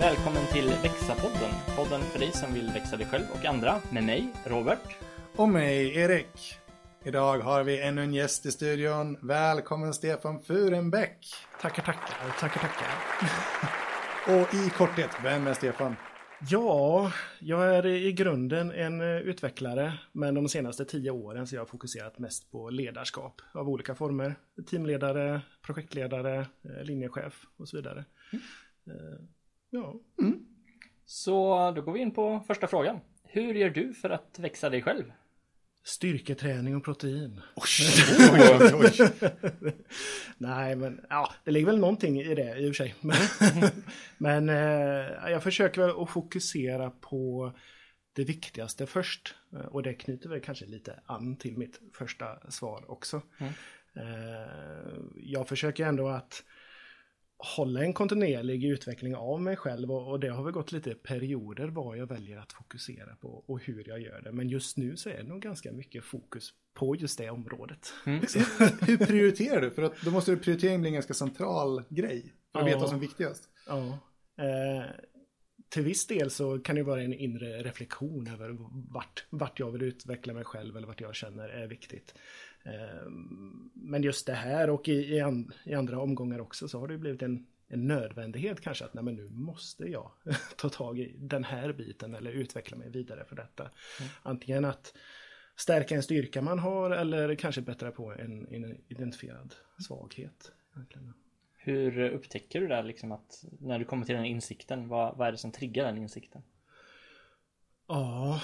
Välkommen 0.00 0.46
till 0.52 0.68
Växa-podden. 0.82 1.76
Podden 1.76 2.00
för 2.00 2.18
dig 2.18 2.32
som 2.32 2.54
vill 2.54 2.70
växa 2.74 2.96
dig 2.96 3.06
själv 3.06 3.24
och 3.32 3.44
andra. 3.44 3.80
Med 3.92 4.04
mig, 4.04 4.32
Robert. 4.44 4.96
Och 5.36 5.48
mig, 5.48 5.96
Erik. 5.96 6.58
Idag 7.04 7.38
har 7.38 7.64
vi 7.64 7.82
ännu 7.82 8.02
en 8.02 8.14
gäst 8.14 8.46
i 8.46 8.50
studion. 8.50 9.16
Välkommen 9.22 9.94
Stefan 9.94 10.42
Furenbäck. 10.42 11.26
Tackar, 11.60 11.82
tackar, 11.82 12.34
tackar, 12.40 12.60
tackar. 12.60 12.88
Och 14.40 14.54
i 14.54 14.70
korthet, 14.70 15.10
vem 15.24 15.46
är 15.46 15.54
Stefan? 15.54 15.96
Ja, 16.50 17.12
jag 17.40 17.76
är 17.76 17.86
i 17.86 18.12
grunden 18.12 18.72
en 18.72 19.00
eh, 19.00 19.16
utvecklare, 19.16 19.92
men 20.12 20.34
de 20.34 20.48
senaste 20.48 20.84
tio 20.84 21.10
åren 21.10 21.46
så 21.46 21.56
har 21.56 21.60
jag 21.60 21.68
fokuserat 21.68 22.18
mest 22.18 22.50
på 22.50 22.70
ledarskap 22.70 23.40
av 23.52 23.68
olika 23.68 23.94
former. 23.94 24.34
Teamledare, 24.70 25.40
projektledare, 25.62 26.38
eh, 26.38 26.84
linjechef 26.84 27.42
och 27.56 27.68
så 27.68 27.76
vidare. 27.76 28.04
Mm. 28.32 29.28
Ja. 29.70 30.00
Mm. 30.22 30.46
Så 31.06 31.70
då 31.76 31.82
går 31.82 31.92
vi 31.92 32.00
in 32.00 32.10
på 32.10 32.40
första 32.46 32.66
frågan. 32.66 33.00
Hur 33.24 33.54
gör 33.54 33.70
du 33.70 33.94
för 33.94 34.10
att 34.10 34.38
växa 34.38 34.70
dig 34.70 34.82
själv? 34.82 35.12
Styrketräning 35.82 36.76
och 36.76 36.84
protein. 36.84 37.40
Nej, 40.38 40.76
men 40.76 41.00
ja, 41.08 41.32
det 41.44 41.50
ligger 41.50 41.66
väl 41.66 41.78
någonting 41.78 42.20
i 42.20 42.34
det 42.34 42.58
i 42.58 42.70
och 42.70 42.76
för 42.76 42.84
sig. 42.84 42.94
men 44.18 44.48
eh, 44.48 45.30
jag 45.30 45.42
försöker 45.42 45.80
väl 45.80 46.02
att 46.02 46.10
fokusera 46.10 46.90
på 46.90 47.52
det 48.12 48.24
viktigaste 48.24 48.86
först. 48.86 49.34
Och 49.70 49.82
det 49.82 49.94
knyter 49.94 50.28
väl 50.28 50.40
kanske 50.40 50.66
lite 50.66 51.00
an 51.06 51.36
till 51.36 51.58
mitt 51.58 51.80
första 51.94 52.50
svar 52.50 52.90
också. 52.90 53.22
Mm. 53.38 53.52
Eh, 53.96 54.98
jag 55.16 55.48
försöker 55.48 55.86
ändå 55.86 56.08
att 56.08 56.44
hålla 57.38 57.80
en 57.80 57.92
kontinuerlig 57.92 58.64
utveckling 58.64 59.16
av 59.16 59.42
mig 59.42 59.56
själv 59.56 59.92
och, 59.92 60.10
och 60.10 60.20
det 60.20 60.28
har 60.28 60.44
väl 60.44 60.52
gått 60.52 60.72
lite 60.72 60.94
perioder 60.94 61.68
vad 61.68 61.98
jag 61.98 62.06
väljer 62.06 62.38
att 62.38 62.52
fokusera 62.52 63.16
på 63.16 63.44
och 63.46 63.62
hur 63.62 63.88
jag 63.88 64.00
gör 64.00 64.20
det. 64.20 64.32
Men 64.32 64.48
just 64.48 64.76
nu 64.76 64.96
så 64.96 65.08
är 65.08 65.16
det 65.16 65.28
nog 65.28 65.42
ganska 65.42 65.72
mycket 65.72 66.04
fokus 66.04 66.52
på 66.74 66.96
just 66.96 67.18
det 67.18 67.30
området. 67.30 67.92
Mm. 68.06 68.20
hur 68.80 69.06
prioriterar 69.06 69.60
du? 69.60 69.70
För 69.70 69.82
att 69.82 70.02
då 70.04 70.10
måste 70.10 70.36
prioritering 70.36 70.80
bli 70.80 70.88
en 70.88 70.94
ganska 70.94 71.14
central 71.14 71.82
grej 71.88 72.32
för 72.52 72.58
att 72.58 72.66
ja. 72.66 72.66
veta 72.66 72.78
vad 72.78 72.88
som 72.88 72.98
är 72.98 73.02
viktigast. 73.02 73.48
Ja. 73.66 73.98
Eh, 74.38 74.84
till 75.68 75.82
viss 75.82 76.06
del 76.06 76.30
så 76.30 76.58
kan 76.58 76.76
det 76.76 76.82
vara 76.82 77.02
en 77.02 77.14
inre 77.14 77.62
reflektion 77.62 78.26
över 78.26 78.56
vart, 78.92 79.26
vart 79.30 79.60
jag 79.60 79.70
vill 79.70 79.82
utveckla 79.82 80.34
mig 80.34 80.44
själv 80.44 80.76
eller 80.76 80.86
vart 80.86 81.00
jag 81.00 81.14
känner 81.14 81.48
är 81.48 81.66
viktigt. 81.66 82.14
Ehm, 82.64 83.70
men 83.74 84.02
just 84.02 84.26
det 84.26 84.32
här 84.32 84.70
och 84.70 84.88
i, 84.88 85.14
i, 85.14 85.20
and, 85.20 85.52
i, 85.64 85.74
andra 85.74 86.00
omgångar 86.00 86.38
också 86.38 86.68
så 86.68 86.80
har 86.80 86.88
det 86.88 86.98
blivit 86.98 87.22
en, 87.22 87.46
en 87.68 87.86
nödvändighet 87.86 88.60
kanske 88.60 88.84
att 88.84 88.94
nej 88.94 89.04
men 89.04 89.14
nu 89.14 89.28
måste 89.30 89.84
jag 89.84 90.10
ta 90.56 90.68
tag 90.68 90.98
i 90.98 91.16
den 91.18 91.44
här 91.44 91.72
biten 91.72 92.14
eller 92.14 92.30
utveckla 92.30 92.76
mig 92.76 92.90
vidare 92.90 93.24
för 93.24 93.36
detta. 93.36 93.62
Mm. 93.62 94.12
Antingen 94.22 94.64
att 94.64 94.94
stärka 95.56 95.94
en 95.94 96.02
styrka 96.02 96.42
man 96.42 96.58
har 96.58 96.90
eller 96.90 97.34
kanske 97.34 97.60
bättra 97.60 97.90
på 97.90 98.12
en, 98.12 98.46
en 98.48 98.80
identifierad 98.88 99.54
svaghet. 99.86 100.52
Hur 101.58 102.00
upptäcker 102.00 102.60
du 102.60 102.68
det 102.68 102.82
liksom 102.82 103.12
att 103.12 103.44
när 103.60 103.78
du 103.78 103.84
kommer 103.84 104.06
till 104.06 104.14
den 104.14 104.24
insikten, 104.24 104.88
vad, 104.88 105.16
vad 105.16 105.28
är 105.28 105.32
det 105.32 105.38
som 105.38 105.52
triggar 105.52 105.84
den 105.84 105.98
insikten? 105.98 106.42
Ja, 107.86 108.40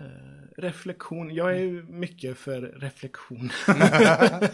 Eh, 0.00 0.62
reflektion. 0.62 1.34
Jag 1.34 1.52
är 1.52 1.60
ju 1.60 1.82
mycket 1.82 2.38
för 2.38 2.60
reflektion. 2.60 3.50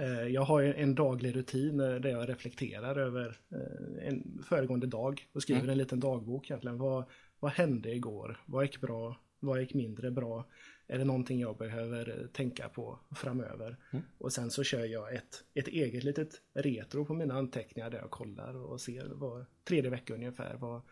Eh, 0.00 0.22
jag 0.22 0.42
har 0.42 0.62
en 0.62 0.94
daglig 0.94 1.36
rutin 1.36 1.76
där 1.76 2.08
jag 2.08 2.28
reflekterar 2.28 2.96
över 2.96 3.36
eh, 3.52 4.08
en 4.08 4.42
föregående 4.48 4.86
dag 4.86 5.26
och 5.32 5.42
skriver 5.42 5.60
mm. 5.60 5.70
en 5.70 5.78
liten 5.78 6.00
dagbok 6.00 6.50
egentligen. 6.50 6.78
Vad, 6.78 7.04
vad 7.40 7.52
hände 7.52 7.94
igår? 7.94 8.40
Vad 8.46 8.64
gick 8.64 8.80
bra? 8.80 9.16
Vad 9.40 9.60
gick 9.60 9.74
mindre 9.74 10.10
bra? 10.10 10.46
Är 10.88 10.98
det 10.98 11.04
någonting 11.04 11.40
jag 11.40 11.56
behöver 11.56 12.28
tänka 12.32 12.68
på 12.68 12.98
framöver? 13.16 13.76
Mm. 13.90 14.04
Och 14.18 14.32
sen 14.32 14.50
så 14.50 14.64
kör 14.64 14.84
jag 14.84 15.14
ett, 15.14 15.44
ett 15.54 15.68
eget 15.68 16.04
litet 16.04 16.28
retro 16.54 17.04
på 17.04 17.14
mina 17.14 17.34
anteckningar 17.34 17.90
där 17.90 17.98
jag 17.98 18.10
kollar 18.10 18.56
och 18.56 18.80
ser 18.80 19.04
var 19.04 19.46
tredje 19.64 19.90
vecka 19.90 20.14
ungefär 20.14 20.56
vad, 20.56 20.82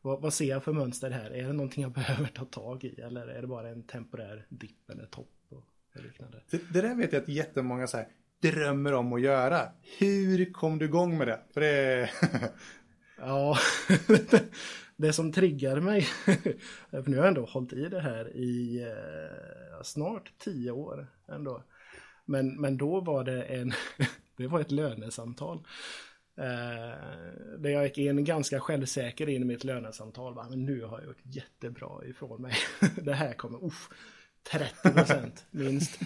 vad, 0.00 0.22
vad, 0.22 0.34
ser 0.34 0.48
jag 0.48 0.64
för 0.64 0.72
mönster 0.72 1.10
här? 1.10 1.30
Är 1.30 1.46
det 1.46 1.52
någonting 1.52 1.82
jag 1.82 1.92
behöver 2.02 2.28
ta 2.28 2.44
tag 2.44 2.84
i 2.84 3.00
eller 3.00 3.26
är 3.26 3.40
det 3.40 3.46
bara 3.46 3.68
en 3.68 3.82
temporär 3.82 4.46
dipp 4.48 4.90
eller 4.90 5.06
topp 5.06 5.34
och 5.48 5.64
liknande? 5.92 6.42
Det, 6.50 6.72
det 6.72 6.80
där 6.80 6.94
vet 6.94 7.12
jag 7.12 7.22
att 7.22 7.28
jättemånga 7.28 7.86
så 7.86 7.96
här, 7.96 8.08
drömmer 8.40 8.94
om 8.94 9.12
att 9.12 9.20
göra. 9.20 9.60
Hur 9.98 10.52
kom 10.52 10.78
du 10.78 10.84
igång 10.84 11.18
med 11.18 11.28
det? 11.28 11.40
För 11.54 11.60
det... 11.60 12.10
ja, 13.18 13.58
det 14.98 15.12
som 15.12 15.32
triggar 15.32 15.80
mig, 15.80 16.02
för 16.90 17.10
nu 17.10 17.16
har 17.16 17.24
jag 17.24 17.28
ändå 17.28 17.44
hållit 17.44 17.72
i 17.72 17.88
det 17.88 18.00
här 18.00 18.36
i 18.36 18.82
eh, 18.82 19.82
snart 19.82 20.32
tio 20.38 20.70
år 20.70 21.06
ändå. 21.28 21.62
Men, 22.24 22.60
men 22.60 22.76
då 22.76 23.00
var 23.00 23.24
det 23.24 23.42
en, 23.42 23.72
det 24.36 24.46
var 24.46 24.60
ett 24.60 24.70
lönesamtal. 24.70 25.66
Eh, 26.36 27.58
där 27.58 27.70
jag 27.70 27.84
gick 27.84 27.98
in 27.98 28.24
ganska 28.24 28.60
självsäker 28.60 29.28
in 29.28 29.42
i 29.42 29.44
mitt 29.44 29.64
lönesamtal. 29.64 30.34
Va? 30.34 30.46
Men 30.50 30.64
nu 30.64 30.84
har 30.84 30.98
jag 30.98 31.06
gjort 31.06 31.22
jättebra 31.22 32.04
ifrån 32.06 32.42
mig. 32.42 32.54
det 33.02 33.14
här 33.14 33.32
kommer, 33.32 33.64
uff, 33.64 33.88
30 34.50 34.90
procent 34.90 35.46
minst. 35.50 36.00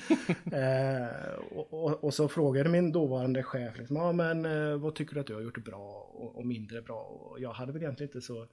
eh, 0.53 1.35
och, 1.51 1.85
och, 1.85 2.05
och, 2.05 2.15
så 2.15 2.29
frågade 2.29 2.69
min 2.69 2.93
dåvarande 2.93 3.43
chef, 3.43 3.79
liksom, 3.79 3.97
ja, 3.97 4.13
men 4.13 4.45
eh, 4.45 4.77
vad 4.77 4.95
tycker 4.95 5.15
du 5.15 5.21
att 5.21 5.27
du 5.27 5.35
har 5.35 5.43
gjort 5.43 5.65
bra 5.65 6.11
och, 6.15 6.37
och, 6.37 6.47
mindre 6.47 6.83
bra? 6.83 7.01
Och 7.01 7.41
jag 7.41 7.53
hade 7.53 7.73
väl 7.73 7.83
egentligen 7.83 8.09
inte 8.09 8.21
så 8.21 8.47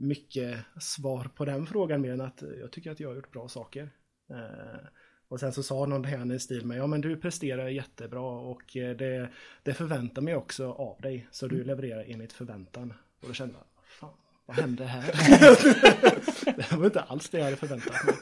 mycket 0.00 0.58
svar 0.80 1.30
på 1.34 1.44
den 1.44 1.66
frågan 1.66 2.00
mer 2.00 2.12
än 2.12 2.20
att 2.20 2.42
jag 2.60 2.72
tycker 2.72 2.90
att 2.90 3.00
jag 3.00 3.08
har 3.08 3.16
gjort 3.16 3.32
bra 3.32 3.48
saker. 3.48 3.90
Eh, 4.30 4.86
och 5.28 5.40
sen 5.40 5.52
så 5.52 5.62
sa 5.62 5.86
någon 5.86 6.04
här 6.04 6.34
i 6.34 6.38
stil 6.38 6.66
med, 6.66 6.78
ja 6.78 6.86
men 6.86 7.00
du 7.00 7.16
presterar 7.16 7.68
jättebra 7.68 8.30
och 8.30 8.76
eh, 8.76 8.96
det, 8.96 9.28
det 9.62 9.74
förväntar 9.74 10.22
mig 10.22 10.36
också 10.36 10.72
av 10.72 11.00
dig. 11.00 11.28
Så 11.30 11.48
du 11.48 11.54
mm. 11.54 11.66
levererar 11.66 12.04
enligt 12.08 12.32
förväntan. 12.32 12.94
Och 13.20 13.28
då 13.28 13.34
kände 13.34 13.54
jag, 13.54 13.64
fan, 14.00 14.18
vad 14.46 14.56
hände 14.56 14.84
här? 14.84 15.02
det 16.70 16.76
var 16.76 16.84
inte 16.84 17.00
alls 17.00 17.28
det 17.28 17.38
jag 17.38 17.44
hade 17.44 17.56
förväntat 17.56 17.94
mig. 18.04 18.14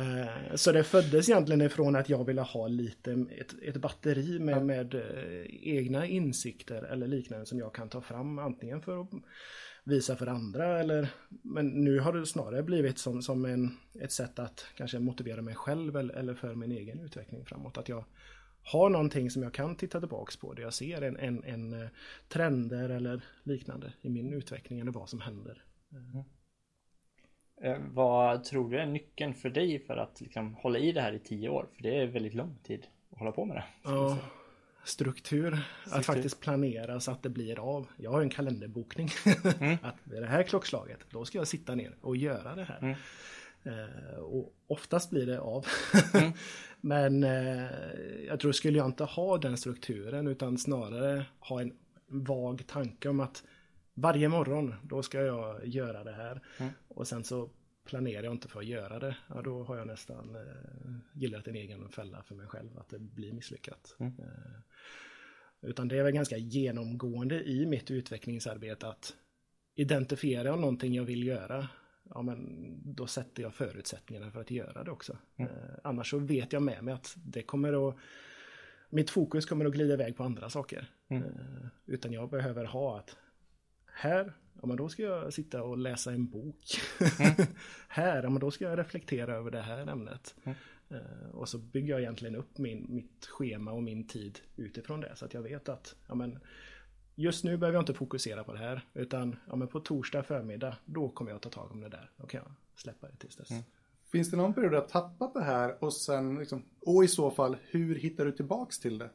Eh, 0.00 0.54
så 0.54 0.72
det 0.72 0.84
föddes 0.84 1.28
egentligen 1.28 1.62
ifrån 1.62 1.96
att 1.96 2.08
jag 2.08 2.24
ville 2.24 2.40
ha 2.40 2.68
lite, 2.68 3.26
ett, 3.38 3.54
ett 3.62 3.76
batteri 3.76 4.38
med, 4.38 4.66
med 4.66 4.94
eh, 4.94 5.46
egna 5.62 6.06
insikter 6.06 6.82
eller 6.82 7.06
liknande 7.06 7.46
som 7.46 7.58
jag 7.58 7.74
kan 7.74 7.88
ta 7.88 8.00
fram 8.00 8.38
antingen 8.38 8.82
för 8.82 9.00
att 9.00 9.10
visa 9.86 10.16
för 10.16 10.26
andra 10.26 10.78
eller 10.80 11.08
men 11.42 11.68
nu 11.68 12.00
har 12.00 12.12
det 12.12 12.26
snarare 12.26 12.62
blivit 12.62 12.98
som, 12.98 13.22
som 13.22 13.44
en, 13.44 13.76
ett 14.00 14.12
sätt 14.12 14.38
att 14.38 14.66
kanske 14.76 14.98
motivera 14.98 15.42
mig 15.42 15.54
själv 15.54 15.96
eller, 15.96 16.14
eller 16.14 16.34
för 16.34 16.54
min 16.54 16.72
egen 16.72 17.00
utveckling 17.00 17.44
framåt. 17.44 17.78
Att 17.78 17.88
jag 17.88 18.04
har 18.62 18.90
någonting 18.90 19.30
som 19.30 19.42
jag 19.42 19.54
kan 19.54 19.76
titta 19.76 20.00
tillbaks 20.00 20.36
på 20.36 20.54
där 20.54 20.62
jag 20.62 20.74
ser 20.74 21.02
en, 21.02 21.16
en, 21.16 21.44
en 21.44 21.82
eh, 21.82 21.88
trender 22.28 22.88
eller 22.88 23.24
liknande 23.42 23.92
i 24.00 24.08
min 24.08 24.32
utveckling 24.32 24.80
eller 24.80 24.92
vad 24.92 25.08
som 25.08 25.20
händer. 25.20 25.64
Mm. 25.92 26.24
Vad 27.94 28.44
tror 28.44 28.70
du 28.70 28.78
är 28.78 28.86
nyckeln 28.86 29.34
för 29.34 29.50
dig 29.50 29.78
för 29.78 29.96
att 29.96 30.20
liksom 30.20 30.54
hålla 30.54 30.78
i 30.78 30.92
det 30.92 31.00
här 31.00 31.12
i 31.12 31.18
tio 31.18 31.48
år? 31.48 31.68
För 31.74 31.82
det 31.82 32.00
är 32.00 32.06
väldigt 32.06 32.34
lång 32.34 32.58
tid 32.62 32.86
att 33.10 33.18
hålla 33.18 33.32
på 33.32 33.44
med 33.44 33.56
det. 33.56 33.64
Ja, 33.82 34.18
struktur, 34.86 35.50
struktur. 35.50 35.98
Att 35.98 36.06
faktiskt 36.06 36.40
planera 36.40 37.00
så 37.00 37.10
att 37.10 37.22
det 37.22 37.28
blir 37.28 37.58
av. 37.58 37.86
Jag 37.96 38.10
har 38.10 38.20
en 38.20 38.30
kalenderbokning. 38.30 39.08
Mm. 39.60 39.76
att 39.82 39.96
vid 40.04 40.22
det 40.22 40.28
här 40.28 40.42
klockslaget, 40.42 40.98
då 41.10 41.24
ska 41.24 41.38
jag 41.38 41.48
sitta 41.48 41.74
ner 41.74 41.96
och 42.00 42.16
göra 42.16 42.54
det 42.54 42.64
här. 42.64 42.78
Mm. 42.78 42.96
Uh, 43.66 44.18
och 44.18 44.54
oftast 44.66 45.10
blir 45.10 45.26
det 45.26 45.40
av. 45.40 45.66
mm. 46.14 46.32
Men 46.80 47.24
uh, 47.24 47.70
jag 48.26 48.40
tror, 48.40 48.52
skulle 48.52 48.78
jag 48.78 48.86
inte 48.86 49.04
ha 49.04 49.38
den 49.38 49.56
strukturen 49.56 50.26
utan 50.26 50.58
snarare 50.58 51.26
ha 51.38 51.60
en 51.60 51.72
vag 52.08 52.66
tanke 52.66 53.08
om 53.08 53.20
att 53.20 53.42
varje 53.94 54.28
morgon, 54.28 54.74
då 54.82 55.02
ska 55.02 55.22
jag 55.22 55.66
göra 55.66 56.04
det 56.04 56.12
här. 56.12 56.42
Mm. 56.58 56.72
Och 56.88 57.08
sen 57.08 57.24
så 57.24 57.50
planerar 57.86 58.22
jag 58.22 58.32
inte 58.32 58.48
för 58.48 58.60
att 58.60 58.66
göra 58.66 58.98
det, 58.98 59.16
ja, 59.28 59.42
då 59.42 59.64
har 59.64 59.76
jag 59.76 59.86
nästan 59.86 60.36
eh, 60.36 60.92
gillat 61.12 61.48
en 61.48 61.56
egen 61.56 61.88
fälla 61.88 62.22
för 62.22 62.34
mig 62.34 62.46
själv 62.46 62.78
att 62.78 62.88
det 62.88 62.98
blir 62.98 63.32
misslyckat. 63.32 63.96
Mm. 63.98 64.12
Eh, 64.18 64.60
utan 65.60 65.88
det 65.88 65.98
är 65.98 66.02
väl 66.02 66.12
ganska 66.12 66.36
genomgående 66.36 67.48
i 67.48 67.66
mitt 67.66 67.90
utvecklingsarbete 67.90 68.88
att 68.88 69.16
identifiera 69.74 70.56
någonting 70.56 70.94
jag 70.94 71.04
vill 71.04 71.26
göra, 71.26 71.68
ja 72.10 72.22
men 72.22 72.72
då 72.94 73.06
sätter 73.06 73.42
jag 73.42 73.54
förutsättningarna 73.54 74.30
för 74.30 74.40
att 74.40 74.50
göra 74.50 74.84
det 74.84 74.90
också. 74.90 75.18
Mm. 75.36 75.52
Eh, 75.52 75.74
annars 75.84 76.10
så 76.10 76.18
vet 76.18 76.52
jag 76.52 76.62
med 76.62 76.84
mig 76.84 76.94
att 76.94 77.14
det 77.16 77.42
kommer 77.42 77.88
att 77.88 77.96
mitt 78.90 79.10
fokus 79.10 79.46
kommer 79.46 79.64
att 79.64 79.72
glida 79.72 79.94
iväg 79.94 80.16
på 80.16 80.24
andra 80.24 80.50
saker. 80.50 80.90
Mm. 81.08 81.22
Eh, 81.22 81.66
utan 81.86 82.12
jag 82.12 82.30
behöver 82.30 82.64
ha 82.64 82.98
att 82.98 83.16
här 83.86 84.32
ja 84.60 84.66
men 84.66 84.76
då 84.76 84.88
ska 84.88 85.02
jag 85.02 85.32
sitta 85.32 85.62
och 85.62 85.78
läsa 85.78 86.12
en 86.12 86.26
bok. 86.26 86.80
Mm. 87.20 87.34
här, 87.88 88.22
ja 88.22 88.30
men 88.30 88.40
då 88.40 88.50
ska 88.50 88.64
jag 88.64 88.78
reflektera 88.78 89.34
över 89.34 89.50
det 89.50 89.60
här 89.60 89.86
ämnet. 89.86 90.34
Mm. 90.44 90.56
Uh, 90.92 91.30
och 91.34 91.48
så 91.48 91.58
bygger 91.58 91.88
jag 91.88 92.00
egentligen 92.00 92.36
upp 92.36 92.58
min, 92.58 92.86
mitt 92.88 93.26
schema 93.26 93.72
och 93.72 93.82
min 93.82 94.06
tid 94.06 94.40
utifrån 94.56 95.00
det. 95.00 95.16
Så 95.16 95.24
att 95.24 95.34
jag 95.34 95.42
vet 95.42 95.68
att 95.68 95.94
ja, 96.08 96.14
men, 96.14 96.38
just 97.14 97.44
nu 97.44 97.56
behöver 97.56 97.76
jag 97.76 97.82
inte 97.82 97.94
fokusera 97.94 98.44
på 98.44 98.52
det 98.52 98.58
här. 98.58 98.84
Utan 98.94 99.36
ja, 99.48 99.56
men 99.56 99.68
på 99.68 99.80
torsdag 99.80 100.22
förmiddag, 100.22 100.76
då 100.84 101.08
kommer 101.08 101.30
jag 101.30 101.40
ta 101.40 101.50
tag 101.50 101.72
om 101.72 101.80
det 101.80 101.88
där. 101.88 102.10
Då 102.16 102.26
kan 102.26 102.40
jag 102.44 102.52
släppa 102.76 103.08
det 103.08 103.16
tills 103.16 103.36
dess. 103.36 103.50
Mm. 103.50 103.62
Finns 104.12 104.30
det 104.30 104.36
någon 104.36 104.54
period 104.54 104.72
du 104.72 104.76
har 104.76 104.86
tappat 104.86 105.34
det 105.34 105.44
här 105.44 105.84
och 105.84 105.92
sen, 105.92 106.38
liksom, 106.38 106.62
och 106.80 107.04
i 107.04 107.08
så 107.08 107.30
fall, 107.30 107.56
hur 107.62 107.94
hittar 107.94 108.24
du 108.24 108.32
tillbaks 108.32 108.78
till 108.78 108.98
det? 108.98 109.10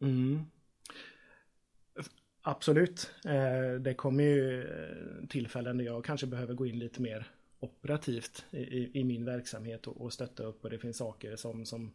Mm. 0.00 0.44
Absolut. 2.42 3.10
Eh, 3.24 3.80
det 3.80 3.94
kommer 3.94 4.24
ju 4.24 4.62
eh, 4.62 5.26
tillfällen 5.28 5.78
där 5.78 5.84
jag 5.84 6.04
kanske 6.04 6.26
behöver 6.26 6.54
gå 6.54 6.66
in 6.66 6.78
lite 6.78 7.02
mer 7.02 7.26
operativt 7.60 8.44
i, 8.50 9.00
i 9.00 9.04
min 9.04 9.24
verksamhet 9.24 9.86
och, 9.86 10.00
och, 10.00 10.12
stötta 10.12 10.42
upp 10.42 10.64
och 10.64 10.70
det 10.70 10.78
finns 10.78 10.96
saker 10.96 11.36
som, 11.36 11.66
som 11.66 11.92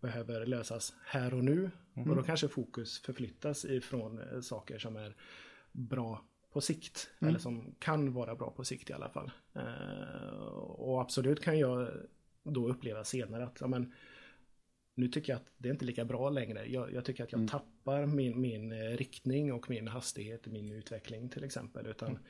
behöver 0.00 0.46
lösas 0.46 0.94
här 1.04 1.34
och 1.34 1.44
nu. 1.44 1.70
Mm. 1.94 2.10
Och 2.10 2.16
då 2.16 2.22
kanske 2.22 2.48
fokus 2.48 2.98
förflyttas 2.98 3.64
ifrån 3.64 4.18
eh, 4.18 4.40
saker 4.40 4.78
som 4.78 4.96
är 4.96 5.14
bra 5.72 6.24
på 6.52 6.60
sikt. 6.60 7.10
Mm. 7.18 7.28
Eller 7.28 7.38
som 7.38 7.74
kan 7.78 8.12
vara 8.12 8.34
bra 8.34 8.50
på 8.50 8.64
sikt 8.64 8.90
i 8.90 8.92
alla 8.92 9.08
fall. 9.08 9.30
och 10.76 11.00
absolut 11.00 11.42
kan 11.42 11.58
jag 11.58 11.88
då 12.42 12.68
uppleva 12.68 13.04
senare 13.04 13.44
att 13.44 13.60
ja, 13.60 13.66
men, 13.66 13.92
nu 14.94 15.08
tycker 15.08 15.32
jag 15.32 15.40
att 15.40 15.48
det 15.58 15.68
är 15.68 15.72
inte 15.72 15.84
lika 15.84 16.04
bra 16.04 16.30
längre. 16.30 16.66
Jag, 16.66 16.92
jag 16.92 17.04
tycker 17.04 17.24
att 17.24 17.32
jag 17.32 17.38
mm. 17.38 17.48
tappar 17.48 18.06
min, 18.06 18.40
min 18.40 18.72
eh, 18.72 18.96
riktning 18.96 19.52
och 19.52 19.70
min 19.70 19.88
hastighet 19.88 20.46
i 20.46 20.50
min 20.50 20.72
utveckling 20.72 21.28
till 21.28 21.44
exempel. 21.44 21.86
Utan, 21.86 22.08
mm. 22.08 22.22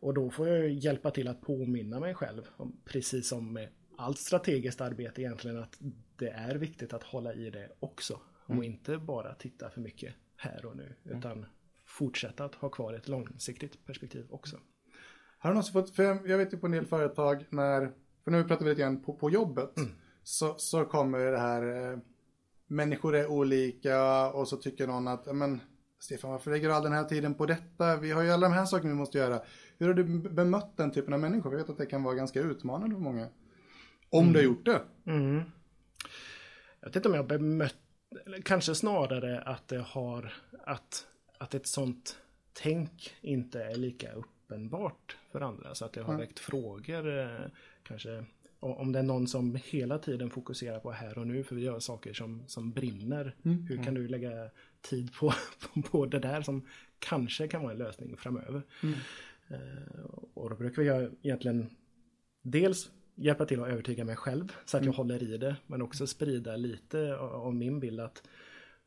Och 0.00 0.14
då 0.14 0.30
får 0.30 0.48
jag 0.48 0.68
hjälpa 0.68 1.10
till 1.10 1.28
att 1.28 1.40
påminna 1.40 2.00
mig 2.00 2.14
själv, 2.14 2.42
om, 2.56 2.80
precis 2.84 3.28
som 3.28 3.52
med 3.52 3.68
allt 3.96 4.18
strategiskt 4.18 4.80
arbete 4.80 5.22
egentligen, 5.22 5.58
att 5.58 5.78
det 6.16 6.28
är 6.28 6.54
viktigt 6.54 6.92
att 6.92 7.02
hålla 7.02 7.34
i 7.34 7.50
det 7.50 7.72
också. 7.80 8.20
Mm. 8.48 8.58
Och 8.58 8.64
inte 8.64 8.98
bara 8.98 9.34
titta 9.34 9.70
för 9.70 9.80
mycket 9.80 10.14
här 10.36 10.66
och 10.66 10.76
nu, 10.76 10.94
mm. 11.04 11.18
utan 11.18 11.46
fortsätta 11.84 12.44
att 12.44 12.54
ha 12.54 12.68
kvar 12.68 12.94
ett 12.94 13.08
långsiktigt 13.08 13.86
perspektiv 13.86 14.26
också. 14.30 14.60
Har 15.38 15.50
du 15.50 15.54
någonsin 15.54 15.72
fått, 15.72 15.90
för 15.90 16.28
jag 16.28 16.38
vet 16.38 16.52
ju 16.52 16.58
på 16.58 16.66
en 16.66 16.72
del 16.72 16.86
företag 16.86 17.44
när, 17.50 17.92
för 18.24 18.30
nu 18.30 18.44
pratar 18.44 18.64
vi 18.64 18.70
lite 18.70 18.82
grann 18.82 19.02
på, 19.02 19.14
på 19.14 19.30
jobbet, 19.30 19.76
mm 19.76 19.92
så, 20.26 20.54
så 20.58 20.84
kommer 20.84 21.18
det 21.18 21.38
här, 21.38 21.92
eh, 21.92 21.98
människor 22.66 23.16
är 23.16 23.26
olika 23.26 24.30
och 24.30 24.48
så 24.48 24.56
tycker 24.56 24.86
någon 24.86 25.08
att, 25.08 25.36
men 25.36 25.60
Stefan 25.98 26.30
varför 26.30 26.50
lägger 26.50 26.68
du 26.68 26.74
all 26.74 26.82
den 26.82 26.92
här 26.92 27.04
tiden 27.04 27.34
på 27.34 27.46
detta? 27.46 27.96
Vi 27.96 28.10
har 28.10 28.22
ju 28.22 28.30
alla 28.30 28.48
de 28.48 28.54
här 28.54 28.64
sakerna 28.64 28.90
vi 28.90 28.98
måste 28.98 29.18
göra. 29.18 29.42
Hur 29.78 29.86
har 29.86 29.94
du 29.94 30.04
bemött 30.18 30.76
den 30.76 30.90
typen 30.90 31.14
av 31.14 31.20
människor? 31.20 31.52
Jag 31.52 31.58
vet 31.58 31.70
att 31.70 31.78
det 31.78 31.86
kan 31.86 32.02
vara 32.02 32.14
ganska 32.14 32.40
utmanande 32.40 32.96
för 32.96 33.02
många. 33.02 33.28
Om 34.10 34.22
mm. 34.22 34.32
du 34.32 34.38
har 34.38 34.44
gjort 34.44 34.64
det. 34.64 34.82
Mm. 35.06 35.42
Jag 36.80 36.88
vet 36.88 36.96
inte 36.96 37.08
om 37.08 37.14
jag 37.14 37.22
har 37.22 37.28
bemött, 37.28 37.76
kanske 38.44 38.74
snarare 38.74 39.40
att 39.40 39.68
det 39.68 39.80
har, 39.80 40.34
att, 40.64 41.06
att 41.38 41.54
ett 41.54 41.66
sånt 41.66 42.18
tänk 42.52 43.16
inte 43.20 43.64
är 43.64 43.74
lika 43.74 44.12
uppenbart 44.12 45.16
för 45.32 45.40
andra. 45.40 45.74
Så 45.74 45.84
att 45.84 45.92
det 45.92 46.00
har 46.00 46.14
mm. 46.14 46.20
väckt 46.20 46.38
frågor, 46.38 47.18
eh, 47.18 47.50
kanske 47.82 48.24
om 48.74 48.92
det 48.92 48.98
är 48.98 49.02
någon 49.02 49.26
som 49.26 49.58
hela 49.64 49.98
tiden 49.98 50.30
fokuserar 50.30 50.80
på 50.80 50.90
här 50.90 51.18
och 51.18 51.26
nu 51.26 51.44
för 51.44 51.54
vi 51.54 51.62
gör 51.62 51.80
saker 51.80 52.12
som, 52.12 52.42
som 52.46 52.72
brinner. 52.72 53.34
Mm. 53.44 53.66
Hur 53.66 53.84
kan 53.84 53.94
du 53.94 54.08
lägga 54.08 54.50
tid 54.80 55.12
på, 55.14 55.32
på, 55.60 55.82
på, 55.90 56.06
det 56.06 56.18
där 56.18 56.42
som 56.42 56.66
kanske 56.98 57.48
kan 57.48 57.62
vara 57.62 57.72
en 57.72 57.78
lösning 57.78 58.16
framöver. 58.16 58.62
Mm. 58.82 58.94
Uh, 59.50 60.04
och 60.34 60.50
då 60.50 60.56
brukar 60.56 60.82
jag 60.82 61.10
egentligen 61.22 61.70
dels 62.42 62.90
hjälpa 63.14 63.46
till 63.46 63.62
att 63.62 63.68
övertyga 63.68 64.04
mig 64.04 64.16
själv 64.16 64.52
så 64.64 64.76
att 64.76 64.84
jag 64.84 64.94
mm. 64.94 64.96
håller 64.96 65.22
i 65.22 65.36
det 65.36 65.56
men 65.66 65.82
också 65.82 66.06
sprida 66.06 66.56
lite 66.56 67.16
av 67.16 67.54
min 67.54 67.80
bild 67.80 68.00
att 68.00 68.28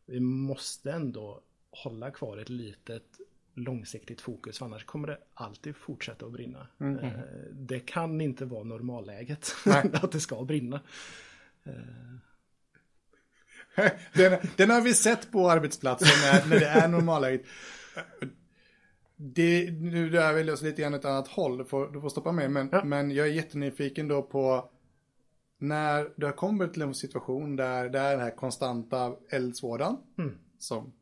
vi 0.05 0.19
måste 0.19 0.91
ändå 0.91 1.41
hålla 1.71 2.11
kvar 2.11 2.37
ett 2.37 2.49
litet 2.49 3.19
långsiktigt 3.59 4.21
fokus 4.21 4.57
för 4.57 4.65
annars 4.65 4.85
kommer 4.85 5.07
det 5.07 5.17
alltid 5.33 5.75
fortsätta 5.75 6.25
att 6.25 6.31
brinna. 6.31 6.67
Mm. 6.79 6.97
Eh, 6.97 7.11
det 7.51 7.79
kan 7.79 8.21
inte 8.21 8.45
vara 8.45 8.63
normalläget 8.63 9.55
att 9.93 10.11
det 10.11 10.19
ska 10.19 10.43
brinna. 10.43 10.81
Eh. 11.63 11.73
Den, 14.13 14.39
den, 14.55 14.69
har 14.69 14.81
vi 14.81 14.93
sett 14.93 15.31
på 15.31 15.49
arbetsplatsen 15.49 16.07
när, 16.23 16.49
när 16.49 16.59
det 16.59 16.67
är 16.67 16.87
normalläget. 16.87 17.45
Det, 19.15 19.71
nu 19.71 20.09
rör 20.09 20.33
vi 20.33 20.51
oss 20.51 20.61
lite 20.61 20.81
grann 20.81 20.93
åt 20.93 20.99
ett 20.99 21.05
annat 21.05 21.27
håll, 21.27 21.57
du 21.57 21.65
får, 21.65 21.87
du 21.87 22.01
får 22.01 22.09
stoppa 22.09 22.31
mig. 22.31 22.49
Men, 22.49 22.69
ja. 22.71 22.83
men 22.83 23.11
jag 23.11 23.27
är 23.27 23.31
jättenyfiken 23.31 24.07
då 24.07 24.21
på 24.21 24.69
när 25.57 26.09
du 26.15 26.25
har 26.25 26.33
kommit 26.33 26.73
till 26.73 26.81
en 26.81 26.95
situation 26.95 27.55
där 27.55 27.89
det 27.89 27.99
är 27.99 28.11
den 28.11 28.19
här 28.19 28.35
konstanta 28.35 29.15
eldsvådan, 29.29 29.97
mm. 30.17 30.37
som 30.57 30.93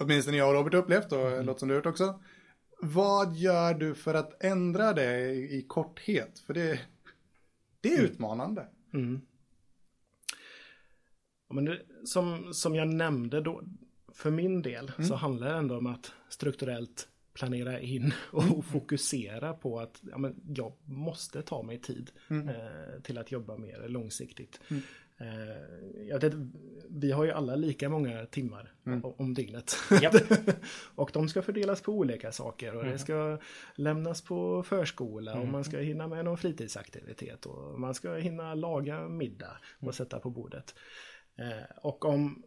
åtminstone 0.00 0.36
jag 0.36 0.48
och 0.48 0.54
Robert 0.54 0.74
upplevt 0.74 1.12
och 1.12 1.32
mm. 1.32 1.46
låter 1.46 1.58
som 1.58 1.68
du 1.68 1.74
gjort 1.74 1.86
också. 1.86 2.20
Vad 2.82 3.34
gör 3.34 3.74
du 3.74 3.94
för 3.94 4.14
att 4.14 4.44
ändra 4.44 4.92
det 4.92 5.30
i, 5.30 5.58
i 5.58 5.62
korthet? 5.62 6.38
För 6.38 6.54
det, 6.54 6.80
det 7.80 7.88
är 7.88 7.98
mm. 7.98 8.10
utmanande. 8.10 8.66
Mm. 8.92 9.20
Ja, 11.48 11.54
men 11.54 11.64
det, 11.64 11.80
som, 12.04 12.54
som 12.54 12.74
jag 12.74 12.88
nämnde 12.88 13.40
då, 13.40 13.62
för 14.12 14.30
min 14.30 14.62
del 14.62 14.92
mm. 14.96 15.08
så 15.08 15.14
handlar 15.14 15.48
det 15.48 15.58
ändå 15.58 15.78
om 15.78 15.86
att 15.86 16.12
strukturellt 16.28 17.08
planera 17.32 17.80
in 17.80 18.12
och 18.32 18.42
mm. 18.42 18.62
fokusera 18.62 19.52
på 19.54 19.80
att 19.80 20.02
ja, 20.10 20.18
men 20.18 20.40
jag 20.46 20.72
måste 20.84 21.42
ta 21.42 21.62
mig 21.62 21.80
tid 21.80 22.10
mm. 22.28 22.48
eh, 22.48 23.00
till 23.02 23.18
att 23.18 23.32
jobba 23.32 23.56
mer 23.56 23.88
långsiktigt. 23.88 24.60
Eh, 25.20 26.08
jag 26.08 26.20
vet, 26.20 26.34
vi 26.90 27.12
har 27.12 27.24
ju 27.24 27.30
alla 27.30 27.56
lika 27.56 27.88
många 27.88 28.26
timmar 28.26 28.72
mm. 28.86 29.04
om 29.04 29.34
dygnet. 29.34 29.76
Yep. 30.02 30.14
och 30.94 31.10
de 31.12 31.28
ska 31.28 31.42
fördelas 31.42 31.82
på 31.82 31.92
olika 31.92 32.32
saker 32.32 32.74
och 32.74 32.80
mm. 32.80 32.92
det 32.92 32.98
ska 32.98 33.38
lämnas 33.74 34.22
på 34.22 34.62
förskola 34.62 35.32
mm. 35.32 35.42
och 35.42 35.48
man 35.52 35.64
ska 35.64 35.78
hinna 35.78 36.08
med 36.08 36.24
någon 36.24 36.38
fritidsaktivitet 36.38 37.46
och 37.46 37.80
man 37.80 37.94
ska 37.94 38.14
hinna 38.14 38.54
laga 38.54 39.08
middag 39.08 39.56
och 39.76 39.82
mm. 39.82 39.92
sätta 39.92 40.20
på 40.20 40.30
bordet. 40.30 40.74
Eh, 41.36 41.76
och 41.82 42.04
om, 42.04 42.44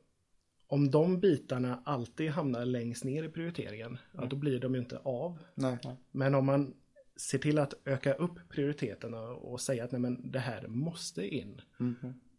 om 0.67 0.91
de 0.91 1.19
bitarna 1.19 1.81
alltid 1.85 2.31
hamnar 2.31 2.65
längst 2.65 3.03
ner 3.03 3.23
i 3.23 3.29
prioriteringen, 3.29 3.97
ja, 4.11 4.19
då 4.19 4.25
mm. 4.25 4.39
blir 4.39 4.59
de 4.59 4.73
ju 4.75 4.79
inte 4.79 4.97
av. 4.97 5.39
Nej. 5.55 5.77
Men 6.11 6.35
om 6.35 6.45
man 6.45 6.73
ser 7.15 7.37
till 7.37 7.59
att 7.59 7.73
öka 7.85 8.13
upp 8.13 8.49
prioriteterna 8.49 9.21
och 9.21 9.61
säga 9.61 9.83
att 9.83 9.91
nej 9.91 10.01
men 10.01 10.31
det 10.31 10.39
här 10.39 10.67
måste 10.67 11.27
in. 11.27 11.61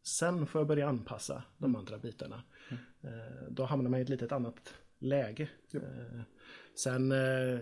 Sen 0.05 0.47
får 0.47 0.61
jag 0.61 0.69
börja 0.69 0.89
anpassa 0.89 1.43
de 1.59 1.65
mm. 1.65 1.77
andra 1.77 1.99
bitarna. 1.99 2.43
Mm. 2.69 3.15
Då 3.51 3.65
hamnar 3.65 3.91
man 3.91 4.01
i 4.01 4.03
ett 4.03 4.09
litet 4.09 4.33
annat 4.33 4.75
läge. 4.99 5.49
Ja. 5.71 5.81
Eh, 5.81 6.21
sen 6.75 7.13
eh, 7.13 7.59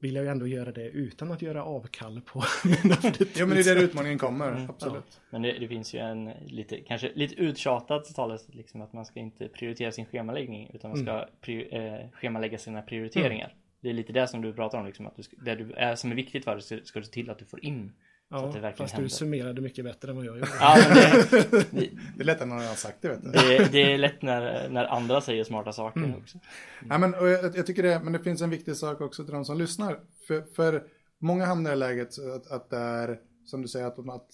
vill 0.00 0.14
jag 0.14 0.24
ju 0.24 0.30
ändå 0.30 0.46
göra 0.46 0.72
det 0.72 0.88
utan 0.88 1.32
att 1.32 1.42
göra 1.42 1.64
avkall 1.64 2.20
på 2.20 2.44
mina 2.64 2.96
Ja 3.36 3.46
men 3.46 3.56
det 3.56 3.70
är 3.70 3.74
där 3.74 3.82
utmaningen 3.82 4.18
kommer, 4.18 4.52
mm. 4.52 4.70
absolut. 4.70 5.04
Ja. 5.10 5.20
Men 5.30 5.42
det, 5.42 5.52
det, 5.52 5.68
finns 5.68 5.94
ju 5.94 5.98
en 5.98 6.30
lite, 6.46 6.80
kanske 6.80 7.12
lite 7.14 7.34
uttjatat 7.34 8.14
talesätt 8.14 8.54
liksom 8.54 8.80
att 8.80 8.92
man 8.92 9.04
ska 9.06 9.20
inte 9.20 9.48
prioritera 9.48 9.92
sin 9.92 10.06
schemaläggning 10.06 10.70
utan 10.74 10.90
man 10.90 10.98
ska 10.98 11.12
mm. 11.12 11.28
pri, 11.40 11.68
eh, 11.76 12.10
schemalägga 12.12 12.58
sina 12.58 12.82
prioriteringar. 12.82 13.46
Mm. 13.46 13.58
Det 13.80 13.88
är 13.88 13.92
lite 13.92 14.12
det 14.12 14.28
som 14.28 14.42
du 14.42 14.52
pratar 14.52 14.78
om, 14.78 14.86
liksom, 14.86 15.06
att 15.06 15.16
du, 15.16 15.22
det 15.36 15.54
du 15.54 15.72
är, 15.72 15.94
som 15.94 16.10
är 16.10 16.14
viktigt 16.14 16.44
för 16.44 16.52
dig 16.52 16.62
ska, 16.62 16.80
ska 16.84 16.98
du 16.98 17.04
se 17.04 17.12
till 17.12 17.30
att 17.30 17.38
du 17.38 17.44
får 17.44 17.64
in 17.64 17.92
Ja, 18.30 18.38
så 18.38 18.46
att 18.46 18.52
det 18.52 18.60
verkligen 18.60 18.86
fast 18.86 18.94
händer. 18.94 19.08
du 19.08 19.14
summerade 19.14 19.60
mycket 19.60 19.84
bättre 19.84 20.10
än 20.10 20.16
vad 20.16 20.26
jag 20.26 20.38
gjorde. 20.38 20.50
Ja, 20.60 20.76
men 20.88 20.96
det, 20.96 21.30
det, 21.70 21.90
det 22.16 22.22
är 22.22 22.24
lätt 22.24 22.40
när 22.40 22.46
någon 22.46 22.58
har 22.58 22.74
sagt 22.74 23.02
det 23.02 23.08
vet 23.08 23.22
du. 23.22 23.30
Det, 23.30 23.72
det, 23.72 23.92
är 23.92 23.98
lätt 23.98 24.22
när, 24.22 24.68
när 24.68 24.84
andra 24.84 25.20
säger 25.20 25.44
smarta 25.44 25.72
saker 25.72 26.00
mm. 26.00 26.14
också. 26.16 26.38
Mm. 26.38 26.90
Ja, 26.90 26.98
men, 26.98 27.14
och 27.14 27.28
jag, 27.28 27.56
jag, 27.56 27.66
tycker 27.66 27.82
det, 27.82 28.00
men 28.04 28.12
det 28.12 28.18
finns 28.18 28.42
en 28.42 28.50
viktig 28.50 28.76
sak 28.76 29.00
också 29.00 29.24
till 29.24 29.34
de 29.34 29.44
som 29.44 29.58
lyssnar. 29.58 30.00
För, 30.26 30.42
för 30.42 30.84
många 31.18 31.46
hamnar 31.46 31.72
i 31.72 31.76
läget 31.76 32.08
att, 32.36 32.50
att 32.50 32.70
det 32.70 32.76
är, 32.76 33.18
som 33.44 33.62
du 33.62 33.68
säger, 33.68 33.86
att, 33.86 33.98
att 33.98 34.28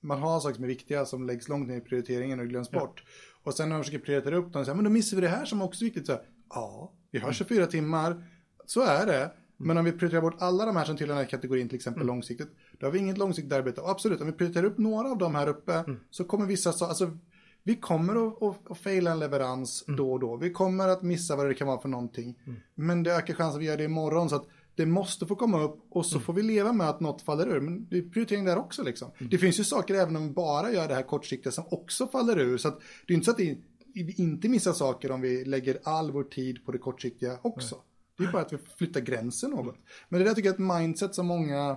man 0.00 0.18
har 0.18 0.40
saker 0.40 0.54
som 0.54 0.64
är 0.64 0.68
viktiga 0.68 1.04
som 1.04 1.26
läggs 1.26 1.48
långt 1.48 1.68
ner 1.68 1.76
i 1.76 1.80
prioriteringen 1.80 2.40
och 2.40 2.46
glöms 2.46 2.68
ja. 2.72 2.80
bort. 2.80 3.02
Och 3.42 3.54
sen 3.54 3.68
när 3.68 3.76
man 3.76 3.84
försöker 3.84 4.04
prioritera 4.04 4.36
upp 4.36 4.52
dem, 4.52 4.64
så 4.64 4.70
här, 4.70 4.76
men 4.76 4.84
då 4.84 4.90
missar 4.90 5.16
vi 5.16 5.20
det 5.20 5.28
här 5.28 5.44
som 5.44 5.62
också 5.62 5.84
är 5.84 5.84
viktigt. 5.84 6.06
Så 6.06 6.20
ja, 6.50 6.92
vi 7.10 7.18
har 7.18 7.32
24 7.32 7.58
mm. 7.58 7.70
timmar, 7.70 8.24
så 8.66 8.82
är 8.82 9.06
det. 9.06 9.30
Men 9.56 9.78
om 9.78 9.84
vi 9.84 9.92
prioriterar 9.92 10.22
bort 10.22 10.36
alla 10.38 10.66
de 10.66 10.76
här 10.76 10.84
som 10.84 10.96
tillhör 10.96 11.14
den 11.14 11.24
här 11.24 11.30
kategorin, 11.30 11.68
till 11.68 11.76
exempel 11.76 12.02
mm. 12.02 12.14
långsiktigt, 12.14 12.48
då 12.78 12.86
har 12.86 12.92
vi 12.92 12.98
inget 12.98 13.18
långsiktigt 13.18 13.52
arbete. 13.52 13.80
Och 13.80 13.90
absolut, 13.90 14.20
om 14.20 14.26
vi 14.26 14.32
prioriterar 14.32 14.64
upp 14.64 14.78
några 14.78 15.10
av 15.10 15.18
de 15.18 15.34
här 15.34 15.48
uppe, 15.48 15.72
mm. 15.72 16.00
så 16.10 16.24
kommer 16.24 16.46
vissa, 16.46 16.72
så, 16.72 16.84
alltså, 16.84 17.18
vi 17.62 17.76
kommer 17.76 18.26
att, 18.26 18.42
att, 18.42 18.70
att 18.70 18.78
faila 18.78 19.10
en 19.10 19.18
leverans 19.18 19.84
mm. 19.88 19.96
då 19.96 20.12
och 20.12 20.20
då. 20.20 20.36
Vi 20.36 20.50
kommer 20.50 20.88
att 20.88 21.02
missa 21.02 21.36
vad 21.36 21.46
det 21.46 21.54
kan 21.54 21.66
vara 21.66 21.80
för 21.80 21.88
någonting. 21.88 22.38
Mm. 22.46 22.60
Men 22.74 23.02
det 23.02 23.14
ökar 23.14 23.34
chansen 23.34 23.56
att 23.56 23.62
vi 23.62 23.66
gör 23.66 23.76
det 23.76 23.84
imorgon. 23.84 24.30
Så 24.30 24.36
att 24.36 24.46
det 24.74 24.86
måste 24.86 25.26
få 25.26 25.36
komma 25.36 25.62
upp 25.62 25.86
och 25.90 26.06
så 26.06 26.16
mm. 26.16 26.24
får 26.24 26.32
vi 26.32 26.42
leva 26.42 26.72
med 26.72 26.88
att 26.88 27.00
något 27.00 27.22
faller 27.22 27.46
ur. 27.46 27.60
Men 27.60 27.86
det 27.90 27.98
är 27.98 28.02
prioritering 28.02 28.44
där 28.44 28.58
också 28.58 28.82
liksom. 28.82 29.10
Mm. 29.18 29.30
Det 29.30 29.38
finns 29.38 29.60
ju 29.60 29.64
saker 29.64 29.94
även 29.94 30.16
om 30.16 30.28
vi 30.28 30.34
bara 30.34 30.72
gör 30.72 30.88
det 30.88 30.94
här 30.94 31.02
kortsiktiga 31.02 31.52
som 31.52 31.64
också 31.70 32.06
faller 32.06 32.38
ur. 32.38 32.58
Så 32.58 32.68
att 32.68 32.80
det 33.06 33.12
är 33.12 33.14
inte 33.14 33.24
så 33.24 33.30
att 33.30 33.40
vi 33.40 34.14
inte 34.16 34.48
missar 34.48 34.72
saker 34.72 35.10
om 35.10 35.20
vi 35.20 35.44
lägger 35.44 35.78
all 35.84 36.10
vår 36.10 36.24
tid 36.24 36.64
på 36.64 36.72
det 36.72 36.78
kortsiktiga 36.78 37.38
också. 37.42 37.76
Det 38.18 38.24
är 38.24 38.32
bara 38.32 38.42
att 38.42 38.52
vi 38.52 38.58
flyttar 38.78 39.00
gränsen 39.00 39.50
något. 39.50 39.76
Men 40.08 40.20
det 40.20 40.26
där 40.26 40.34
tycker 40.34 40.48
jag 40.48 40.60
är 40.60 40.74
ett 40.74 40.80
mindset 40.80 41.14
som 41.14 41.26
många 41.26 41.76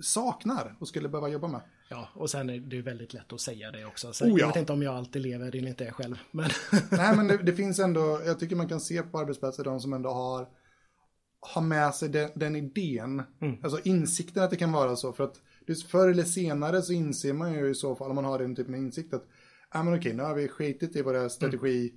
saknar 0.00 0.76
och 0.80 0.88
skulle 0.88 1.08
behöva 1.08 1.28
jobba 1.28 1.48
med. 1.48 1.60
Ja, 1.90 2.08
och 2.14 2.30
sen 2.30 2.50
är 2.50 2.58
det 2.58 2.82
väldigt 2.82 3.14
lätt 3.14 3.32
att 3.32 3.40
säga 3.40 3.70
det 3.70 3.84
också. 3.84 4.12
Så 4.12 4.24
oh, 4.24 4.30
ja. 4.30 4.38
Jag 4.38 4.46
vet 4.46 4.56
inte 4.56 4.72
om 4.72 4.82
jag 4.82 4.94
alltid 4.94 5.22
lever 5.22 5.74
det 5.78 5.92
själv. 5.92 6.18
Men... 6.30 6.50
Nej, 6.90 7.16
men 7.16 7.28
det, 7.28 7.36
det, 7.36 7.52
finns 7.52 7.78
ändå, 7.78 8.20
jag 8.26 8.38
tycker 8.38 8.56
man 8.56 8.68
kan 8.68 8.80
se 8.80 9.02
på 9.02 9.18
arbetsplatser 9.18 9.64
de 9.64 9.80
som 9.80 9.92
ändå 9.92 10.10
har, 10.10 10.48
ha 11.54 11.60
med 11.60 11.94
sig 11.94 12.08
den, 12.08 12.30
den 12.34 12.56
idén. 12.56 13.22
Alltså 13.62 13.80
insikten 13.84 14.42
att 14.42 14.50
det 14.50 14.56
kan 14.56 14.72
vara 14.72 14.96
så. 14.96 15.12
För 15.12 15.24
att 15.24 15.40
just 15.66 15.90
förr 15.90 16.08
eller 16.08 16.24
senare 16.24 16.82
så 16.82 16.92
inser 16.92 17.32
man 17.32 17.54
ju 17.54 17.70
i 17.70 17.74
så 17.74 17.96
fall, 17.96 18.10
om 18.10 18.14
man 18.14 18.24
har 18.24 18.38
den 18.38 18.56
typen 18.56 18.74
av 18.74 18.80
insikt 18.80 19.14
att, 19.14 19.24
ah, 19.68 19.82
men 19.82 19.94
okej, 19.98 20.14
nu 20.14 20.22
har 20.22 20.34
vi 20.34 20.48
skitit 20.48 20.96
i 20.96 21.02
våra 21.02 21.28
strategi 21.28 21.92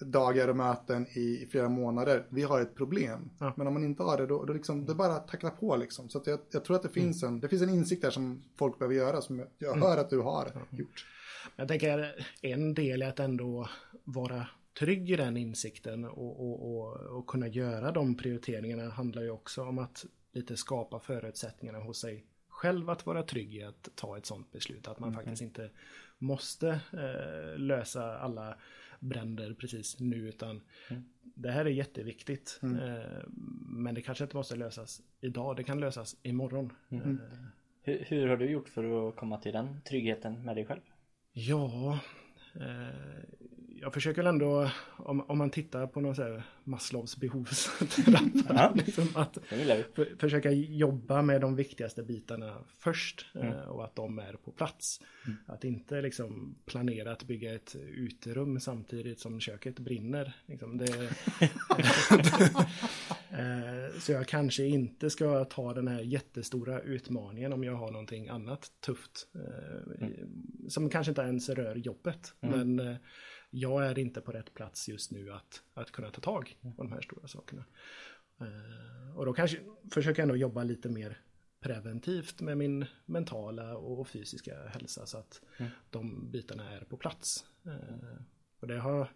dagar 0.00 0.48
och 0.48 0.56
möten 0.56 1.06
i, 1.06 1.48
flera 1.50 1.68
månader. 1.68 2.26
Vi 2.28 2.42
har 2.42 2.60
ett 2.60 2.74
problem. 2.74 3.30
Ja. 3.40 3.54
Men 3.56 3.66
om 3.66 3.74
man 3.74 3.84
inte 3.84 4.02
har 4.02 4.16
det, 4.16 4.26
då, 4.26 4.44
då 4.44 4.52
liksom, 4.52 4.86
det 4.86 4.92
är 4.92 4.96
bara 4.96 5.18
tackla 5.18 5.50
på 5.50 5.76
liksom. 5.76 6.08
Så 6.08 6.22
jag, 6.26 6.38
jag 6.50 6.64
tror 6.64 6.76
att 6.76 6.82
det 6.82 6.88
finns, 6.88 7.22
en, 7.22 7.40
det 7.40 7.48
finns 7.48 7.62
en 7.62 7.68
insikt 7.68 8.02
där 8.02 8.10
som 8.10 8.42
folk 8.56 8.78
behöver 8.78 8.94
göra, 8.94 9.20
som 9.20 9.38
jag, 9.38 9.48
jag 9.58 9.74
hör 9.74 9.96
att 9.96 10.10
du 10.10 10.20
har 10.20 10.52
gjort. 10.70 11.06
Jag 11.56 11.68
tänker 11.68 12.26
en 12.42 12.74
del 12.74 13.02
är 13.02 13.08
att 13.08 13.20
ändå 13.20 13.68
vara 14.04 14.46
trygg 14.78 15.10
i 15.10 15.16
den 15.16 15.36
insikten 15.36 16.04
och, 16.04 16.40
och, 16.40 16.76
och, 16.76 17.18
och 17.18 17.26
kunna 17.26 17.48
göra 17.48 17.92
de 17.92 18.16
prioriteringarna 18.16 18.90
handlar 18.90 19.22
ju 19.22 19.30
också 19.30 19.62
om 19.62 19.78
att 19.78 20.04
lite 20.32 20.56
skapa 20.56 21.00
förutsättningarna 21.00 21.78
hos 21.78 22.00
sig 22.00 22.24
själv 22.48 22.90
att 22.90 23.06
vara 23.06 23.22
trygg 23.22 23.54
i 23.54 23.62
att 23.62 23.88
ta 23.94 24.18
ett 24.18 24.26
sådant 24.26 24.52
beslut. 24.52 24.88
Att 24.88 24.98
man 24.98 25.14
faktiskt 25.14 25.42
inte 25.42 25.70
måste 26.18 26.68
eh, 26.92 27.58
lösa 27.58 28.18
alla 28.18 28.56
bränder 29.04 29.54
precis 29.54 30.00
nu 30.00 30.28
utan 30.28 30.60
det 31.34 31.50
här 31.50 31.64
är 31.64 31.70
jätteviktigt. 31.70 32.60
Eh, 32.62 33.22
men 33.68 33.94
det 33.94 34.02
kanske 34.02 34.24
inte 34.24 34.36
måste 34.36 34.56
lösas 34.56 35.02
idag, 35.20 35.56
det 35.56 35.64
kan 35.64 35.80
lösas 35.80 36.16
imorgon. 36.22 36.72
Eh, 36.88 36.98
Hur, 37.82 38.04
hur 38.08 38.28
har 38.28 38.36
du 38.36 38.50
gjort 38.50 38.68
för 38.68 39.08
att 39.08 39.16
komma 39.16 39.38
till 39.38 39.52
den 39.52 39.80
tryggheten 39.88 40.44
med 40.44 40.56
dig 40.56 40.66
själv? 40.66 40.80
Ja, 41.32 41.98
eh, 42.54 43.24
jag 43.80 43.94
försöker 43.94 44.22
väl 44.22 44.26
ändå, 44.34 44.70
om, 44.96 45.20
om 45.20 45.38
man 45.38 45.50
tittar 45.50 45.86
på 45.86 46.00
någon 46.00 46.16
så 46.16 46.22
här 46.22 46.42
Maslows 46.64 47.16
behovstrappa, 47.16 48.72
liksom 48.74 49.08
att 49.14 49.38
för, 49.94 50.16
försöka 50.18 50.50
jobba 50.50 51.22
med 51.22 51.40
de 51.40 51.56
viktigaste 51.56 52.02
bitarna 52.02 52.58
först 52.78 53.26
eh, 53.34 53.50
och 53.68 53.84
att 53.84 53.96
de 53.96 54.18
är 54.18 54.32
på 54.32 54.50
plats. 54.50 55.00
Att 55.46 55.64
inte 55.64 56.02
liksom 56.02 56.54
planera 56.66 57.12
att 57.12 57.24
bygga 57.24 57.54
ett 57.54 57.76
uterum 57.76 58.60
samtidigt 58.60 59.20
som 59.20 59.40
köket 59.40 59.78
brinner. 59.78 60.32
Liksom 60.46 60.78
det, 60.78 60.88
Eh, 63.30 63.98
Så 64.00 64.12
jag 64.12 64.26
kanske 64.28 64.64
inte 64.64 65.10
ska 65.10 65.44
ta 65.44 65.74
den 65.74 65.88
här 65.88 66.00
jättestora 66.00 66.80
utmaningen 66.80 67.52
om 67.52 67.64
jag 67.64 67.74
har 67.74 67.90
någonting 67.90 68.28
annat 68.28 68.72
tufft. 68.80 69.28
eh, 69.34 70.06
i- 70.08 70.24
Som 70.68 70.90
kanske 70.90 71.10
inte 71.10 71.22
ens 71.22 71.48
rör 71.48 71.74
jobbet. 71.76 72.34
Men 72.40 72.78
eh, 72.80 72.96
jag 73.56 73.86
är 73.86 73.98
inte 73.98 74.20
på 74.20 74.32
rätt 74.32 74.54
plats 74.54 74.88
just 74.88 75.10
nu 75.10 75.32
att, 75.32 75.62
att 75.74 75.90
kunna 75.90 76.10
ta 76.10 76.20
tag 76.20 76.56
på 76.76 76.82
de 76.82 76.92
här 76.92 77.00
stora 77.00 77.28
sakerna. 77.28 77.64
Eh, 78.40 79.16
Och 79.16 79.26
då 79.26 79.32
kanske 79.32 79.58
försöker 79.94 80.22
jag 80.22 80.24
ändå 80.24 80.36
jobba 80.36 80.62
lite 80.64 80.88
mer 80.88 81.20
preventivt 81.60 82.40
med 82.40 82.58
min 82.58 82.86
mentala 83.06 83.76
och 83.76 84.08
fysiska 84.08 84.68
hälsa 84.68 85.06
så 85.06 85.18
att 85.18 85.40
de 85.90 86.30
bitarna 86.30 86.70
är 86.70 86.80
på 86.84 86.96
plats. 86.96 87.44
Eh, 87.66 88.16
Och 88.60 88.68
det 88.68 88.78
har 88.78 89.08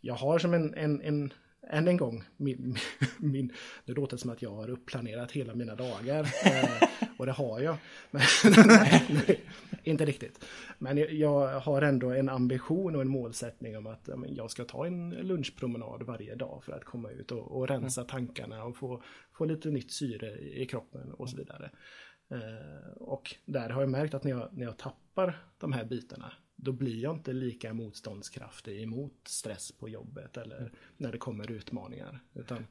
jag 0.00 0.14
har 0.14 0.38
som 0.38 0.54
en, 0.54 0.74
en, 0.74 1.00
en 1.00 1.32
än 1.70 1.88
en 1.88 1.96
gång, 1.96 2.24
min, 2.36 2.76
min, 3.18 3.52
det 3.84 3.92
låter 3.92 4.16
som 4.16 4.30
att 4.30 4.42
jag 4.42 4.50
har 4.50 4.70
uppplanerat 4.70 5.32
hela 5.32 5.54
mina 5.54 5.74
dagar. 5.74 6.28
Eh, 6.44 6.88
och 7.18 7.26
det 7.26 7.32
har 7.32 7.60
jag. 7.60 7.76
Men, 8.10 8.22
nej, 8.66 9.04
nej, 9.08 9.40
inte 9.82 10.04
riktigt. 10.04 10.44
Men 10.78 10.98
jag, 10.98 11.12
jag 11.12 11.60
har 11.60 11.82
ändå 11.82 12.10
en 12.10 12.28
ambition 12.28 12.96
och 12.96 13.02
en 13.02 13.08
målsättning 13.08 13.76
om 13.76 13.86
att 13.86 14.06
men 14.16 14.34
jag 14.34 14.50
ska 14.50 14.64
ta 14.64 14.86
en 14.86 15.10
lunchpromenad 15.10 16.02
varje 16.02 16.34
dag 16.34 16.64
för 16.64 16.72
att 16.72 16.84
komma 16.84 17.10
ut 17.10 17.32
och, 17.32 17.56
och 17.56 17.68
rensa 17.68 18.04
tankarna 18.04 18.64
och 18.64 18.76
få, 18.76 19.02
få 19.32 19.44
lite 19.44 19.68
nytt 19.68 19.90
syre 19.90 20.30
i, 20.30 20.62
i 20.62 20.66
kroppen 20.66 21.12
och 21.12 21.30
så 21.30 21.36
vidare. 21.36 21.70
Eh, 22.30 22.92
och 22.96 23.34
där 23.44 23.70
har 23.70 23.80
jag 23.82 23.90
märkt 23.90 24.14
att 24.14 24.24
när 24.24 24.30
jag, 24.30 24.48
när 24.52 24.64
jag 24.64 24.76
tappar 24.76 25.38
de 25.58 25.72
här 25.72 25.84
bitarna 25.84 26.32
då 26.56 26.72
blir 26.72 27.02
jag 27.02 27.14
inte 27.14 27.32
lika 27.32 27.74
motståndskraftig 27.74 28.82
emot 28.82 29.20
stress 29.26 29.72
på 29.72 29.88
jobbet 29.88 30.36
eller 30.36 30.72
när 30.96 31.12
det 31.12 31.18
kommer 31.18 31.50
utmaningar. 31.50 32.20
Utan, 32.34 32.66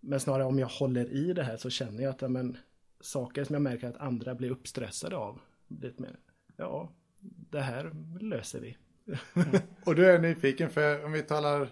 men 0.00 0.20
snarare 0.20 0.44
om 0.44 0.58
jag 0.58 0.68
håller 0.68 1.12
i 1.12 1.32
det 1.32 1.42
här 1.42 1.56
så 1.56 1.70
känner 1.70 2.02
jag 2.02 2.10
att 2.10 2.22
ja, 2.22 2.28
men, 2.28 2.56
saker 3.00 3.44
som 3.44 3.54
jag 3.54 3.62
märker 3.62 3.88
att 3.88 3.96
andra 3.96 4.34
blir 4.34 4.50
uppstressade 4.50 5.16
av, 5.16 5.40
lite 5.68 6.02
mer, 6.02 6.16
ja, 6.56 6.92
det 7.50 7.60
här 7.60 7.92
löser 8.20 8.60
vi. 8.60 8.76
Mm. 9.34 9.60
Och 9.84 9.94
du 9.94 10.06
är 10.06 10.18
nyfiken, 10.18 10.70
för 10.70 11.04
om 11.04 11.12
vi 11.12 11.22
talar... 11.22 11.70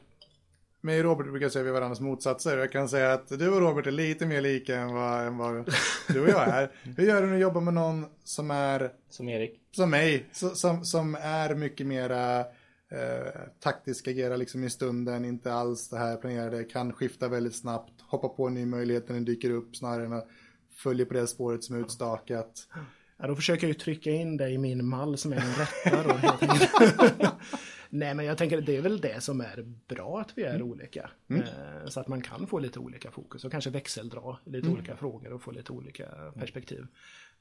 Mig 0.87 0.99
och 0.99 1.05
Robert 1.05 1.27
brukar 1.27 1.49
säga 1.49 1.63
vi 1.63 1.69
är 1.69 1.73
varandras 1.73 2.01
motsatser. 2.01 2.59
Jag 2.59 2.73
kan 2.73 2.89
säga 2.89 3.13
att 3.13 3.29
du 3.29 3.49
och 3.49 3.61
Robert 3.61 3.87
är 3.87 3.91
lite 3.91 4.27
mer 4.27 4.41
lika 4.41 4.77
än 4.77 4.95
vad, 4.95 5.27
än 5.27 5.37
vad 5.37 5.75
du 6.09 6.21
och 6.21 6.29
jag 6.29 6.49
är. 6.49 6.71
Hur 6.97 7.05
gör 7.05 7.23
du 7.23 7.27
när 7.27 7.35
du 7.35 7.41
jobbar 7.41 7.61
med 7.61 7.75
någon 7.75 8.07
som 8.25 8.51
är 8.51 8.93
Som 9.11 9.29
Erik. 9.29 9.61
som 9.73 9.91
mig, 9.91 10.27
som, 10.33 10.85
som 10.85 11.15
är 11.21 11.55
mycket 11.55 11.87
mera 11.87 12.41
eh, 12.41 13.33
taktisk, 13.61 14.09
agerar 14.09 14.37
liksom 14.37 14.65
i 14.65 14.71
stunden, 14.71 15.25
inte 15.25 15.53
alls 15.53 15.89
det 15.89 15.99
här 15.99 16.17
planerade, 16.17 16.65
kan 16.65 16.93
skifta 16.93 17.29
väldigt 17.29 17.57
snabbt, 17.57 17.93
hoppa 18.01 18.29
på 18.29 18.47
en 18.47 18.55
ny 18.55 18.67
möjlighet 18.67 19.09
när 19.09 19.15
den 19.15 19.25
dyker 19.25 19.51
upp 19.51 19.77
snarare 19.77 20.07
än 20.07 20.13
att 20.13 20.29
följa 20.77 21.07
på 21.07 21.15
det 21.15 21.27
spåret 21.27 21.65
som 21.65 21.77
är 21.77 21.81
utstakat. 21.81 22.69
Ja, 23.17 23.27
då 23.27 23.37
försöker 23.37 23.67
jag 23.67 23.69
ju 23.69 23.75
trycka 23.75 24.11
in 24.11 24.37
det 24.37 24.51
i 24.51 24.59
min 24.59 24.87
mall 24.87 25.19
som 25.19 25.33
är 25.33 25.37
en 25.37 25.55
rätta. 25.55 27.37
Nej, 27.91 28.15
men 28.15 28.25
jag 28.27 28.39
tänker 28.39 28.59
att 28.59 28.67
det 28.67 28.77
är 28.77 28.83
väl 28.83 29.01
det 29.01 29.23
som 29.23 29.41
är 29.41 29.63
bra 29.89 30.21
att 30.21 30.39
vi 30.39 30.43
är 30.43 30.63
olika. 30.63 31.11
Eh, 31.29 31.87
så 31.89 32.01
att 32.01 32.09
man 32.09 32.23
kan 32.23 32.47
få 32.47 32.59
lite 32.59 32.79
olika 32.79 33.11
fokus 33.11 33.45
och 33.45 33.51
kanske 33.51 33.71
växeldra 33.71 34.37
lite 34.45 34.69
olika 34.69 34.97
frågor 34.97 35.33
och 35.33 35.43
få 35.43 35.51
lite 35.51 35.73
olika 35.73 36.07
perspektiv. 36.35 36.87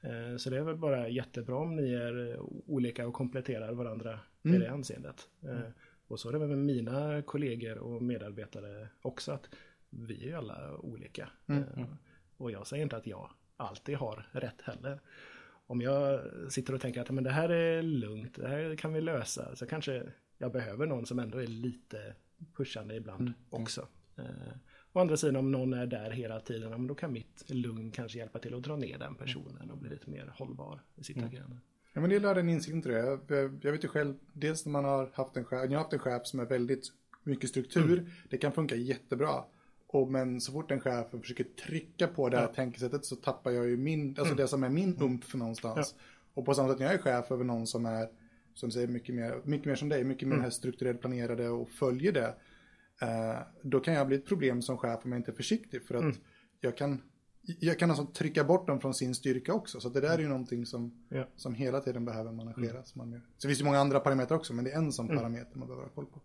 Eh, 0.00 0.36
så 0.36 0.50
det 0.50 0.56
är 0.56 0.62
väl 0.62 0.76
bara 0.76 1.08
jättebra 1.08 1.56
om 1.56 1.76
ni 1.76 1.92
är 1.92 2.32
eh, 2.34 2.40
olika 2.66 3.06
och 3.06 3.14
kompletterar 3.14 3.72
varandra 3.72 4.20
i 4.42 4.48
det 4.48 4.70
anseendet. 4.70 5.28
Eh, 5.42 5.70
och 6.08 6.20
så 6.20 6.28
är 6.28 6.32
det 6.32 6.38
med 6.38 6.58
mina 6.58 7.22
kollegor 7.22 7.78
och 7.78 8.02
medarbetare 8.02 8.88
också 9.02 9.32
att 9.32 9.48
vi 9.90 10.22
är 10.22 10.26
ju 10.26 10.34
alla 10.34 10.76
olika. 10.78 11.28
Eh, 11.46 11.84
och 12.36 12.50
jag 12.50 12.66
säger 12.66 12.82
inte 12.82 12.96
att 12.96 13.06
jag 13.06 13.30
alltid 13.56 13.96
har 13.96 14.28
rätt 14.32 14.62
heller 14.62 15.00
om 15.66 15.80
jag 15.80 16.20
sitter 16.52 16.74
och 16.74 16.80
tänker 16.80 17.00
att 17.00 17.10
men 17.10 17.24
det 17.24 17.30
här 17.30 17.48
är 17.48 17.82
lugnt, 17.82 18.34
det 18.34 18.48
här 18.48 18.76
kan 18.76 18.92
vi 18.92 19.00
lösa, 19.00 19.56
så 19.56 19.66
kanske 19.66 20.02
jag 20.38 20.52
behöver 20.52 20.86
någon 20.86 21.06
som 21.06 21.18
ändå 21.18 21.38
är 21.38 21.46
lite 21.46 22.14
pushande 22.56 22.94
ibland 22.94 23.32
också. 23.50 23.88
Eh, 24.16 24.24
å 24.92 25.00
andra 25.00 25.16
sidan 25.16 25.36
om 25.36 25.52
någon 25.52 25.72
är 25.72 25.86
där 25.86 26.10
hela 26.10 26.40
tiden, 26.40 26.86
då 26.86 26.94
kan 26.94 27.12
mitt 27.12 27.50
lugn 27.50 27.90
kanske 27.90 28.18
hjälpa 28.18 28.38
till 28.38 28.54
att 28.54 28.62
dra 28.62 28.76
ner 28.76 28.98
den 28.98 29.14
personen 29.14 29.70
och 29.70 29.78
bli 29.78 29.90
lite 29.90 30.10
mer 30.10 30.32
hållbar 30.34 30.80
i 30.94 31.04
sitt 31.04 31.22
agerande. 31.22 31.56
Ja 31.92 32.00
men 32.00 32.10
det 32.10 32.16
är 32.16 32.34
den 32.34 32.48
insikten 32.48 32.82
tror 32.82 32.94
jag. 32.94 33.20
jag. 33.28 33.58
Jag 33.62 33.72
vet 33.72 33.84
ju 33.84 33.88
själv, 33.88 34.14
dels 34.32 34.64
när 34.66 34.72
man 34.72 34.84
har 34.84 35.10
haft 35.14 35.36
en 35.36 35.44
chef, 35.44 35.62
jag 35.64 35.70
har 35.70 35.78
haft 35.78 35.92
en 35.92 35.98
chef 35.98 36.26
som 36.26 36.40
är 36.40 36.44
väldigt 36.44 36.92
mycket 37.22 37.50
struktur, 37.50 38.12
det 38.30 38.38
kan 38.38 38.52
funka 38.52 38.76
jättebra. 38.76 39.44
Och, 39.88 40.10
men 40.10 40.40
så 40.40 40.52
fort 40.52 40.70
en 40.70 40.80
chef 40.80 41.06
försöker 41.10 41.44
trycka 41.44 42.06
på 42.06 42.28
det 42.28 42.36
här 42.38 42.46
tänkesättet 42.46 43.04
så 43.04 43.16
tappar 43.16 43.50
jag 43.50 43.66
ju 43.68 43.76
min, 43.76 44.16
alltså 44.18 44.34
det 44.34 44.48
som 44.48 44.64
är 44.64 44.68
min 44.68 44.96
umf 45.00 45.34
någonstans. 45.34 45.94
Och 46.34 46.44
på 46.44 46.54
samma 46.54 46.68
sätt 46.68 46.78
när 46.78 46.86
jag 46.86 46.94
är 46.94 46.98
chef 46.98 47.30
över 47.30 47.44
någon 47.44 47.66
som 47.66 47.86
är, 47.86 48.08
som 48.54 48.70
säger 48.70 48.88
mycket 48.88 49.14
mer, 49.14 49.40
mycket 49.44 49.66
mer 49.66 49.74
som 49.74 49.88
dig, 49.88 50.04
mycket 50.04 50.28
mer 50.28 50.36
här 50.36 50.50
strukturellt 50.50 51.00
planerade 51.00 51.48
och 51.48 51.70
följer 51.70 52.12
det. 52.12 52.34
Eh, 53.02 53.38
då 53.62 53.80
kan 53.80 53.94
jag 53.94 54.06
bli 54.06 54.16
ett 54.16 54.26
problem 54.26 54.62
som 54.62 54.78
chef 54.78 55.00
om 55.04 55.12
jag 55.12 55.18
inte 55.18 55.30
är 55.30 55.36
försiktig 55.36 55.86
för 55.86 55.94
att 55.94 56.16
jag 56.60 56.76
kan 56.76 57.02
jag 57.60 57.78
kan 57.78 57.90
alltså 57.90 58.06
trycka 58.06 58.44
bort 58.44 58.66
dem 58.66 58.80
från 58.80 58.94
sin 58.94 59.14
styrka 59.14 59.54
också. 59.54 59.80
Så 59.80 59.88
det 59.88 60.00
där 60.00 60.14
är 60.14 60.18
ju 60.18 60.28
någonting 60.28 60.66
som, 60.66 61.06
Ja. 61.08 61.28
som 61.36 61.54
hela 61.54 61.80
tiden 61.80 62.04
behöver 62.04 62.32
manageras. 62.32 62.94
Man 62.94 63.12
gör. 63.12 63.20
Så 63.38 63.48
finns 63.48 63.58
det 63.58 63.62
ju 63.62 63.66
många 63.66 63.78
andra 63.78 64.00
parametrar 64.00 64.36
också, 64.36 64.54
men 64.54 64.64
det 64.64 64.70
är 64.70 64.76
en 64.76 64.92
sån 64.92 65.08
parameter 65.08 65.58
man 65.58 65.68
behöver 65.68 65.84
ha 65.84 65.90
koll 65.94 66.06
på. 66.06 66.20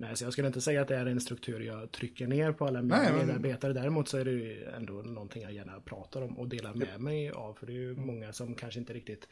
Nej, 0.00 0.16
så 0.16 0.24
jag 0.24 0.32
skulle 0.32 0.46
inte 0.46 0.60
säga 0.60 0.82
att 0.82 0.88
det 0.88 0.96
är 0.96 1.06
en 1.06 1.20
struktur 1.20 1.60
jag 1.60 1.92
trycker 1.92 2.26
ner 2.26 2.52
på 2.52 2.66
alla 2.66 2.82
mina 2.82 2.96
Nej, 3.02 3.12
men- 3.12 3.26
medarbetare. 3.26 3.72
Däremot 3.72 4.08
så 4.08 4.18
är 4.18 4.24
det 4.24 4.30
ju 4.30 4.64
ändå 4.64 4.92
någonting 4.92 5.42
jag 5.42 5.52
gärna 5.52 5.80
pratar 5.80 6.22
om 6.22 6.38
och 6.38 6.48
delar 6.48 6.74
med 6.74 7.00
mig 7.00 7.30
av. 7.30 7.54
För 7.54 7.66
det 7.66 7.72
är 7.72 7.80
ju 7.80 7.94
många 7.96 8.32
som 8.32 8.54
kanske 8.54 8.80
inte 8.80 8.92
riktigt 8.92 9.28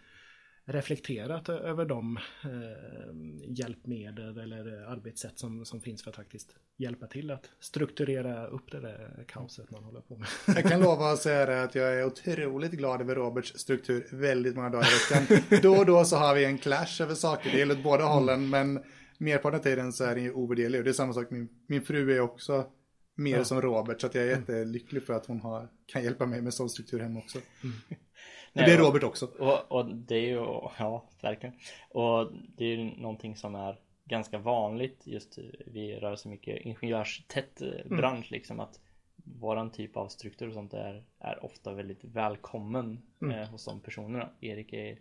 reflekterat 0.68 1.48
över 1.48 1.84
de 1.84 2.16
eh, 2.44 3.48
hjälpmedel 3.48 4.38
eller 4.38 4.92
arbetssätt 4.92 5.38
som, 5.38 5.64
som 5.64 5.80
finns 5.80 6.02
för 6.02 6.10
att 6.10 6.16
faktiskt 6.16 6.56
hjälpa 6.76 7.06
till 7.06 7.30
att 7.30 7.50
strukturera 7.60 8.46
upp 8.46 8.72
det 8.72 8.80
där 8.80 9.24
kaoset 9.28 9.70
man 9.70 9.84
håller 9.84 10.00
på 10.00 10.16
med. 10.16 10.28
Jag 10.46 10.64
kan 10.64 10.80
lova 10.88 11.12
att 11.12 11.18
säga 11.18 11.46
det 11.46 11.62
att 11.62 11.74
jag 11.74 11.94
är 11.98 12.04
otroligt 12.04 12.72
glad 12.72 13.00
över 13.00 13.14
Roberts 13.14 13.58
struktur 13.58 14.06
väldigt 14.10 14.56
många 14.56 14.70
dagar 14.70 14.86
i 14.86 15.14
veckan. 15.14 15.60
Då 15.62 15.76
och 15.78 15.86
då 15.86 16.04
så 16.04 16.16
har 16.16 16.34
vi 16.34 16.44
en 16.44 16.58
clash 16.58 17.00
över 17.02 17.14
saker, 17.14 17.50
det 17.50 17.58
gäller 17.58 17.74
åt 17.76 17.82
båda 17.82 18.04
hållen, 18.04 18.50
men 18.50 18.82
merparten 19.18 19.58
av 19.58 19.62
tiden 19.62 19.92
så 19.92 20.04
är 20.04 20.14
den 20.14 20.24
ju 20.24 20.32
ovärderlig. 20.32 20.80
Och 20.80 20.84
det 20.84 20.90
är 20.90 20.92
samma 20.92 21.12
sak, 21.12 21.30
min, 21.30 21.48
min 21.66 21.82
fru 21.82 22.12
är 22.16 22.20
också 22.20 22.66
mer 23.14 23.42
som 23.42 23.62
Robert, 23.62 24.00
så 24.00 24.06
att 24.06 24.14
jag 24.14 24.24
är 24.24 24.28
jättelycklig 24.28 25.02
för 25.02 25.12
att 25.12 25.26
hon 25.26 25.40
har, 25.40 25.68
kan 25.86 26.04
hjälpa 26.04 26.26
mig 26.26 26.42
med 26.42 26.54
sån 26.54 26.70
struktur 26.70 27.00
hemma 27.00 27.18
också. 27.18 27.38
Men 28.52 28.64
det 28.64 28.72
är 28.72 28.78
Robert 28.78 29.02
också. 29.02 29.26
Och, 29.26 29.72
och 29.72 29.94
det 29.94 30.14
är 30.14 30.26
ju, 30.26 30.34
ja 30.78 31.08
verkligen. 31.22 31.54
Och 31.88 32.32
det 32.56 32.64
är 32.64 32.76
ju 32.76 32.84
någonting 32.84 33.36
som 33.36 33.54
är 33.54 33.78
ganska 34.04 34.38
vanligt 34.38 35.02
just 35.06 35.38
vi 35.66 35.96
rör 35.96 36.16
så 36.16 36.28
mycket 36.28 36.60
ingenjörstätt 36.60 37.62
eh, 37.62 37.68
bransch 37.96 38.30
liksom 38.30 38.60
att 38.60 38.80
våran 39.24 39.70
typ 39.70 39.96
av 39.96 40.08
struktur 40.08 40.48
och 40.48 40.54
sånt 40.54 40.74
är, 40.74 41.04
är 41.18 41.44
ofta 41.44 41.72
väldigt 41.72 42.04
välkommen 42.04 43.02
Mm. 43.22 43.38
eh, 43.38 43.48
hos 43.48 43.64
de 43.64 43.80
personerna. 43.80 44.28
Erik 44.40 44.72
är, 44.72 44.98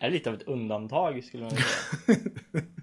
är 0.00 0.10
lite 0.10 0.30
av 0.30 0.36
ett 0.36 0.42
undantag 0.42 1.24
skulle 1.24 1.42
man 1.42 1.52
säga. 1.52 2.20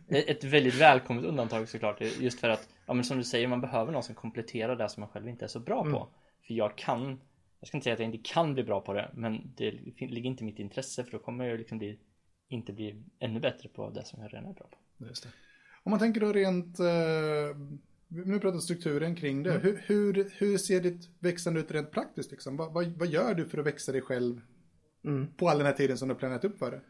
ett 0.27 0.43
väldigt 0.43 0.75
välkommet 0.75 1.25
undantag 1.25 1.69
såklart. 1.69 2.01
Just 2.01 2.39
för 2.39 2.49
att, 2.49 2.69
ja 2.85 2.93
men 2.93 3.03
som 3.03 3.17
du 3.17 3.23
säger, 3.23 3.47
man 3.47 3.61
behöver 3.61 3.91
någon 3.91 4.03
som 4.03 4.15
kompletterar 4.15 4.75
det 4.75 4.89
som 4.89 5.01
man 5.01 5.09
själv 5.09 5.27
inte 5.27 5.45
är 5.45 5.49
så 5.49 5.59
bra 5.59 5.81
Mm. 5.81 5.93
på. 5.93 6.07
För 6.47 6.53
jag 6.53 6.77
kan, 6.77 7.21
jag 7.59 7.67
ska 7.67 7.77
inte 7.77 7.83
säga 7.83 7.93
att 7.93 7.99
jag 7.99 8.13
inte 8.13 8.29
kan 8.33 8.53
bli 8.53 8.63
bra 8.63 8.81
på 8.81 8.93
det, 8.93 9.11
men 9.13 9.53
det 9.57 9.71
ligger 9.99 10.29
inte 10.29 10.43
i 10.43 10.45
mitt 10.45 10.59
intresse 10.59 11.03
för 11.03 11.11
då 11.11 11.19
kommer 11.19 11.45
jag 11.45 11.57
liksom 11.57 11.77
bli, 11.77 11.99
inte 12.49 12.73
bli 12.73 13.03
ännu 13.19 13.39
bättre 13.39 13.69
på 13.69 13.89
det 13.89 14.05
som 14.05 14.21
jag 14.21 14.33
redan 14.33 14.49
är 14.49 14.53
bra 14.53 14.67
på. 14.67 15.05
Just 15.05 15.23
det. 15.23 15.29
Om 15.83 15.89
man 15.89 15.99
tänker 15.99 16.21
då 16.21 16.33
rent, 16.33 16.79
eh, 16.79 16.85
nu 18.07 18.39
pratar 18.39 18.59
strukturen 18.59 19.15
kring 19.15 19.43
det. 19.43 19.51
Hur, 19.51 19.83
hur, 19.85 20.31
hur 20.37 20.57
ser 20.57 20.81
ditt 20.81 21.09
växande 21.19 21.59
ut 21.59 21.71
rent 21.71 21.91
praktiskt? 21.91 22.31
Liksom? 22.31 22.57
Vad, 22.57 22.73
vad, 22.73 22.87
vad 22.87 23.07
gör 23.07 23.33
du 23.33 23.45
för 23.45 23.57
att 23.57 23.65
växa 23.65 23.91
dig 23.91 24.01
själv 24.01 24.41
Mm. 25.03 25.27
på 25.37 25.49
all 25.49 25.57
den 25.57 25.67
här 25.67 25.73
tiden 25.73 25.97
som 25.97 26.09
du 26.09 26.15
planerat 26.15 26.45
upp 26.45 26.59
för 26.59 26.71
det? 26.71 26.81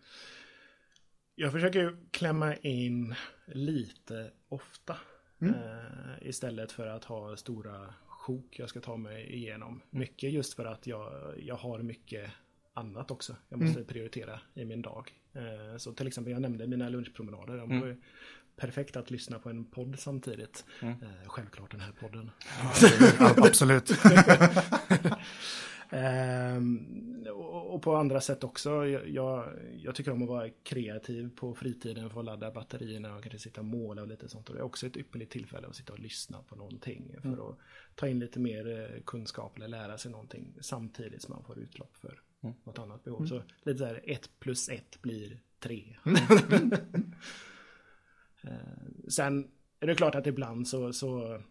Jag 1.36 1.52
försöker 1.52 1.98
klämma 2.12 2.56
in 2.56 3.16
lite 3.46 4.32
ofta. 4.50 4.98
Mm. 5.42 5.54
Eh, 5.54 6.28
istället 6.28 6.72
för 6.72 6.88
att 6.88 7.04
ha 7.04 7.38
stora 7.38 7.94
sjok 8.08 8.60
jag 8.60 8.70
ska 8.70 8.82
ta 8.82 8.98
mig 8.98 9.34
igenom. 9.34 9.82
Mycket 9.90 10.32
just 10.32 10.54
för 10.54 10.66
att 10.66 10.88
jag, 10.88 11.34
jag 11.38 11.56
har 11.56 11.80
mycket 11.80 12.32
annat 12.74 13.12
också. 13.12 13.36
Jag 13.50 13.60
måste 13.60 13.84
prioritera 13.84 14.40
i 14.54 14.66
min 14.66 14.82
dag. 14.82 15.12
Eh, 15.34 15.78
så 15.78 15.94
till 15.94 16.08
exempel 16.08 16.34
jag 16.34 16.42
nämnde 16.42 16.68
mina 16.68 16.90
lunchpromenader. 16.90 17.58
De 17.58 17.80
var 17.80 17.88
ju 17.88 18.02
perfekt 18.56 18.96
att 18.96 19.12
lyssna 19.12 19.40
på 19.40 19.50
en 19.50 19.66
podd 19.66 20.00
samtidigt. 20.00 20.66
Eh, 20.82 20.98
självklart 21.26 21.72
den 21.72 21.82
här 21.82 21.92
podden. 21.92 22.32
Absolut. 23.48 23.92
Ehm, 25.94 27.28
och, 27.34 27.82
på 27.82 27.96
andra 27.96 28.22
sätt 28.22 28.44
också. 28.44 28.86
Jag, 28.88 29.48
jag, 29.78 29.96
tycker 29.96 30.12
om 30.12 30.24
att 30.24 30.30
vara 30.30 30.50
kreativ 30.50 31.30
på 31.36 31.56
fritiden 31.56 32.10
för 32.10 32.20
att 32.20 32.26
ladda 32.26 32.52
batterierna 32.52 33.16
och 33.16 33.24
kanske 33.24 33.40
sitta 33.40 33.62
och 33.62 33.66
måla 33.66 34.02
och 34.02 34.08
lite 34.08 34.30
sånt. 34.30 34.50
Och 34.50 34.56
det 34.56 34.62
är 34.62 34.66
också 34.66 34.88
ett 34.88 34.98
ypperligt 34.98 35.32
tillfälle 35.32 35.68
att 35.68 35.76
sitta 35.76 35.94
och 35.94 36.00
lyssna 36.00 36.44
på 36.50 36.56
någonting 36.56 37.16
för 37.22 37.50
att 37.50 37.58
ta 37.96 38.08
in 38.08 38.20
lite 38.20 38.40
mer 38.40 38.80
eh, 38.80 39.02
kunskap 39.02 39.58
eller 39.58 39.68
lära 39.68 39.98
sig 39.98 40.12
någonting 40.12 40.54
samtidigt 40.62 41.22
som 41.22 41.34
man 41.34 41.44
får 41.44 41.60
utlopp 41.60 41.98
för 41.98 42.22
något 42.64 42.80
annat 42.80 43.04
behov. 43.04 43.26
Så 43.26 43.44
lite 43.64 43.80
så 43.80 43.86
här 43.86 44.02
ett 44.04 44.30
plus 44.40 44.70
ett 44.70 45.02
blir 45.02 45.40
tre. 45.60 45.98
Eh, 48.44 49.08
Sen 49.08 49.52
är 49.80 49.88
det 49.88 49.96
klart 49.96 50.16
att 50.16 50.28
ibland 50.28 50.68
så, 50.68 50.94
så 50.94 51.42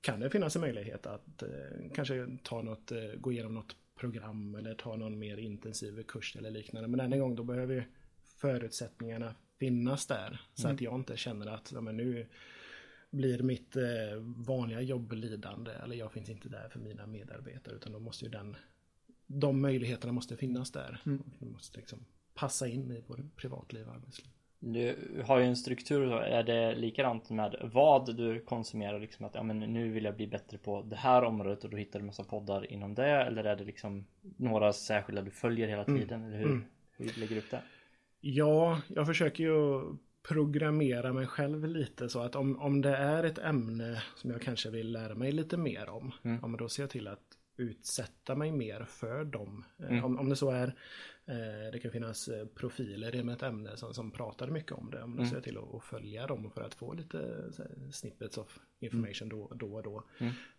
kan 0.00 0.20
det 0.20 0.30
finnas 0.30 0.56
en 0.56 0.60
möjlighet 0.60 1.06
att 1.06 1.42
eh, 1.42 1.48
kanske 1.94 2.38
ta 2.42 2.62
något, 2.62 2.92
eh, 2.92 2.98
gå 3.18 3.32
igenom 3.32 3.54
något 3.54 3.76
program 4.00 4.54
eller 4.54 4.74
ta 4.74 4.96
någon 4.96 5.18
mer 5.18 5.36
intensiv 5.36 6.02
kurs 6.02 6.36
eller 6.36 6.50
liknande. 6.50 6.88
Men 6.88 7.00
än 7.00 7.12
en 7.12 7.20
gång 7.20 7.34
då 7.34 7.44
behöver 7.44 7.74
ju 7.74 7.82
förutsättningarna 8.24 9.34
finnas 9.58 10.06
där. 10.06 10.40
Så 10.54 10.68
att 10.68 10.80
jag 10.80 10.94
inte 10.94 11.16
känner 11.16 11.46
att 11.46 11.72
ja, 11.72 11.80
men 11.80 11.96
nu 11.96 12.26
blir 13.10 13.42
mitt 13.42 13.76
eh, 13.76 13.82
vanliga 14.22 14.80
jobb 14.80 15.12
lidande 15.12 15.70
eller 15.70 15.96
jag 15.96 16.12
finns 16.12 16.28
inte 16.28 16.48
där 16.48 16.68
för 16.68 16.80
mina 16.80 17.06
medarbetare 17.06 17.74
utan 17.74 17.92
då 17.92 17.98
måste 17.98 18.24
ju 18.24 18.30
den 18.30 18.56
de 19.26 19.60
möjligheterna 19.60 20.12
måste 20.12 20.36
finnas 20.36 20.72
där. 20.72 21.00
Du 21.38 21.46
måste 21.46 21.78
liksom 21.78 22.04
passa 22.34 22.68
in 22.68 22.90
i 22.90 23.02
både 23.08 23.22
privatliv 23.36 23.88
och 23.88 23.94
arbetsliv. 23.94 24.32
Du 24.62 24.96
har 25.26 25.38
ju 25.38 25.44
en 25.44 25.56
struktur, 25.56 26.10
så 26.10 26.16
är 26.16 26.42
det 26.42 26.74
likadant 26.74 27.30
med 27.30 27.70
vad 27.72 28.16
du 28.16 28.40
konsumerar? 28.40 29.00
Liksom 29.00 29.26
att 29.26 29.34
ja, 29.34 29.42
men 29.42 29.58
nu 29.58 29.90
vill 29.90 30.04
jag 30.04 30.16
bli 30.16 30.26
bättre 30.26 30.58
på 30.58 30.82
det 30.82 30.96
här 30.96 31.24
området 31.24 31.64
och 31.64 31.70
då 31.70 31.76
hittar 31.76 31.98
du 31.98 32.04
massa 32.04 32.24
poddar 32.24 32.72
inom 32.72 32.94
det? 32.94 33.10
Eller 33.10 33.44
är 33.44 33.56
det 33.56 33.64
liksom 33.64 34.06
några 34.36 34.72
särskilda 34.72 35.22
du 35.22 35.30
följer 35.30 35.68
hela 35.68 35.84
tiden? 35.84 36.24
Eller 36.24 36.38
hur, 36.38 36.60
hur 36.96 37.20
lägger 37.20 37.34
du 37.34 37.38
upp 37.38 37.50
det? 37.50 37.62
Ja, 38.20 38.80
jag 38.88 39.06
försöker 39.06 39.44
ju 39.44 39.82
programmera 40.28 41.12
mig 41.12 41.26
själv 41.26 41.66
lite 41.66 42.08
så 42.08 42.20
att 42.20 42.36
om, 42.36 42.60
om 42.60 42.80
det 42.80 42.96
är 42.96 43.24
ett 43.24 43.38
ämne 43.38 44.02
som 44.16 44.30
jag 44.30 44.42
kanske 44.42 44.70
vill 44.70 44.92
lära 44.92 45.14
mig 45.14 45.32
lite 45.32 45.56
mer 45.56 45.88
om, 45.88 46.12
ja, 46.22 46.46
men 46.46 46.56
då 46.56 46.68
ser 46.68 46.82
jag 46.82 46.90
till 46.90 47.08
att 47.08 47.29
utsätta 47.60 48.34
mig 48.34 48.52
mer 48.52 48.84
för 48.84 49.24
dem. 49.24 49.64
Eh, 49.78 50.04
Om, 50.04 50.18
om 50.18 50.28
det 50.28 50.36
så 50.36 50.50
är, 50.50 50.66
eh, 51.26 51.72
det 51.72 51.78
kan 51.82 51.90
finnas 51.90 52.28
eh, 52.28 52.46
profiler 52.46 53.14
inom 53.14 53.28
ett 53.28 53.42
ämne 53.42 53.76
som, 53.76 53.94
som 53.94 54.10
pratar 54.10 54.48
mycket 54.50 54.72
om 54.72 54.90
det, 54.90 55.06
men 55.06 55.16
då 55.16 55.24
ser 55.24 55.34
jag 55.36 55.44
till 55.44 55.58
att, 55.58 55.74
att 55.74 55.84
följa 55.84 56.26
dem 56.26 56.50
för 56.50 56.62
att 56.62 56.74
få 56.74 56.92
lite 56.94 57.18
här, 57.58 57.90
snippets 57.92 58.38
of 58.38 58.58
information 58.80 59.28
då, 59.28 59.52
då 59.54 59.74
och 59.74 59.82
då. 59.82 60.04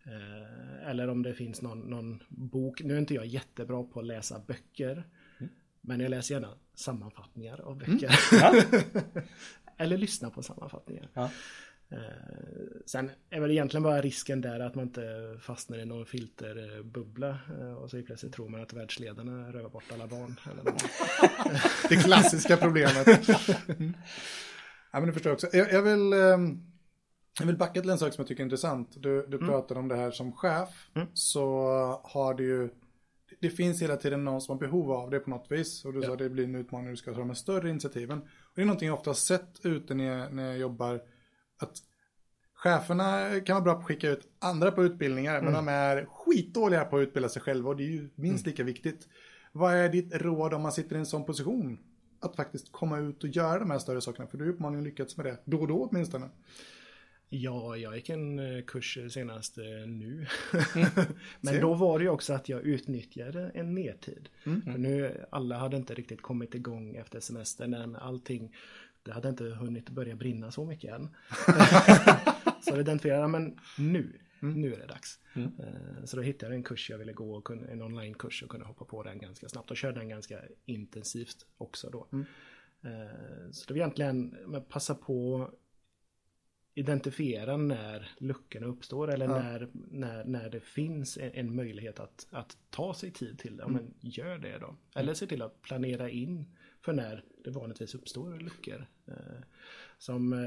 Eh, 0.04 0.90
eller 0.90 1.08
om 1.08 1.24
det 1.24 1.34
finns 1.34 1.62
någon, 1.62 1.80
någon 1.80 2.24
bok, 2.30 2.84
nu 2.84 2.94
är 2.94 3.00
inte 3.00 3.14
jag 3.14 3.26
jättebra 3.26 3.84
på 3.84 4.00
att 4.00 4.06
läsa 4.06 4.40
böcker, 4.48 5.04
men 5.82 6.00
jag 6.00 6.10
läser 6.10 6.36
gärna 6.36 6.58
sammanfattningar 6.76 7.62
av 7.62 7.78
böcker. 7.78 8.12
Eller 9.78 9.98
lyssna 9.98 10.30
på 10.30 10.44
sammanfattningar. 10.44 11.10
Ja. 11.14 11.32
Eh, 11.92 11.98
sen 12.86 13.12
är 13.30 13.40
väl 13.40 13.52
egentligen 13.52 13.84
bara 13.84 14.02
risken 14.02 14.42
där 14.42 14.60
att 14.60 14.76
man 14.76 14.86
inte 14.86 15.38
fastnar 15.42 15.78
i 15.78 15.86
någon 15.86 16.06
filterbubbla 16.06 17.38
eh, 17.60 17.74
och 17.74 17.90
så 17.90 17.98
helt 17.98 18.08
plötsligt 18.08 18.34
tror 18.34 18.50
man 18.50 18.62
att 18.62 18.74
världsledarna 18.74 19.52
rövar 19.52 19.70
bort 19.70 19.84
alla 19.94 20.08
barn. 20.08 20.36
Det 21.90 21.96
klassiska 21.96 22.58
problemet. 22.58 23.08
Mm. 23.70 23.94
Ja, 24.92 25.00
men 25.00 25.08
det 25.08 25.14
förstår 25.14 25.30
jag 25.30 25.34
också. 25.34 25.48
Jag, 25.52 25.74
jag, 25.74 25.82
vill, 25.82 26.14
ehm, 26.14 26.60
jag 27.40 27.46
vill 27.46 27.58
backa 27.58 27.82
till 27.82 27.90
en 27.90 27.98
sak 27.98 28.14
som 28.14 28.22
jag 28.22 28.28
tycker 28.28 28.44
är 28.44 28.46
intressant. 28.46 28.90
Du, 29.00 29.28
du 29.28 29.38
pratar 29.38 29.76
om 29.76 29.88
det 29.88 29.96
här 29.96 30.12
som 30.12 30.32
chef. 30.32 30.70
Så 31.14 31.46
har 32.04 32.34
du 32.34 32.44
ju, 32.44 32.70
det 33.40 33.50
finns 33.50 33.82
hela 33.82 33.98
tiden 33.98 34.24
någon 34.24 34.42
som 34.42 34.58
har 34.58 34.60
behov 34.60 34.92
av 34.92 35.10
det 35.10 35.20
på 35.20 35.30
något 35.30 35.52
vis. 35.52 35.86
Och 35.86 35.94
du 35.94 36.02
sa 36.02 36.14
att 36.14 36.20
det 36.20 36.30
blir 36.30 36.44
en 36.44 36.56
utmaning, 36.56 36.90
du 36.90 36.98
ska 36.98 37.14
ta 37.14 37.20
de 37.20 37.36
större 37.36 37.70
initiativen. 37.70 38.20
Och 38.22 38.56
det 38.56 38.62
är 38.62 38.66
någonting 38.66 38.88
jag 38.88 38.98
ofta 38.98 39.10
har 39.10 39.16
sett 39.16 39.66
ute 39.66 39.94
när 39.94 40.04
jag, 40.04 40.34
när 40.34 40.48
jag 40.48 40.58
jobbar. 40.58 41.02
Att 41.64 41.78
cheferna 42.54 43.40
kan 43.40 43.54
vara 43.54 43.64
bra 43.64 43.74
på 43.74 43.80
att 43.80 43.86
skicka 43.86 44.10
ut 44.10 44.28
andra 44.40 44.72
på 44.72 44.84
utbildningar. 44.84 45.42
Men 45.42 45.54
de 45.54 45.68
är 45.68 46.06
skitdåliga 46.06 46.86
på 46.86 46.98
att 46.98 47.02
utbilda 47.02 47.30
sig 47.30 47.42
själva. 47.42 47.70
Och 47.70 47.76
det 47.76 47.84
är 47.84 47.90
ju 47.90 48.10
minst 48.16 48.46
lika 48.46 48.64
viktigt. 48.64 49.08
Vad 49.52 49.74
är 49.74 49.90
ditt 49.90 50.16
råd 50.16 50.54
om 50.54 50.62
man 50.62 50.72
sitter 50.72 50.96
i 50.96 51.00
en 51.00 51.06
sån 51.06 51.26
position? 51.26 51.78
Att 52.20 52.36
faktiskt 52.36 52.72
komma 52.72 53.00
ut 53.00 53.24
och 53.24 53.30
göra 53.30 53.60
de 53.60 53.72
här 53.72 53.80
större 53.80 54.02
sakerna. 54.02 54.28
För 54.28 54.38
du 54.38 54.44
har 54.44 54.48
ju 54.48 54.54
uppenbarligen 54.54 54.84
lyckats 54.84 55.18
med 55.18 55.26
det. 55.26 55.38
Då 55.46 55.60
och 55.62 55.68
då 55.68 55.88
åtminstone. 55.92 56.30
Ja, 57.34 57.78
jag 57.78 57.96
gick 57.96 58.10
en 58.10 58.40
eh, 58.40 58.64
kurs 58.64 58.98
senast 59.10 59.58
eh, 59.58 59.64
nu. 59.88 60.28
Men 61.42 61.62
då 61.62 61.74
var 61.74 62.00
det 62.00 62.04
ju 62.04 62.10
också 62.10 62.34
att 62.34 62.50
jag 62.50 62.62
utnyttjade 62.62 63.52
en 63.54 63.76
nedtid. 63.76 64.30
För 64.44 64.78
nu, 64.78 65.26
alla 65.30 65.58
hade 65.58 65.78
inte 65.78 65.94
riktigt 65.94 66.22
kommit 66.22 66.56
igång 66.56 66.96
efter 66.96 67.20
semestern 67.20 67.74
än. 67.74 67.96
Allting, 67.96 68.56
det 69.04 69.12
hade 69.12 69.30
inte 69.30 69.44
hunnit 69.44 69.90
börja 69.90 70.16
brinna 70.16 70.52
så 70.52 70.66
mycket 70.66 70.94
än. 70.94 71.10
så 72.62 72.70
jag 72.72 72.80
identifierade, 72.80 73.28
men 73.28 73.60
nu, 73.78 74.20
nu 74.40 74.74
är 74.74 74.80
det 74.80 74.86
dags. 74.88 75.20
Eh, 75.60 76.04
Så 76.06 76.18
då 76.18 76.24
hittade 76.24 76.52
jag 76.52 76.58
en 76.58 76.64
kurs 76.64 76.90
jag 76.90 76.98
ville 76.98 77.14
gå, 77.14 77.36
och 77.36 77.44
kunde- 77.44 77.68
en 77.72 77.82
onlinekurs 77.82 78.44
och 78.44 78.50
kunde 78.50 78.66
hoppa 78.66 78.86
på 78.86 79.04
den 79.04 79.20
ganska 79.20 79.50
snabbt 79.50 79.72
och 79.72 79.78
körde 79.78 80.00
den 80.00 80.10
ganska 80.10 80.42
intensivt 80.66 81.46
också 81.58 81.90
då. 81.90 82.08
Eh, 82.84 83.52
Så 83.52 83.66
det 83.68 83.74
var 83.74 83.78
egentligen, 83.78 84.38
men 84.48 84.64
passa 84.64 84.96
på 84.96 85.50
identifiera 86.74 87.58
när 87.58 88.10
luckorna 88.18 88.68
uppstår 88.68 89.12
eller 89.12 89.28
när, 89.28 89.70
när, 89.74 90.24
när 90.26 90.50
det 90.50 90.60
finns 90.60 91.18
en, 91.18 91.32
en 91.34 91.56
möjlighet 91.56 92.00
att, 92.00 92.28
att 92.32 92.58
ta 92.70 92.94
sig 92.94 93.12
tid 93.12 93.40
till 93.40 93.58
det. 93.58 93.64
Ja, 93.64 93.68
men 93.68 93.94
gör 94.00 94.38
det 94.38 94.58
då. 94.58 94.76
Eller 94.96 95.14
se 95.14 95.28
till 95.28 95.42
att 95.42 95.62
planera 95.62 96.10
in 96.10 96.46
för 96.82 96.94
när 96.94 97.24
det 97.44 97.52
vanligtvis 97.52 97.96
uppstår 97.96 98.40
luckor. 98.40 98.86
Eh, 99.08 99.14
som 99.98 100.34
eh, 100.34 100.40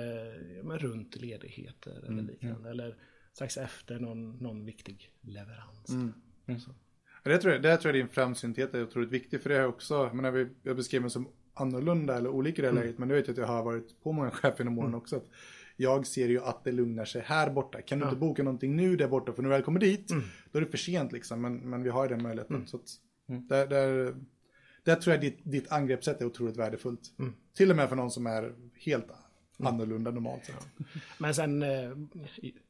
ja, 0.57 0.63
men 0.63 0.79
runt 0.79 1.17
ledigheter 1.17 1.99
eller 2.07 2.23
liknande. 2.23 2.71
Eller 2.71 2.97
strax 3.33 3.57
efter 3.57 3.99
någon, 3.99 4.31
någon 4.37 4.65
viktig 4.65 5.11
leverans. 5.21 5.87
Så. 6.59 6.71
Ja, 7.25 7.31
Det 7.31 7.39
tror 7.39 7.53
jag, 7.55 7.63
det 7.63 7.77
tror 7.77 7.95
jag 7.95 8.05
din 8.05 8.13
framsynthet 8.13 8.75
är 8.75 8.83
otroligt 8.83 9.11
viktig. 9.11 9.41
För 9.41 9.51
det 9.51 9.57
är 9.57 9.67
också, 9.67 9.95
jag 9.95 10.15
menar, 10.15 10.31
vi- 10.31 10.49
jag 10.63 10.77
beskriver 10.77 11.03
mig 11.03 11.11
som 11.11 11.29
annorlunda 11.55 12.17
eller 12.17 12.31
olika 12.31 12.59
i 12.59 12.63
det 12.63 12.69
här 12.69 12.75
läget. 12.81 12.99
Men 12.99 13.09
du 13.09 13.15
vet 13.15 13.29
ju 13.29 13.33
att 13.33 13.39
jag 13.39 13.47
har 13.47 13.63
varit 13.63 14.03
på 14.03 14.13
många 14.13 14.31
chefer 14.31 14.59
genom 14.59 14.79
åren 14.79 14.95
också. 14.95 15.17
Att 15.17 15.29
jag 15.77 16.07
ser 16.07 16.29
ju 16.29 16.41
att 16.41 16.65
det 16.65 16.73
lugnar 16.73 17.05
sig 17.05 17.23
här 17.23 17.51
borta. 17.51 17.83
Kan 17.83 17.99
du 17.99 18.05
inte 18.05 18.17
boka 18.21 18.43
någonting 18.43 18.77
nu 18.77 18.97
där 18.97 19.09
borta? 19.09 19.33
För 19.33 19.43
när 19.43 19.49
du 19.51 19.55
väl 19.55 19.63
kommer 19.63 19.81
dit, 19.81 20.09
då 20.53 20.59
är 20.59 20.63
det 20.63 20.71
för 20.71 20.79
sent 20.79 21.13
liksom. 21.13 21.41
Men, 21.43 21.57
men 21.71 21.83
vi 21.83 21.91
har 21.91 22.05
ju 22.05 22.09
den 22.09 22.23
möjligheten. 22.23 22.67
Så 22.67 22.77
att, 22.77 22.89
där, 23.49 23.67
där, 23.67 24.15
där 24.85 24.97
tror 24.97 25.15
jag 25.15 25.21
ditt, 25.21 25.39
ditt 25.43 25.73
angreppssätt 25.73 26.21
är 26.21 26.25
otroligt 26.25 26.57
värdefullt. 26.57 27.13
Till 27.55 27.71
och 27.71 27.77
med 27.77 27.89
för 27.89 27.97
någon 27.97 28.11
som 28.11 28.27
är 28.27 28.53
helt 28.75 29.07
annorlunda 29.59 30.11
normalt 30.11 30.45
sett. 30.45 30.69
Men 31.19 31.35
sen, 31.35 31.63
eh, 31.63 31.93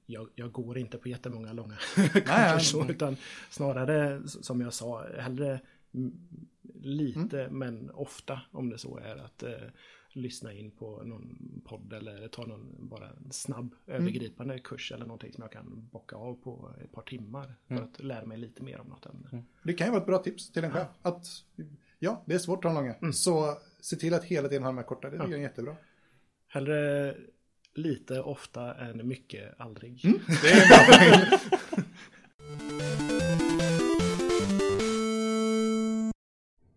jag, 0.07 0.29
jag 0.35 0.53
går 0.53 0.79
inte 0.79 0.99
på 0.99 1.09
jättemånga 1.09 1.53
långa 1.53 1.77
kurser 1.97 2.59
så, 2.59 2.89
utan 2.89 3.17
snarare 3.51 4.23
som 4.27 4.61
jag 4.61 4.73
sa, 4.73 5.07
hellre 5.19 5.61
mm, 5.95 6.13
lite 6.83 7.49
men 7.51 7.91
ofta 7.91 8.41
om 8.51 8.71
det 8.71 8.79
så 8.79 8.99
är 8.99 9.17
att 9.17 9.43
eh, 9.43 9.53
lyssna 10.13 10.53
in 10.53 10.71
på 10.71 11.03
någon 11.05 11.61
podd 11.65 11.93
eller 11.93 12.29
ta 12.29 12.47
någon 12.47 12.89
bara 12.89 13.11
snabb 13.31 13.75
övergripande 13.87 14.59
kurs 14.59 14.93
eller 14.93 15.07
någonting 15.07 15.33
som 15.33 15.43
jag 15.43 15.53
kan 15.53 15.89
bocka 15.93 16.17
av 16.17 16.35
på 16.35 16.75
ett 16.85 16.93
par 16.93 17.03
timmar 17.03 17.55
för 17.69 17.75
att 17.75 18.03
lära 18.03 18.27
mig 18.27 18.39
lite 18.39 18.63
mer 18.63 18.81
om 18.81 18.87
något 18.87 19.07
ämne. 19.07 19.45
Det 19.63 19.73
kan 19.73 19.87
ju 19.87 19.91
vara 19.91 20.01
ett 20.01 20.07
bra 20.07 20.19
tips 20.19 20.51
till 20.51 20.65
en 20.65 20.71
chef. 20.71 20.89
Att, 21.03 21.27
ja, 22.05 22.23
det 22.27 22.35
är 22.35 22.39
svårt 22.39 22.65
att 22.65 22.73
ha 22.73 22.81
långa. 22.81 23.13
Så 23.13 23.59
se 23.81 23.97
till 23.97 24.15
att 24.15 24.25
hela 24.25 24.49
tiden 24.49 24.63
ha 24.63 24.71
de 24.71 24.77
här 24.77 24.85
korta. 24.85 25.11
Det 25.11 25.17
tycker 25.17 25.31
jag 25.31 25.39
är 25.39 25.43
jättebra. 25.43 25.77
Hellre 26.49 27.15
lite 27.75 28.21
ofta 28.21 28.75
än 28.75 29.09
mycket 29.09 29.61
aldrig. 29.61 30.01
Det 30.43 30.51
är 30.51 30.69
bra. 31.29 31.39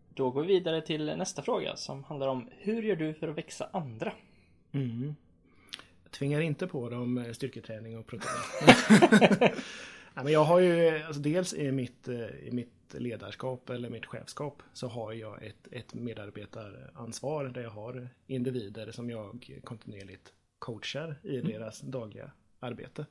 Då 0.10 0.32
går 0.32 0.42
vi 0.42 0.48
vidare 0.48 0.82
till 0.82 1.06
nästa 1.06 1.42
fråga 1.42 1.76
som 1.76 2.04
handlar 2.04 2.28
om 2.28 2.50
hur 2.58 2.82
gör 2.82 2.96
du 2.96 3.14
för 3.14 3.28
att 3.28 3.38
växa 3.38 3.70
andra? 3.74 4.14
Mm. 4.72 5.16
Jag 6.04 6.12
tvingar 6.12 6.42
inte 6.42 6.68
på 6.68 6.90
dem 6.90 7.18
eh, 7.18 7.32
styrketräning 7.32 7.98
och 7.98 8.08
protein. 8.08 9.50
Nej, 10.18 10.24
men 10.24 10.34
jag 10.34 10.44
har 10.44 10.60
ju, 10.60 10.90
alltså 11.04 11.22
dels 11.22 11.54
i 11.54 11.72
mitt, 11.72 12.08
eh, 12.08 12.48
i 12.48 12.50
mitt 12.52 12.94
ledarskap 12.94 13.70
eller 13.70 13.90
mitt 13.90 14.06
chefskap 14.06 14.64
så 14.74 14.88
har 14.88 15.14
jag 15.14 15.44
ett, 15.44 15.68
ett 15.72 15.94
medarbetaransvar 15.94 17.46
där 17.46 17.62
jag 17.62 17.70
har 17.70 18.10
individer 18.28 18.92
som 18.92 19.10
jag 19.10 19.60
kontinuerligt 19.64 20.34
coachar 20.60 21.16
i 21.24 21.42
deras 21.42 21.82
dagliga 21.82 22.32
arbete. 22.60 23.06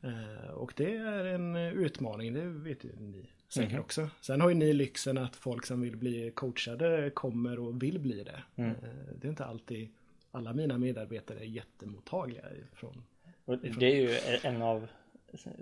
Eh, 0.00 0.50
och 0.50 0.72
det 0.76 0.96
är 0.96 1.24
en 1.24 1.56
utmaning, 1.56 2.34
det 2.34 2.44
vet 2.44 2.84
ju 2.84 2.90
ni 2.98 3.30
säkert 3.48 3.80
också. 3.80 4.10
Sen 4.20 4.40
har 4.40 4.48
ju 4.48 4.54
ni 4.54 4.72
lyxen 4.72 5.18
att 5.18 5.36
folk 5.36 5.66
som 5.66 5.80
vill 5.80 5.96
bli 5.96 6.30
coachade 6.30 7.10
kommer 7.10 7.58
och 7.58 7.82
vill 7.82 7.98
bli 7.98 8.24
det. 8.24 8.42
Eh, 8.62 8.72
det 9.14 9.26
är 9.26 9.30
inte 9.30 9.44
alltid 9.44 9.88
alla 10.30 10.52
mina 10.52 10.78
medarbetare 10.78 11.38
är 11.38 11.44
jättemottagliga 11.44 12.44
ifrån. 12.72 13.02
Och 13.44 13.58
det 13.58 13.86
är 13.86 13.96
ju 13.96 14.38
en 14.42 14.62
av 14.62 14.88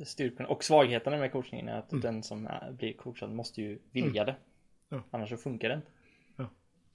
styrkorna 0.04 0.48
och 0.48 0.64
svagheterna 0.64 1.16
med 1.16 1.32
coachningen 1.32 1.68
är 1.68 1.78
att 1.78 2.02
den 2.02 2.22
som 2.22 2.48
blir 2.78 2.92
coachad 2.92 3.30
måste 3.30 3.62
ju 3.62 3.78
vilja 3.92 4.24
det. 4.24 4.36
Ja. 4.88 5.02
Annars 5.10 5.30
så 5.30 5.36
funkar 5.36 5.68
det 5.68 5.74
inte. 5.74 5.88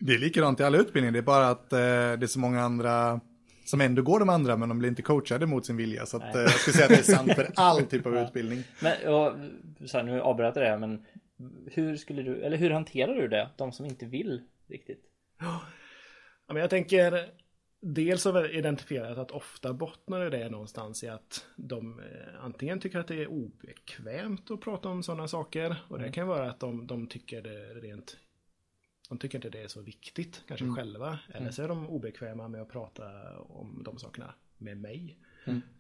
Det 0.06 0.14
är 0.14 0.20
likadant 0.20 0.60
i 0.60 0.64
alla 0.64 0.78
utbildningar. 0.78 1.12
Det 1.12 1.20
är 1.20 1.24
bara 1.24 1.48
att 1.48 1.74
eh, 1.74 1.80
det 1.80 2.24
är 2.24 2.28
så 2.28 2.40
många 2.40 2.62
andra 2.62 3.20
som 3.66 3.82
ändå 3.82 4.02
går 4.02 4.20
de 4.20 4.30
andra 4.30 4.58
men 4.58 4.70
de 4.70 4.80
blir 4.80 4.90
inte 4.90 5.02
coachade 5.02 5.46
mot 5.46 5.66
sin 5.66 5.78
vilja. 5.78 6.06
Så 6.06 6.18
att, 6.18 6.36
eh, 6.36 6.42
jag 6.42 6.52
skulle 6.52 6.74
säga 6.74 6.86
att 6.86 6.92
det 6.92 7.12
är 7.12 7.16
sant 7.16 7.34
för 7.34 7.52
all 7.56 7.84
typ 7.84 8.06
av 8.06 8.18
utbildning. 8.18 8.64
Men 8.82 9.14
och, 9.14 9.34
så 9.90 9.98
här, 9.98 10.04
nu 10.04 10.22
avbröt 10.22 10.56
jag 10.56 10.66
det 10.66 10.70
här, 10.70 10.78
men 10.78 11.06
hur 11.72 11.98
skulle 11.98 12.22
du, 12.22 12.44
eller 12.44 12.58
hur 12.58 12.70
hanterar 12.70 13.16
du 13.16 13.28
det? 13.28 13.50
De 13.58 13.72
som 13.72 13.86
inte 13.86 14.06
vill 14.06 14.42
riktigt? 14.70 15.04
Ja, 15.40 15.62
men 16.48 16.58
jag 16.58 16.70
tänker 16.70 17.30
dels 17.86 18.26
har 18.26 18.42
vi 18.42 18.58
identifierat 18.58 19.18
att 19.18 19.32
ofta 19.32 19.74
bottnar 19.74 20.30
det 20.30 20.50
någonstans 20.50 21.04
i 21.04 21.08
att 21.08 21.46
de 21.56 22.00
eh, 22.00 22.46
antingen 22.46 22.80
tycker 22.80 23.00
att 23.00 23.08
det 23.08 23.22
är 23.22 23.28
obekvämt 23.28 24.52
att 24.52 24.62
prata 24.62 24.90
om 24.90 25.04
sådana 25.04 25.28
saker 25.28 25.84
och 25.88 26.00
det 26.00 26.12
kan 26.12 26.28
vara 26.28 26.50
att 26.50 26.60
de, 26.60 26.88
de 26.88 27.08
tycker 27.08 27.42
det 27.42 27.74
rent 27.74 28.18
de 29.10 29.18
tycker 29.18 29.38
inte 29.38 29.50
det 29.50 29.64
är 29.64 29.68
så 29.68 29.82
viktigt, 29.82 30.44
kanske 30.48 30.70
själva. 30.70 31.20
Eller 31.34 31.52
så 31.52 31.64
är 31.64 31.68
de 31.68 31.90
obekväma 31.90 32.48
med 32.48 32.62
att 32.62 32.70
prata 32.70 33.04
om 33.40 33.82
de 33.86 34.00
sakerna 34.00 34.34
med 34.58 34.78
mig. 34.78 35.18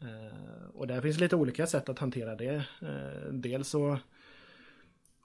Eh, 0.01 0.65
och 0.73 0.87
där 0.87 1.01
finns 1.01 1.19
lite 1.19 1.35
olika 1.35 1.67
sätt 1.67 1.89
att 1.89 1.99
hantera 1.99 2.35
det. 2.35 2.65
Eh, 2.81 3.31
dels 3.31 3.69
så 3.69 3.99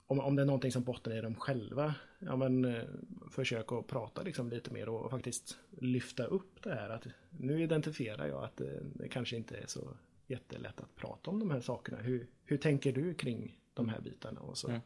om, 0.09 0.21
om 0.21 0.37
det 0.37 0.43
är 0.43 0.47
någonting 0.47 0.73
som 0.73 0.83
bottnar 0.83 1.17
i 1.17 1.21
dem 1.21 1.35
själva, 1.35 1.95
ja 2.19 2.37
men 2.37 2.65
eh, 2.65 2.83
försök 3.31 3.73
att 3.73 3.87
prata 3.87 4.23
liksom 4.23 4.51
lite 4.51 4.71
mer 4.73 4.89
och, 4.89 5.05
och 5.05 5.11
faktiskt 5.11 5.59
lyfta 5.81 6.25
upp 6.25 6.63
det 6.63 6.75
här 6.75 6.91
att 6.91 7.07
nu 7.31 7.63
identifierar 7.63 8.27
jag 8.27 8.45
att 8.45 8.57
det, 8.57 8.81
det 8.95 9.09
kanske 9.09 9.37
inte 9.37 9.57
är 9.57 9.67
så 9.67 9.97
jättelätt 10.27 10.81
att 10.81 10.97
prata 10.97 11.31
om 11.31 11.39
de 11.39 11.51
här 11.51 11.61
sakerna. 11.61 11.99
Hur, 11.99 12.27
hur 12.45 12.57
tänker 12.57 12.93
du 12.93 13.15
kring 13.15 13.61
de 13.75 13.89
här 13.89 14.01
bitarna? 14.01 14.41
Och 14.41 14.59
så 14.59 14.69
Mm. 14.69 14.81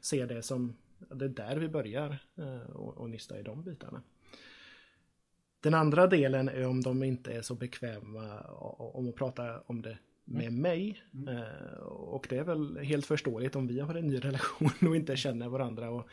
se 0.00 0.26
det 0.26 0.42
som, 0.42 0.76
det 0.98 1.24
är 1.24 1.28
där 1.28 1.56
vi 1.56 1.68
börjar 1.68 2.18
eh, 2.36 2.70
och, 2.70 2.98
och 2.98 3.10
nysta 3.10 3.38
i 3.38 3.42
de 3.42 3.62
bitarna. 3.62 4.02
Den 5.60 5.74
andra 5.74 6.06
delen 6.06 6.48
är 6.48 6.66
om 6.66 6.80
de 6.80 7.02
inte 7.02 7.32
är 7.32 7.42
så 7.42 7.54
bekväma 7.54 8.40
om 8.78 9.08
att 9.08 9.14
prata 9.14 9.60
om 9.60 9.82
det 9.82 9.98
med 10.28 10.52
mig. 10.52 11.02
Eh, 11.28 11.82
Och 11.88 12.26
det 12.30 12.36
är 12.36 12.44
väl 12.44 12.76
helt 12.78 13.06
förståeligt 13.06 13.56
om 13.56 13.66
vi 13.66 13.80
har 13.80 13.94
en 13.94 14.06
ny 14.06 14.18
relation 14.18 14.88
och 14.88 14.96
inte 14.96 15.16
känner 15.16 15.48
varandra. 15.48 15.90
Och 15.90 16.08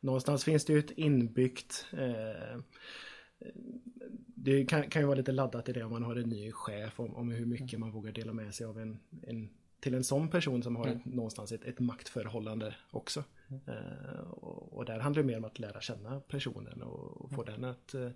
någonstans 0.00 0.44
finns 0.44 0.64
det 0.64 0.72
ju 0.72 0.78
ett 0.78 0.90
inbyggt 0.90 1.86
eh, 1.92 2.60
det 4.46 4.64
kan, 4.64 4.90
kan 4.90 5.02
ju 5.02 5.06
vara 5.06 5.16
lite 5.16 5.32
laddat 5.32 5.68
i 5.68 5.72
det 5.72 5.84
om 5.84 5.90
man 5.90 6.02
har 6.02 6.16
en 6.16 6.28
ny 6.28 6.52
chef 6.52 7.00
om, 7.00 7.14
om 7.16 7.30
hur 7.30 7.46
mycket 7.46 7.78
man 7.78 7.90
vågar 7.90 8.12
dela 8.12 8.32
med 8.32 8.54
sig 8.54 8.66
av 8.66 8.78
en, 8.78 8.98
en 9.22 9.50
till 9.86 9.94
en 9.94 10.04
sån 10.04 10.28
person 10.28 10.62
som 10.62 10.76
har 10.76 10.86
ett, 10.86 11.04
någonstans 11.04 11.52
ett, 11.52 11.64
ett 11.64 11.80
maktförhållande 11.80 12.74
också. 12.90 13.24
Eh, 13.66 14.20
och, 14.30 14.72
och 14.72 14.84
där 14.84 14.98
handlar 14.98 15.22
det 15.22 15.26
mer 15.26 15.38
om 15.38 15.44
att 15.44 15.58
lära 15.58 15.80
känna 15.80 16.20
personen 16.20 16.82
och, 16.82 17.20
och 17.20 17.32
få 17.32 17.42
den 17.42 17.64
att 17.64 17.94
eh, 17.94 18.08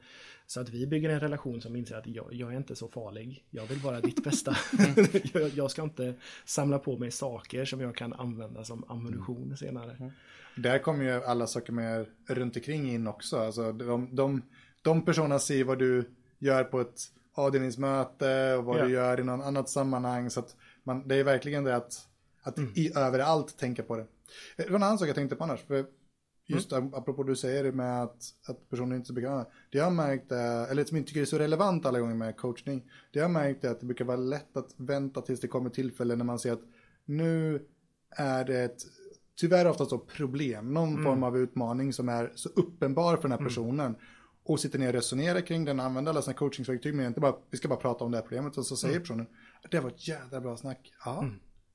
så 0.46 0.60
att 0.60 0.68
vi 0.68 0.86
bygger 0.86 1.10
en 1.10 1.20
relation 1.20 1.60
som 1.60 1.76
inser 1.76 1.96
att 1.96 2.06
jag, 2.06 2.32
jag 2.32 2.52
är 2.52 2.56
inte 2.56 2.76
så 2.76 2.88
farlig. 2.88 3.44
Jag 3.50 3.66
vill 3.66 3.78
vara 3.78 4.00
ditt 4.00 4.24
bästa. 4.24 4.56
jag, 5.32 5.48
jag 5.48 5.70
ska 5.70 5.82
inte 5.82 6.14
samla 6.44 6.78
på 6.78 6.98
mig 6.98 7.10
saker 7.10 7.64
som 7.64 7.80
jag 7.80 7.96
kan 7.96 8.12
använda 8.12 8.64
som 8.64 8.84
ammunition 8.88 9.56
senare. 9.56 10.12
Där 10.56 10.78
kommer 10.78 11.04
ju 11.04 11.24
alla 11.24 11.46
saker 11.46 11.72
med 11.72 12.06
runt 12.28 12.56
omkring 12.56 12.90
in 12.90 13.06
också. 13.06 13.38
Alltså 13.38 13.72
de, 13.72 14.14
de, 14.16 14.42
de 14.82 15.04
personerna 15.04 15.38
ser 15.38 15.64
vad 15.64 15.78
du 15.78 16.10
gör 16.38 16.64
på 16.64 16.80
ett 16.80 17.00
avdelningsmöte 17.34 18.54
och 18.54 18.64
vad 18.64 18.78
Ja. 18.78 18.84
du 18.84 18.90
gör 18.92 19.20
i 19.20 19.24
någon 19.24 19.42
annat 19.42 19.68
sammanhang. 19.68 20.30
Så 20.30 20.40
att 20.40 20.56
man, 20.84 21.08
det 21.08 21.14
är 21.14 21.24
verkligen 21.24 21.64
det 21.64 21.76
att, 21.76 21.92
att 22.42 22.58
i 22.74 22.92
överallt 22.96 23.58
tänka 23.58 23.82
på 23.82 23.96
det. 23.96 24.06
Det 24.56 24.70
var 24.70 24.76
en 24.76 24.82
annan 24.82 24.98
sak 24.98 25.08
jag 25.08 25.14
tänkte 25.14 25.36
på 25.36 25.44
annars. 25.44 25.60
För 25.60 25.86
just 26.46 26.72
apropå 26.72 27.22
du 27.22 27.36
säger 27.36 27.64
det 27.64 27.72
med 27.72 28.02
att, 28.02 28.22
att 28.46 28.70
personer 28.70 28.96
inte 28.96 29.04
är 29.04 29.06
så 29.06 29.12
bekväma. 29.12 29.46
Det 29.70 29.78
jag 29.78 29.84
har 29.84 29.90
märkt, 29.90 30.32
är, 30.32 30.70
eller 30.70 30.84
som 30.84 30.96
inte 30.96 31.08
tycker 31.08 31.20
är 31.20 31.24
så 31.24 31.38
relevant 31.38 31.86
alla 31.86 32.00
gånger 32.00 32.14
med 32.14 32.36
coachning. 32.36 32.90
Det 33.12 33.18
jag 33.18 33.24
har 33.24 33.32
märkt 33.32 33.64
är 33.64 33.70
att 33.70 33.80
det 33.80 33.86
brukar 33.86 34.04
vara 34.04 34.16
lätt 34.16 34.56
att 34.56 34.74
vänta 34.76 35.20
tills 35.20 35.40
det 35.40 35.48
kommer 35.48 35.70
tillfälle 35.70 36.16
när 36.16 36.24
man 36.24 36.38
ser 36.38 36.52
att 36.52 36.62
nu 37.04 37.66
är 38.10 38.44
det 38.44 38.60
ett, 38.60 38.82
tyvärr 39.40 39.66
ofta 39.66 39.86
så 39.86 39.98
problem, 39.98 40.74
någon 40.74 41.02
form 41.02 41.22
av 41.22 41.38
utmaning 41.38 41.92
som 41.92 42.08
är 42.08 42.32
så 42.34 42.48
uppenbar 42.48 43.16
för 43.16 43.22
den 43.22 43.38
här 43.38 43.46
personen. 43.46 43.96
Och 44.42 44.60
sitter 44.60 44.78
ner 44.78 44.88
och 44.88 44.94
resonerar 44.94 45.40
kring 45.40 45.64
den, 45.64 45.80
använder 45.80 46.12
alla 46.12 46.22
sina 46.22 46.34
coachingverktyg, 46.34 46.94
men 46.94 47.06
inte 47.06 47.20
bara, 47.20 47.34
vi 47.50 47.56
ska 47.56 47.68
bara 47.68 47.78
prata 47.80 48.04
om 48.04 48.10
det 48.10 48.16
här 48.16 48.22
problemet. 48.22 48.58
Och 48.58 48.66
så 48.66 48.76
säger 48.76 49.00
personen, 49.00 49.26
det 49.70 49.80
var 49.80 49.90
ett 49.90 50.08
jävla 50.08 50.40
bra 50.40 50.56
snack. 50.56 50.92
Ja, 51.04 51.24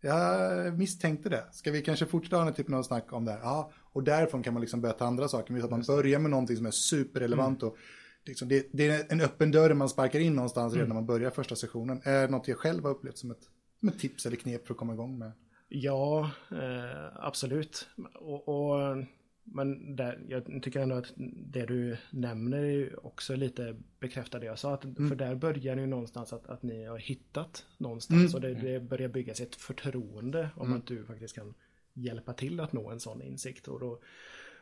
jag 0.02 0.78
misstänkte 0.78 1.30
det. 1.30 1.46
Ska 1.52 1.72
vi 1.72 1.82
kanske 1.82 2.06
fortsätta 2.06 2.38
ha 2.38 2.52
typen 2.52 2.74
av 2.74 2.84
snack 2.84 3.14
om 3.14 3.26
det 3.26 3.32
här? 3.32 3.40
Ja, 3.40 3.72
och 3.94 4.04
därifrån 4.04 4.44
kan 4.44 4.54
man 4.54 4.62
liksom 4.62 4.82
börja 4.82 4.94
ta 4.94 5.06
andra 5.06 5.28
saker. 5.28 5.54
Men 5.54 5.64
att 5.64 5.72
man 5.72 5.84
börjar 5.88 6.20
med 6.20 6.32
någonting 6.32 6.58
som 6.58 6.66
är 6.66 6.72
superrelevant 6.72 7.64
och 7.64 7.78
liksom 8.26 8.48
det, 8.48 8.68
det 8.72 8.88
är 8.88 9.06
en 9.10 9.22
öppen 9.22 9.52
dörr 9.52 9.74
man 9.74 9.90
sparkar 9.90 10.20
in 10.20 10.34
någonstans 10.36 10.74
redan 10.74 10.88
när 10.88 10.96
man 10.96 11.06
börjar 11.06 11.30
första 11.30 11.56
sessionen. 11.56 12.02
Är 12.04 12.22
det 12.22 12.28
något 12.28 12.48
jag 12.48 12.58
själv 12.58 12.84
har 12.84 12.92
upplevt 12.92 13.18
som 13.18 13.32
ett, 13.32 13.44
som 13.80 13.90
ett 13.90 14.00
tips 14.00 14.26
eller 14.26 14.38
knep 14.38 14.68
för 14.68 14.74
att 14.74 14.78
komma 14.78 14.94
igång 14.94 15.18
med? 15.18 15.32
Ja, 15.68 16.32
eh, 16.52 17.16
absolut. 17.16 17.88
Och, 18.16 18.48
och, 18.48 18.98
men 19.48 19.96
där, 19.96 20.26
jag 20.28 20.64
tycker 20.64 20.80
ändå 20.80 20.96
att 20.96 21.14
det 21.52 21.66
du 21.66 21.98
nämner 22.10 22.58
är 22.58 22.72
ju 22.72 22.96
också 22.96 23.36
lite 23.36 23.76
bekräftar 24.00 24.40
det 24.40 24.46
jag 24.46 24.60
sa. 24.60 24.74
Att, 24.74 24.82
För 24.82 25.16
där 25.16 25.36
börjar 25.36 25.78
ju 25.78 25.86
någonstans 25.86 26.34
att, 26.34 26.48
att 26.48 26.64
ni 26.64 26.86
har 26.86 26.98
hittat 26.98 27.66
någonstans 27.78 28.34
och 28.34 28.42
det, 28.42 28.54
det 28.54 28.80
börjar 28.80 29.10
byggas 29.10 29.42
ett 29.42 29.56
förtroende 29.56 30.50
om 30.56 30.74
att 30.74 30.88
du 30.88 31.06
faktiskt 31.06 31.36
kan 31.36 31.54
hjälpa 31.94 32.34
till 32.34 32.60
att 32.60 32.74
nå 32.74 32.90
en 32.90 33.00
sån 33.00 33.22
insikt. 33.22 33.68
Och 33.68 33.80
då, 33.80 34.02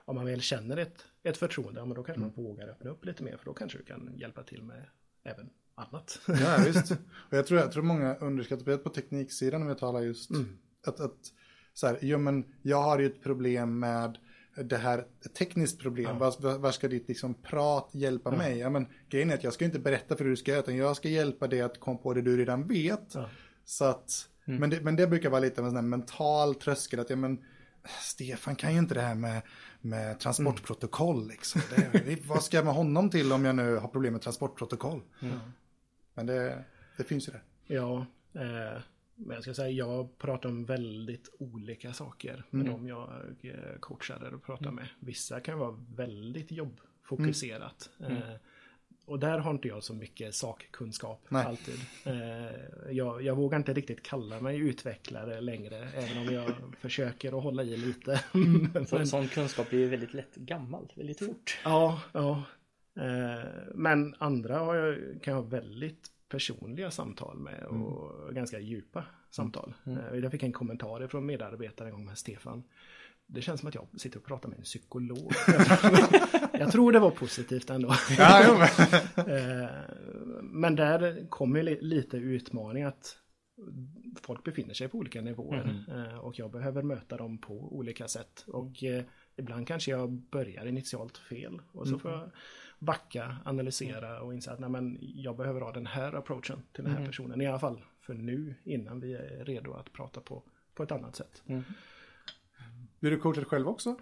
om 0.05 0.15
man 0.15 0.25
väl 0.25 0.41
känner 0.41 0.77
ett, 0.77 1.05
ett 1.23 1.37
förtroende, 1.37 1.79
ja, 1.79 1.85
men 1.85 1.95
då 1.95 2.03
kanske 2.03 2.21
man 2.21 2.31
vågar 2.31 2.67
öppna 2.67 2.91
upp 2.91 3.05
lite 3.05 3.23
mer 3.23 3.37
för 3.37 3.45
då 3.45 3.53
kanske 3.53 3.77
du 3.77 3.83
kan 3.83 4.13
hjälpa 4.15 4.43
till 4.43 4.63
med 4.63 4.85
även 5.23 5.49
annat. 5.75 6.21
Ja, 6.27 6.57
visst. 6.65 6.91
Och 7.29 7.37
jag 7.37 7.47
tror, 7.47 7.59
jag 7.59 7.71
tror 7.71 7.83
många 7.83 8.15
underskattar, 8.15 8.61
speciellt 8.61 8.83
på 8.83 8.89
tekniksidan 8.89 9.61
om 9.61 9.67
vi 9.67 9.75
talar 9.75 10.01
just 10.01 10.31
att, 10.87 10.99
att 10.99 11.33
så 11.73 11.87
här, 11.87 11.97
jo 12.01 12.17
men 12.17 12.45
jag 12.61 12.81
har 12.81 12.99
ju 12.99 13.05
ett 13.05 13.23
problem 13.23 13.79
med 13.79 14.17
det 14.55 14.77
här, 14.77 15.05
ett 15.25 15.33
tekniskt 15.33 15.79
problem, 15.79 16.19
var, 16.19 16.41
var, 16.41 16.57
var 16.57 16.71
ska 16.71 16.87
ditt 16.87 17.07
liksom 17.07 17.33
prat 17.33 17.89
hjälpa 17.91 18.31
mig? 18.31 18.57
Ja 18.57 18.69
men 18.69 18.87
grejen 19.09 19.29
är 19.29 19.33
att 19.33 19.43
jag 19.43 19.53
ska 19.53 19.65
inte 19.65 19.79
berätta 19.79 20.15
för 20.15 20.23
hur 20.23 20.31
du 20.31 20.37
ska 20.37 20.51
göra, 20.51 20.61
utan 20.61 20.77
jag 20.77 20.95
ska 20.95 21.09
hjälpa 21.09 21.47
dig 21.47 21.61
att 21.61 21.79
komma 21.79 21.97
på 21.97 22.13
det 22.13 22.21
du 22.21 22.37
redan 22.37 22.67
vet. 22.67 23.13
Ja. 23.13 23.29
Så 23.65 23.85
att, 23.85 24.29
men, 24.45 24.69
det, 24.69 24.81
men 24.81 24.95
det 24.95 25.07
brukar 25.07 25.29
vara 25.29 25.41
lite 25.41 25.61
av 25.61 25.67
en 25.67 25.73
sån 25.73 25.89
mental 25.89 26.55
tröskel, 26.55 26.99
att 26.99 27.09
ja 27.09 27.15
men 27.15 27.43
Stefan 28.01 28.55
kan 28.55 28.73
ju 28.73 28.79
inte 28.79 28.93
det 28.93 29.01
här 29.01 29.15
med, 29.15 29.41
med 29.81 30.19
transportprotokoll 30.19 31.27
liksom. 31.27 31.61
Det, 31.91 32.27
vad 32.27 32.43
ska 32.43 32.57
jag 32.57 32.65
med 32.65 32.73
honom 32.73 33.09
till 33.09 33.31
om 33.31 33.45
jag 33.45 33.55
nu 33.55 33.75
har 33.75 33.87
problem 33.87 34.13
med 34.13 34.21
transportprotokoll? 34.21 35.01
Men 36.13 36.25
det, 36.25 36.63
det 36.97 37.03
finns 37.03 37.27
ju 37.27 37.31
det. 37.31 37.41
Ja, 37.73 38.05
eh, 38.33 38.81
men 39.15 39.33
jag 39.35 39.43
ska 39.43 39.53
säga 39.53 39.69
jag 39.69 40.17
pratar 40.17 40.49
om 40.49 40.65
väldigt 40.65 41.29
olika 41.39 41.93
saker 41.93 42.43
med 42.49 42.65
de 42.65 42.87
jag 42.87 43.09
eh, 43.41 43.53
coachar 43.79 44.33
och 44.33 44.43
pratar 44.43 44.71
med. 44.71 44.87
Vissa 44.99 45.39
kan 45.39 45.59
vara 45.59 45.75
väldigt 45.95 46.51
jobbfokuserat. 46.51 47.89
Eh, 47.99 48.17
och 49.05 49.19
där 49.19 49.37
har 49.39 49.51
inte 49.51 49.67
jag 49.67 49.83
så 49.83 49.93
mycket 49.93 50.35
sakkunskap 50.35 51.25
Nej. 51.29 51.45
alltid. 51.45 51.79
Eh, 52.05 52.91
jag, 52.91 53.21
jag 53.21 53.35
vågar 53.35 53.57
inte 53.57 53.73
riktigt 53.73 54.03
kalla 54.03 54.41
mig 54.41 54.57
utvecklare 54.57 55.41
längre, 55.41 55.77
även 55.95 56.27
om 56.27 56.33
jag 56.33 56.51
försöker 56.79 57.37
att 57.37 57.43
hålla 57.43 57.63
i 57.63 57.77
lite. 57.77 58.23
Så, 58.87 58.95
Men- 58.97 59.07
Sån 59.07 59.27
kunskap 59.27 59.69
blir 59.69 59.79
ju 59.79 59.87
väldigt 59.87 60.13
lätt 60.13 60.35
gammal, 60.35 60.91
väldigt 60.95 61.19
fort. 61.19 61.59
Ja, 61.63 62.01
ja. 62.11 62.43
Eh, 62.95 63.49
men 63.75 64.15
andra 64.19 64.59
har 64.59 64.75
jag, 64.75 65.21
kan 65.23 65.33
jag 65.33 65.41
ha 65.41 65.49
väldigt 65.49 66.09
personliga 66.37 66.91
samtal 66.91 67.39
med 67.39 67.63
och 67.63 68.33
ganska 68.35 68.59
djupa 68.59 69.05
samtal. 69.29 69.73
Eh, 69.85 70.19
jag 70.19 70.31
fick 70.31 70.43
en 70.43 70.53
kommentar 70.53 71.07
från 71.07 71.25
medarbetare 71.25 71.87
en 71.87 71.93
gång 71.93 72.05
med 72.05 72.17
Stefan. 72.17 72.63
Det 73.27 73.41
känns 73.41 73.59
som 73.59 73.69
att 73.69 73.75
jag 73.75 73.87
sitter 73.97 74.17
och 74.19 74.25
pratar 74.25 74.49
med 74.49 74.57
en 74.57 74.63
psykolog. 74.63 75.31
jag 76.53 76.71
tror 76.71 76.91
det 76.91 76.99
var 76.99 77.11
positivt 77.11 77.69
ändå. 77.69 77.93
Ja, 78.17 78.55
men- 78.59 78.99
Eh, 79.35 79.69
Men 80.41 80.75
där 80.75 81.27
kommer 81.29 81.63
lite 81.81 82.17
utmaning 82.17 82.83
att 82.83 83.17
folk 84.21 84.43
befinner 84.43 84.73
sig 84.73 84.87
på 84.87 84.97
olika 84.97 85.21
nivåer 85.21 85.85
eh, 85.89 86.17
och 86.19 86.39
jag 86.39 86.51
behöver 86.51 86.81
möta 86.83 87.17
dem 87.17 87.37
på 87.37 87.53
olika 87.77 88.07
sätt. 88.07 88.43
Och 88.47 88.71
ibland 89.35 89.67
kanske 89.67 89.91
jag 89.91 90.11
börjar 90.11 90.65
initialt 90.65 91.17
fel 91.17 91.61
och 91.71 91.87
så 91.87 91.99
får 91.99 92.11
jag 92.11 92.29
backa, 92.83 93.37
analysera 93.45 94.21
och 94.21 94.33
inse 94.33 94.51
att 94.51 94.59
nej, 94.59 94.69
men 94.69 94.97
jag 95.01 95.37
behöver 95.37 95.61
ha 95.61 95.71
den 95.71 95.85
här 95.85 96.13
approachen 96.13 96.63
till 96.73 96.83
den 96.83 96.97
här 96.97 97.05
personen. 97.05 97.41
I 97.41 97.47
alla 97.47 97.59
fall 97.59 97.81
för 98.01 98.13
nu 98.13 98.55
innan 98.63 98.99
vi 98.99 99.13
är 99.13 99.45
redo 99.45 99.73
att 99.73 99.93
prata 99.93 100.21
på, 100.21 100.43
på 100.75 100.83
ett 100.83 100.91
annat 100.91 101.15
sätt. 101.15 101.43
Blir 102.99 103.11
du 103.11 103.17
coachad 103.19 103.47
själv 103.47 103.67
också? 103.67 103.95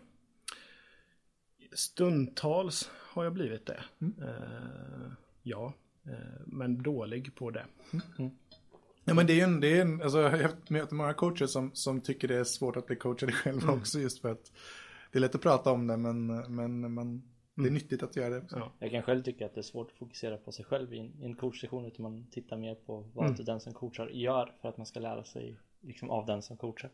Stundtals 1.73 2.91
har 2.93 3.23
jag 3.23 3.33
blivit 3.33 3.65
det. 3.65 3.83
Eh, 3.99 5.11
ja, 5.43 5.73
eh, 6.05 6.41
men 6.45 6.83
dålig 6.83 7.35
på 7.35 7.51
det. 7.51 7.65
Ja 9.03 9.13
men 9.13 9.27
det 9.27 9.33
är 9.33 9.35
ju 9.35 9.41
en, 9.41 9.59
det 9.59 9.77
är 9.77 9.81
en 9.81 10.01
alltså 10.01 10.19
jag 10.19 10.29
har 10.29 10.71
mött 10.71 10.91
många 10.91 11.13
coacher 11.13 11.45
som, 11.45 11.71
som 11.73 12.01
tycker 12.01 12.27
det 12.27 12.35
är 12.35 12.43
svårt 12.43 12.77
att 12.77 12.87
bli 12.87 12.95
coachade 12.95 13.31
själva 13.31 13.73
också 13.73 13.99
just 13.99 14.21
för 14.21 14.31
att 14.31 14.51
det 15.11 15.17
är 15.17 15.21
lätt 15.21 15.35
att 15.35 15.41
prata 15.41 15.71
om 15.71 15.87
det 15.87 15.97
men, 15.97 16.27
men 16.55 16.93
man, 16.93 17.23
det 17.55 17.67
är 17.67 17.71
nyttigt 17.71 18.03
att 18.03 18.15
göra 18.15 18.29
det. 18.29 18.37
också. 18.37 18.59
Ja. 18.59 18.71
Jag 18.79 18.91
kan 18.91 19.01
själv 19.01 19.23
tycka 19.23 19.45
att 19.45 19.53
det 19.53 19.61
är 19.61 19.63
svårt 19.63 19.91
att 19.91 19.97
fokusera 19.97 20.37
på 20.37 20.51
sig 20.51 20.65
själv 20.65 20.93
i 20.93 20.99
en, 20.99 21.13
i 21.21 21.25
en 21.25 21.35
coachsession 21.35 21.85
utan 21.85 22.03
man 22.03 22.27
tittar 22.31 22.57
mer 22.57 22.75
på 22.75 23.05
vad 23.13 23.45
den 23.45 23.59
som 23.59 23.73
coachar 23.73 24.07
gör 24.07 24.53
för 24.61 24.69
att 24.69 24.77
man 24.77 24.85
ska 24.85 24.99
lära 24.99 25.23
sig 25.23 25.57
liksom, 25.81 26.09
av 26.09 26.25
den 26.25 26.41
som 26.41 26.57
coachar. 26.57 26.89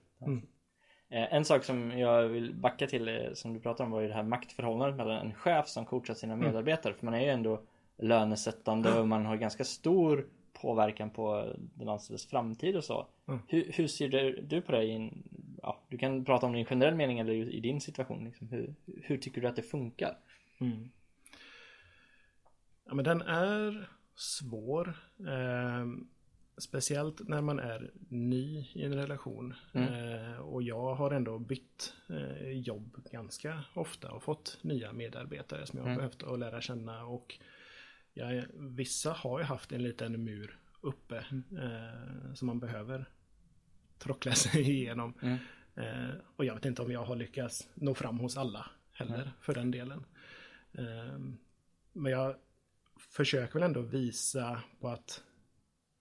Eh, 1.10 1.34
En 1.34 1.46
sak 1.46 1.64
som 1.64 2.00
jag 2.00 2.28
vill 2.28 2.56
backa 2.56 2.88
till 2.88 3.08
eh, 3.08 3.16
som 3.34 3.54
du 3.54 3.60
pratar 3.60 3.84
om 3.86 3.92
var 3.92 4.02
ju 4.02 4.08
det 4.08 4.14
här 4.14 4.24
maktförhållandet 4.24 4.98
mellan 4.98 5.26
en 5.26 5.34
chef 5.34 5.68
som 5.68 5.86
coachar 5.86 6.14
sina 6.14 6.36
medarbetare. 6.36 6.94
För 6.94 7.06
man 7.06 7.14
är 7.14 7.22
ju 7.22 7.30
ändå 7.30 7.62
lönesättande 7.98 9.00
och 9.00 9.08
man 9.08 9.26
har 9.26 9.36
ganska 9.38 9.64
stor 9.64 10.28
påverkan 10.62 11.10
på 11.10 11.54
den 11.58 11.90
anställdes 11.90 12.26
framtid 12.26 12.76
och 12.76 12.84
så. 12.84 13.08
Hur, 13.48 13.72
hur 13.74 13.88
ser 13.88 14.08
du, 14.10 14.42
du 14.42 14.62
på 14.62 14.72
det 14.72 14.84
i 14.84 14.92
en, 14.96 15.24
ja, 15.62 15.80
du 15.90 15.98
kan 15.98 16.26
prata 16.26 16.46
om 16.46 16.52
det 16.52 16.58
i 16.58 16.62
en 16.62 16.66
generell 16.68 16.96
mening 16.96 17.20
eller 17.20 17.34
i 17.34 17.60
din 17.60 17.82
situation. 17.82 18.24
Liksom. 18.26 18.48
Hur, 18.50 18.76
hur 19.04 19.18
tycker 19.18 19.42
du 19.42 19.48
att 19.48 19.56
det 19.56 19.62
funkar? 19.62 20.18
Ja, 22.86 22.94
men 22.96 23.06
den 23.06 23.22
är 23.22 23.90
svår. 24.16 24.98
Eh, 25.20 25.86
speciellt 26.58 27.28
när 27.28 27.42
man 27.42 27.60
är 27.60 27.92
ny 28.10 28.66
i 28.74 28.84
en 28.84 28.96
relation. 28.96 29.54
Eh, 29.74 30.40
och 30.40 30.64
jag 30.64 30.96
har 30.96 31.12
ändå 31.12 31.40
bytt 31.40 31.94
eh, 32.10 32.50
jobb 32.52 32.98
ganska 33.12 33.64
ofta 33.74 34.12
och 34.12 34.24
fått 34.24 34.60
nya 34.62 34.94
medarbetare 34.94 35.66
som 35.66 35.80
jag 35.80 35.86
har 35.86 35.96
behövt 35.96 36.24
att 36.24 36.40
lära 36.40 36.62
känna. 36.62 37.06
Och 37.06 37.40
jag, 38.14 38.46
vissa 38.54 39.12
har 39.12 39.40
ju 39.40 39.46
haft 39.46 39.72
en 39.72 39.84
liten 39.84 40.24
mur 40.24 40.60
uppe 40.82 41.18
eh, 41.62 42.34
som 42.34 42.46
man 42.46 42.60
behöver 42.60 43.10
trockla 44.00 44.32
sig 44.36 44.62
igenom. 44.62 45.14
Eh, 45.76 46.10
och 46.36 46.46
jag 46.46 46.54
vet 46.56 46.66
inte 46.66 46.82
om 46.82 46.92
jag 46.92 47.06
har 47.06 47.16
lyckats 47.16 47.70
nå 47.74 47.94
fram 47.94 48.20
hos 48.20 48.38
alla 48.38 48.66
heller 48.94 49.32
för 49.42 49.54
den 49.54 49.72
delen. 49.72 50.06
Eh, 50.78 51.20
men 51.94 52.12
jag 52.12 52.36
försöker 52.98 53.54
väl 53.54 53.64
ändå 53.64 53.82
visa 53.82 54.62
på 54.80 54.88
att 54.88 55.24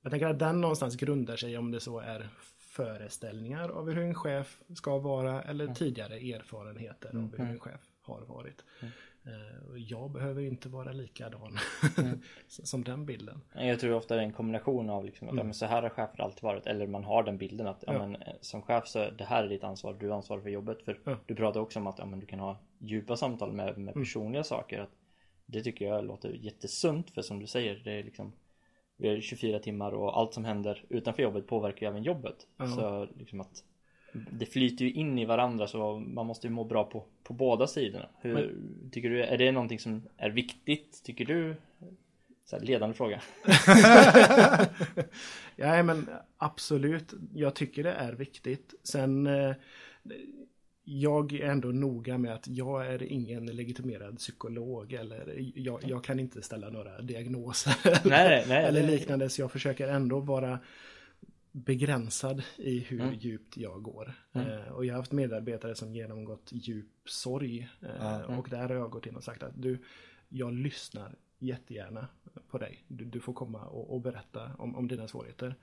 jag 0.02 0.10
tänker 0.10 0.26
att 0.26 0.38
den 0.38 0.60
någonstans 0.60 0.96
grundar 0.96 1.36
sig 1.36 1.58
om 1.58 1.70
det 1.70 1.80
så 1.80 1.98
är 1.98 2.28
föreställningar 2.58 3.68
av 3.68 3.88
hur 3.88 3.98
en 3.98 4.14
chef 4.14 4.60
ska 4.74 4.98
vara 4.98 5.42
eller 5.42 5.74
tidigare 5.74 6.14
erfarenheter 6.14 7.08
av 7.08 7.36
hur 7.36 7.46
en 7.46 7.60
chef 7.60 7.80
har 8.00 8.20
varit. 8.20 8.64
Och 8.80 8.88
Jag 9.76 10.10
behöver 10.10 10.42
inte 10.42 10.68
vara 10.68 10.92
likadan 10.92 11.58
som 12.48 12.84
den 12.84 13.06
bilden. 13.06 13.40
Jag 13.54 13.80
tror 13.80 13.94
ofta 13.94 14.14
det 14.14 14.20
är 14.20 14.24
en 14.24 14.32
kombination 14.32 14.90
av 14.90 15.04
liksom 15.04 15.28
att 15.28 15.36
ja, 15.36 15.42
men 15.44 15.54
så 15.54 15.66
här 15.66 15.82
har 15.82 15.88
chefer 15.88 16.22
alltid 16.22 16.42
varit 16.42 16.66
eller 16.66 16.86
man 16.86 17.04
har 17.04 17.22
den 17.22 17.38
bilden 17.38 17.66
att 17.66 17.84
ja, 17.86 17.92
Ja. 17.92 17.98
men, 17.98 18.22
eh, 18.22 18.32
som 18.40 18.62
chef 18.62 18.86
så 18.86 19.10
det 19.10 19.24
här 19.24 19.44
är 19.44 19.48
ditt 19.48 19.64
ansvar, 19.64 19.96
du 20.00 20.06
är 20.10 20.14
ansvarig 20.14 20.42
för 20.42 20.50
jobbet. 20.50 20.82
För 20.82 21.00
du 21.26 21.34
pratar 21.34 21.60
också 21.60 21.78
om 21.78 21.86
att 21.86 21.98
ja, 21.98 22.06
men 22.06 22.20
du 22.20 22.26
kan 22.26 22.38
ha 22.40 22.58
djupa 22.78 23.16
samtal 23.16 23.52
med, 23.52 23.78
med 23.78 23.94
personliga 23.94 24.44
saker. 24.44 24.80
Att 24.80 24.90
det 25.46 25.62
tycker 25.62 25.84
jag 25.84 26.04
låter 26.04 26.30
jättesunt 26.30 27.10
för 27.10 27.22
som 27.22 27.38
du 27.40 27.46
säger, 27.46 27.80
det 27.84 27.92
är 27.92 28.02
liksom 28.04 28.32
vi 28.96 29.08
har 29.08 29.20
24 29.20 29.58
timmar 29.58 29.92
och 29.92 30.18
allt 30.18 30.34
som 30.34 30.44
händer 30.44 30.84
utanför 30.88 31.22
jobbet 31.22 31.46
påverkar 31.46 31.86
ju 31.86 31.90
även 31.90 32.02
jobbet. 32.02 32.36
Så 32.76 33.08
liksom 33.18 33.40
att 33.40 33.64
det 34.30 34.46
flyter 34.46 34.84
ju 34.84 34.92
in 34.92 35.18
i 35.18 35.24
varandra 35.24 35.66
så 35.66 35.98
man 35.98 36.26
måste 36.26 36.46
ju 36.46 36.52
må 36.52 36.64
bra 36.64 36.84
på, 36.84 37.04
på 37.22 37.32
båda 37.32 37.66
sidorna. 37.66 38.08
Hur 38.20 38.56
tycker 38.92 39.10
du, 39.10 39.22
är 39.22 39.38
det 39.38 39.52
någonting 39.52 39.78
som 39.78 40.02
är 40.16 40.30
viktigt 40.30 41.02
tycker 41.04 41.24
du? 41.24 41.56
Så 42.44 42.56
här, 42.56 42.64
ledande 42.64 42.94
fråga. 42.94 43.22
Ja, 45.58 45.82
men 45.82 46.08
absolut. 46.36 47.14
Jag 47.34 47.54
tycker 47.54 47.82
det 47.84 47.92
är 47.92 48.12
viktigt. 48.12 48.74
Sen 48.82 49.26
eh, 49.26 49.54
jag 50.84 51.32
är 51.32 51.50
ändå 51.50 51.68
noga 51.68 52.18
med 52.18 52.34
att 52.34 52.48
jag 52.48 52.86
är 52.86 53.02
ingen 53.02 53.46
legitimerad 53.46 54.18
psykolog 54.18 54.92
eller 54.92 55.52
jag, 55.54 55.80
jag 55.84 56.04
kan 56.04 56.20
inte 56.20 56.42
ställa 56.42 56.70
några 56.70 57.00
diagnoser 57.00 57.74
Nej, 58.08 58.44
nej, 58.48 58.64
eller 58.68 58.82
liknande. 58.82 59.28
Så 59.28 59.40
jag 59.40 59.52
försöker 59.52 59.88
ändå 59.88 60.20
vara 60.20 60.58
begränsad 61.64 62.42
i 62.56 62.78
hur 62.78 63.12
djupt 63.12 63.56
jag 63.56 63.82
går. 63.82 64.12
Eh, 64.32 64.68
och 64.72 64.84
jag 64.86 64.94
har 64.94 64.98
haft 64.98 65.12
medarbetare 65.12 65.74
som 65.74 65.94
genomgått 65.94 66.48
djup 66.52 66.90
sorg. 67.04 67.68
Eh, 67.82 68.38
Och 68.38 68.48
där 68.48 68.68
har 68.68 68.74
jag 68.74 68.90
gått 68.90 69.06
in 69.06 69.16
och 69.16 69.24
sagt 69.24 69.42
att 69.42 69.62
du, 69.62 69.78
jag 70.28 70.52
lyssnar 70.52 71.14
jättegärna 71.38 72.08
på 72.48 72.58
dig. 72.58 72.84
Du, 72.88 73.04
du 73.04 73.20
får 73.20 73.32
komma 73.32 73.64
och, 73.66 73.94
och 73.94 74.00
berätta 74.00 74.50
om, 74.58 74.76
om 74.76 74.88
dina 74.88 75.08
svårigheter. 75.08 75.54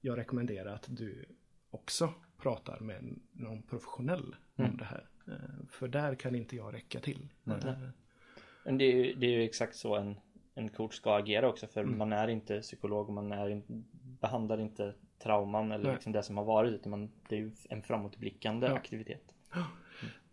Jag 0.00 0.18
rekommenderar 0.18 0.74
att 0.74 0.86
du 0.88 1.24
också 1.70 2.12
pratar 2.38 2.80
med 2.80 3.18
någon 3.32 3.62
professionell 3.62 4.36
om 4.56 4.76
det 4.76 4.84
här. 4.84 5.08
Eh, 5.28 5.66
För 5.68 5.88
där 5.88 6.14
kan 6.14 6.34
inte 6.34 6.56
jag 6.56 6.74
räcka 6.74 7.00
till. 7.00 7.28
Eh, 7.68 7.78
Men 8.64 8.78
det 8.78 8.84
är, 8.84 8.96
ju, 8.96 9.14
det 9.14 9.26
är 9.26 9.30
ju 9.30 9.42
exakt 9.44 9.76
så 9.76 9.96
en, 9.96 10.16
en 10.54 10.68
coach 10.68 10.94
ska 10.94 11.16
agera 11.16 11.48
också 11.48 11.66
för 11.66 11.84
man 11.84 12.12
är 12.12 12.28
inte 12.28 12.60
psykolog 12.60 13.08
och 13.08 13.14
man 13.14 13.32
är 13.32 13.48
in, 13.48 13.84
behandlar 14.20 14.60
inte 14.60 14.94
trauman 15.18 15.72
eller 15.72 15.92
liksom 15.92 16.12
det 16.12 16.22
som 16.22 16.36
har 16.36 16.44
varit 16.44 16.72
utan 16.72 16.90
man, 16.90 17.10
det 17.28 17.36
är 17.36 17.40
ju 17.40 17.50
en 17.68 17.82
framåtblickande 17.82 18.66
Ja. 18.66 18.74
aktivitet. 18.76 19.22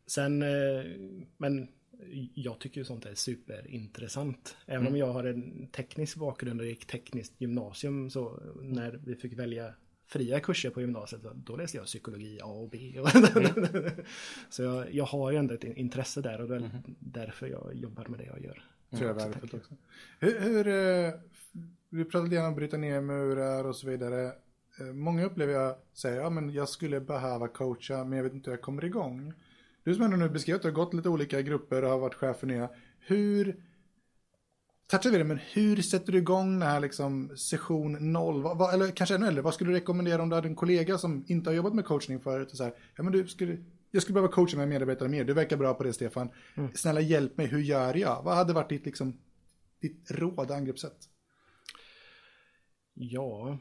Sen, 0.05 0.41
eh, 0.41 0.83
men 1.37 1.67
jag 2.33 2.59
tycker 2.59 2.81
ju 2.81 2.85
sånt 2.85 3.05
är 3.05 3.15
superintressant. 3.15 4.57
Även 4.65 4.87
om 4.87 4.97
jag 4.97 5.13
har 5.13 5.23
en 5.23 5.67
teknisk 5.67 6.17
bakgrund 6.17 6.59
och 6.61 6.65
gick 6.67 6.85
tekniskt 6.85 7.41
gymnasium 7.41 8.09
så 8.09 8.39
när 8.61 8.91
vi 9.05 9.15
fick 9.15 9.33
välja 9.39 9.73
fria 10.05 10.39
kurser 10.39 10.69
på 10.69 10.81
gymnasiet 10.81 11.21
då 11.35 11.55
läste 11.55 11.77
jag 11.77 11.85
psykologi 11.85 12.39
A 12.43 12.45
och 12.47 12.69
B. 12.69 12.99
så 14.49 14.63
jag, 14.63 14.93
jag 14.93 15.05
har 15.05 15.31
ju 15.31 15.37
ändå 15.37 15.53
ett 15.53 15.63
intresse 15.63 16.21
där 16.21 16.41
och 16.41 16.47
det 16.49 16.55
är 16.55 16.71
därför 16.99 17.47
jag 17.47 17.75
jobbar 17.75 18.05
med 18.07 18.19
det 18.19 18.25
jag 18.25 18.41
gör. 18.43 18.63
tror 18.89 19.07
jag 19.09 19.21
Så 19.21 19.27
värdefullt 19.27 19.53
också. 19.53 19.73
Hur, 20.19 20.39
hur, 20.39 20.67
eh, 20.67 21.13
du 21.89 22.05
pratade 22.05 22.39
om 22.39 22.45
att 22.45 22.55
bryta 22.55 22.77
ner 22.77 23.01
murar 23.01 23.63
och 23.63 23.75
så 23.75 23.87
vidare. 23.87 24.31
Eh, 24.79 24.86
Många 24.86 25.25
upplever 25.25 25.53
jag 25.53 25.75
säger, 25.93 26.21
ja 26.21 26.29
men 26.29 26.49
jag 26.49 26.69
skulle 26.69 26.99
behöva 27.01 27.47
coacha 27.47 28.03
men 28.03 28.17
jag 28.17 28.23
vet 28.23 28.33
inte 28.33 28.49
hur 28.49 28.57
jag 28.57 28.63
kommer 28.63 28.86
igång. 28.86 29.33
Du 29.83 29.95
som 29.95 30.03
ändå 30.03 30.17
nu 30.17 30.29
beskrev 30.29 30.55
att 30.55 30.62
du 30.62 30.67
har 30.67 30.73
gått 30.75 30.93
lite 30.93 31.09
olika 31.09 31.41
grupper 31.41 31.83
och 31.83 31.89
har 31.89 31.99
varit 31.99 32.15
chef 32.15 32.38
för 32.38 32.47
nya. 32.47 32.69
Hur, 32.99 33.63
touchar 34.88 35.09
vi 35.09 35.17
det, 35.17 35.23
men 35.23 35.38
hur 35.38 35.81
sätter 35.81 36.12
du 36.12 36.17
igång 36.17 36.59
den 36.59 36.69
här 36.69 36.79
liksom 36.79 37.38
session 37.38 38.12
noll? 38.13 38.41
Vad, 38.41 38.57
vad, 38.57 38.73
eller 38.73 38.91
kanske 38.91 39.15
ännu 39.15 39.27
äldre, 39.27 39.41
vad 39.41 39.53
skulle 39.53 39.69
du 39.69 39.75
rekommendera 39.75 40.21
om 40.21 40.29
du 40.29 40.36
hade 40.36 40.47
en 40.47 40.55
kollega 40.55 40.97
som 40.97 41.25
inte 41.27 41.49
har 41.49 41.55
jobbat 41.55 41.73
med 41.73 41.86
coachning 41.86 42.19
förut? 42.19 42.51
Och 42.51 42.57
så 42.57 42.63
här, 42.63 42.73
ja 42.95 43.03
men 43.03 43.13
du 43.13 43.27
skulle, 43.27 43.57
jag 43.91 44.01
skulle 44.01 44.13
behöva 44.13 44.33
coacha 44.33 44.57
mina 44.57 44.65
medarbetare 44.69 45.09
mer, 45.09 45.23
du 45.23 45.33
verkar 45.33 45.57
bra 45.57 45.73
på 45.73 45.83
det 45.83 45.93
Stefan. 45.93 46.29
Snälla 46.73 47.01
hjälp 47.01 47.38
mig, 47.38 47.47
hur 47.47 47.59
gör 47.59 47.93
jag? 47.97 48.23
Vad 48.23 48.36
hade 48.36 48.53
varit 48.53 48.69
ditt, 48.69 48.86
liksom, 48.86 49.17
ditt 49.81 50.12
råd, 50.12 50.51
angreppssätt? 50.51 50.97
Ja, 52.93 53.57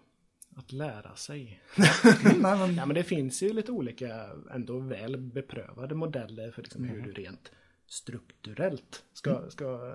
att 0.56 0.72
lära 0.72 1.16
sig. 1.16 1.60
Nej, 2.24 2.38
men, 2.38 2.74
Ja, 2.74 2.86
men 2.86 2.94
det 2.94 3.04
finns 3.04 3.42
ju 3.42 3.52
lite 3.52 3.72
olika 3.72 4.30
ändå 4.54 4.78
väl 4.78 5.16
beprövade 5.16 5.94
modeller 5.94 6.50
för 6.50 6.62
liksom 6.62 6.84
hur 6.84 6.98
Mm. 6.98 7.06
du 7.06 7.22
rent 7.22 7.50
strukturellt 7.86 9.04
ska, 9.12 9.50
ska, 9.50 9.94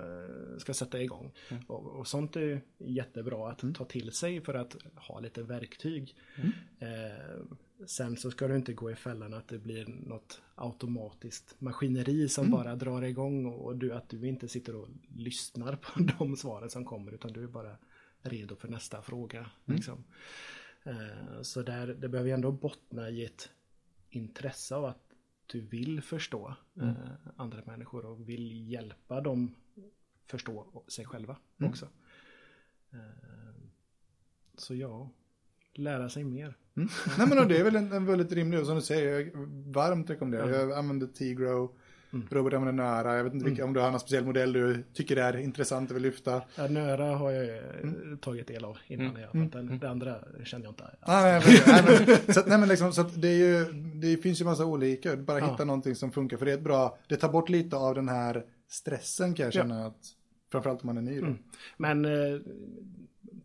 ska 0.58 0.74
sätta 0.74 1.02
igång. 1.02 1.32
Och, 1.68 1.86
och 1.86 2.08
sånt 2.08 2.36
är 2.36 2.62
jättebra 2.78 3.50
att 3.52 3.76
ta 3.76 3.86
till 3.86 4.12
sig 4.12 4.42
för 4.42 4.54
att 4.54 4.76
ha 4.96 5.20
lite 5.20 5.44
verktyg. 5.44 6.16
Eh, 6.80 7.42
sen 7.86 8.18
så 8.18 8.32
ska 8.32 8.48
du 8.48 8.56
inte 8.56 8.74
gå 8.74 8.92
i 8.92 8.96
fällan 8.96 9.34
att 9.34 9.48
det 9.48 9.60
blir 9.60 9.86
något 9.86 10.42
automatiskt 10.56 11.56
maskineri 11.60 12.30
som 12.30 12.52
bara 12.52 12.76
drar 12.76 13.02
igång 13.02 13.46
och 13.46 13.76
du, 13.76 13.94
att 13.94 14.10
du 14.10 14.28
inte 14.28 14.48
sitter 14.48 14.76
och 14.76 14.88
lyssnar 15.16 15.76
på 15.76 16.00
de 16.20 16.36
svaren 16.36 16.70
som 16.70 16.86
kommer 16.86 17.12
utan 17.12 17.34
du 17.34 17.44
är 17.44 17.48
bara 17.48 17.78
redo 18.30 18.56
för 18.56 18.68
nästa 18.68 19.02
fråga. 19.02 19.50
Liksom. 19.66 20.04
Eh, 20.84 21.42
så 21.42 21.62
där, 21.62 21.88
det 21.88 22.10
behöver 22.10 22.30
ju 22.30 22.34
ändå 22.34 22.52
bottna 22.52 23.10
i 23.10 23.26
ett 23.26 23.50
intresse 24.10 24.76
av 24.76 24.86
att 24.86 25.04
du 25.46 25.62
vill 25.62 26.02
förstå 26.02 26.56
eh, 26.82 26.92
andra 27.36 27.62
människor 27.66 28.06
och 28.06 28.30
vill 28.30 28.72
hjälpa 28.72 29.22
dem 29.22 29.56
förstå 30.26 30.84
sig 30.88 31.06
själva 31.06 31.38
också. 31.64 31.88
Eh, 32.92 33.00
så 34.58 34.76
ja, 34.76 35.10
lära 35.74 36.10
sig 36.10 36.24
mer. 36.24 36.58
Mm. 36.76 36.90
Nej 37.18 37.28
men 37.28 37.48
det 37.48 37.58
är 37.58 37.64
väl 37.64 37.76
en, 37.76 37.92
en 37.92 38.06
väldigt 38.06 38.32
rimlig, 38.32 38.66
som 38.66 38.76
du 38.76 38.82
säger, 38.82 39.20
jag 39.20 39.32
varmt 39.74 40.10
rekommenderar. 40.10 40.50
Jag 40.50 40.72
använder 40.72 41.08
T-Grow, 41.08 41.78
Använder 42.12 42.72
Nöra. 42.72 43.18
Jag 43.18 43.24
vet 43.24 43.34
inte 43.34 43.46
vilka, 43.46 43.66
om 43.66 43.74
du 43.74 43.80
har 43.80 43.92
någon 43.92 44.00
speciell 44.00 44.26
modell 44.26 44.54
du 44.54 44.84
tycker 44.94 45.18
är 45.18 45.38
intressant 45.38 45.90
och 45.90 45.96
vill 45.96 46.04
lyfta. 46.04 46.42
Ja, 46.56 46.68
Nöra 46.68 47.16
har 47.16 47.32
jag 47.32 47.58
eh, 47.58 47.64
tagit 48.22 48.48
del 48.48 48.66
av 48.66 48.78
innan. 48.88 49.16
Jag, 49.22 49.32
för 49.32 49.58
den, 49.58 49.80
det 49.80 49.90
andra 49.90 50.16
känner 50.44 50.66
jag 50.66 50.72
inte 50.72 50.84
alls. 50.84 50.96
Nej, 51.08 51.42
men, 51.46 51.86
nej, 51.86 52.06
men, 52.26 52.34
så, 52.34 52.42
nej, 52.48 52.58
men 52.58 52.70
liksom, 52.70 52.94
så 52.94 53.04
det, 53.04 53.28
är 53.28 53.38
ju, 53.38 53.66
det 53.74 54.18
finns 54.18 54.42
ju 54.42 54.46
massa 54.46 54.66
olika. 54.66 55.16
Bara 55.18 55.40
Ja. 55.40 55.52
hitta 55.52 55.66
någonting 55.66 55.96
som 55.96 56.12
funkar. 56.12 56.38
För 56.38 56.46
det 56.46 56.52
är 56.52 56.58
ett 56.58 56.64
bra, 56.64 56.98
det 57.08 57.16
tar 57.16 57.30
bort 57.32 57.50
lite 57.50 57.76
av 57.76 57.96
den 57.96 58.10
här 58.10 58.46
stressen 58.68 59.34
kan 59.34 59.44
jag 59.44 59.54
känna. 59.54 59.86
Att, 59.86 59.98
framförallt 60.52 60.82
om 60.82 60.88
man 60.88 60.98
är 60.98 61.02
ny 61.02 61.22
då. 61.22 61.36
Men 61.78 62.06
eh, 62.06 62.40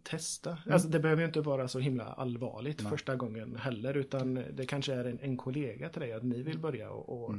testa. 0.02 0.58
Alltså, 0.70 0.88
det 0.88 1.00
behöver 1.00 1.22
ju 1.22 1.26
inte 1.26 1.40
vara 1.40 1.68
så 1.68 1.78
himla 1.78 2.04
allvarligt 2.04 2.80
första 2.82 3.16
gången 3.16 3.56
heller. 3.56 3.96
Utan 3.96 4.34
det 4.52 4.66
kanske 4.66 4.94
är 4.94 5.04
en, 5.04 5.18
en 5.22 5.36
kollega 5.36 5.88
till 5.88 6.00
dig 6.00 6.12
att 6.12 6.22
ni 6.22 6.42
vill 6.42 6.58
börja 6.58 6.90
och, 6.90 7.24
och 7.24 7.34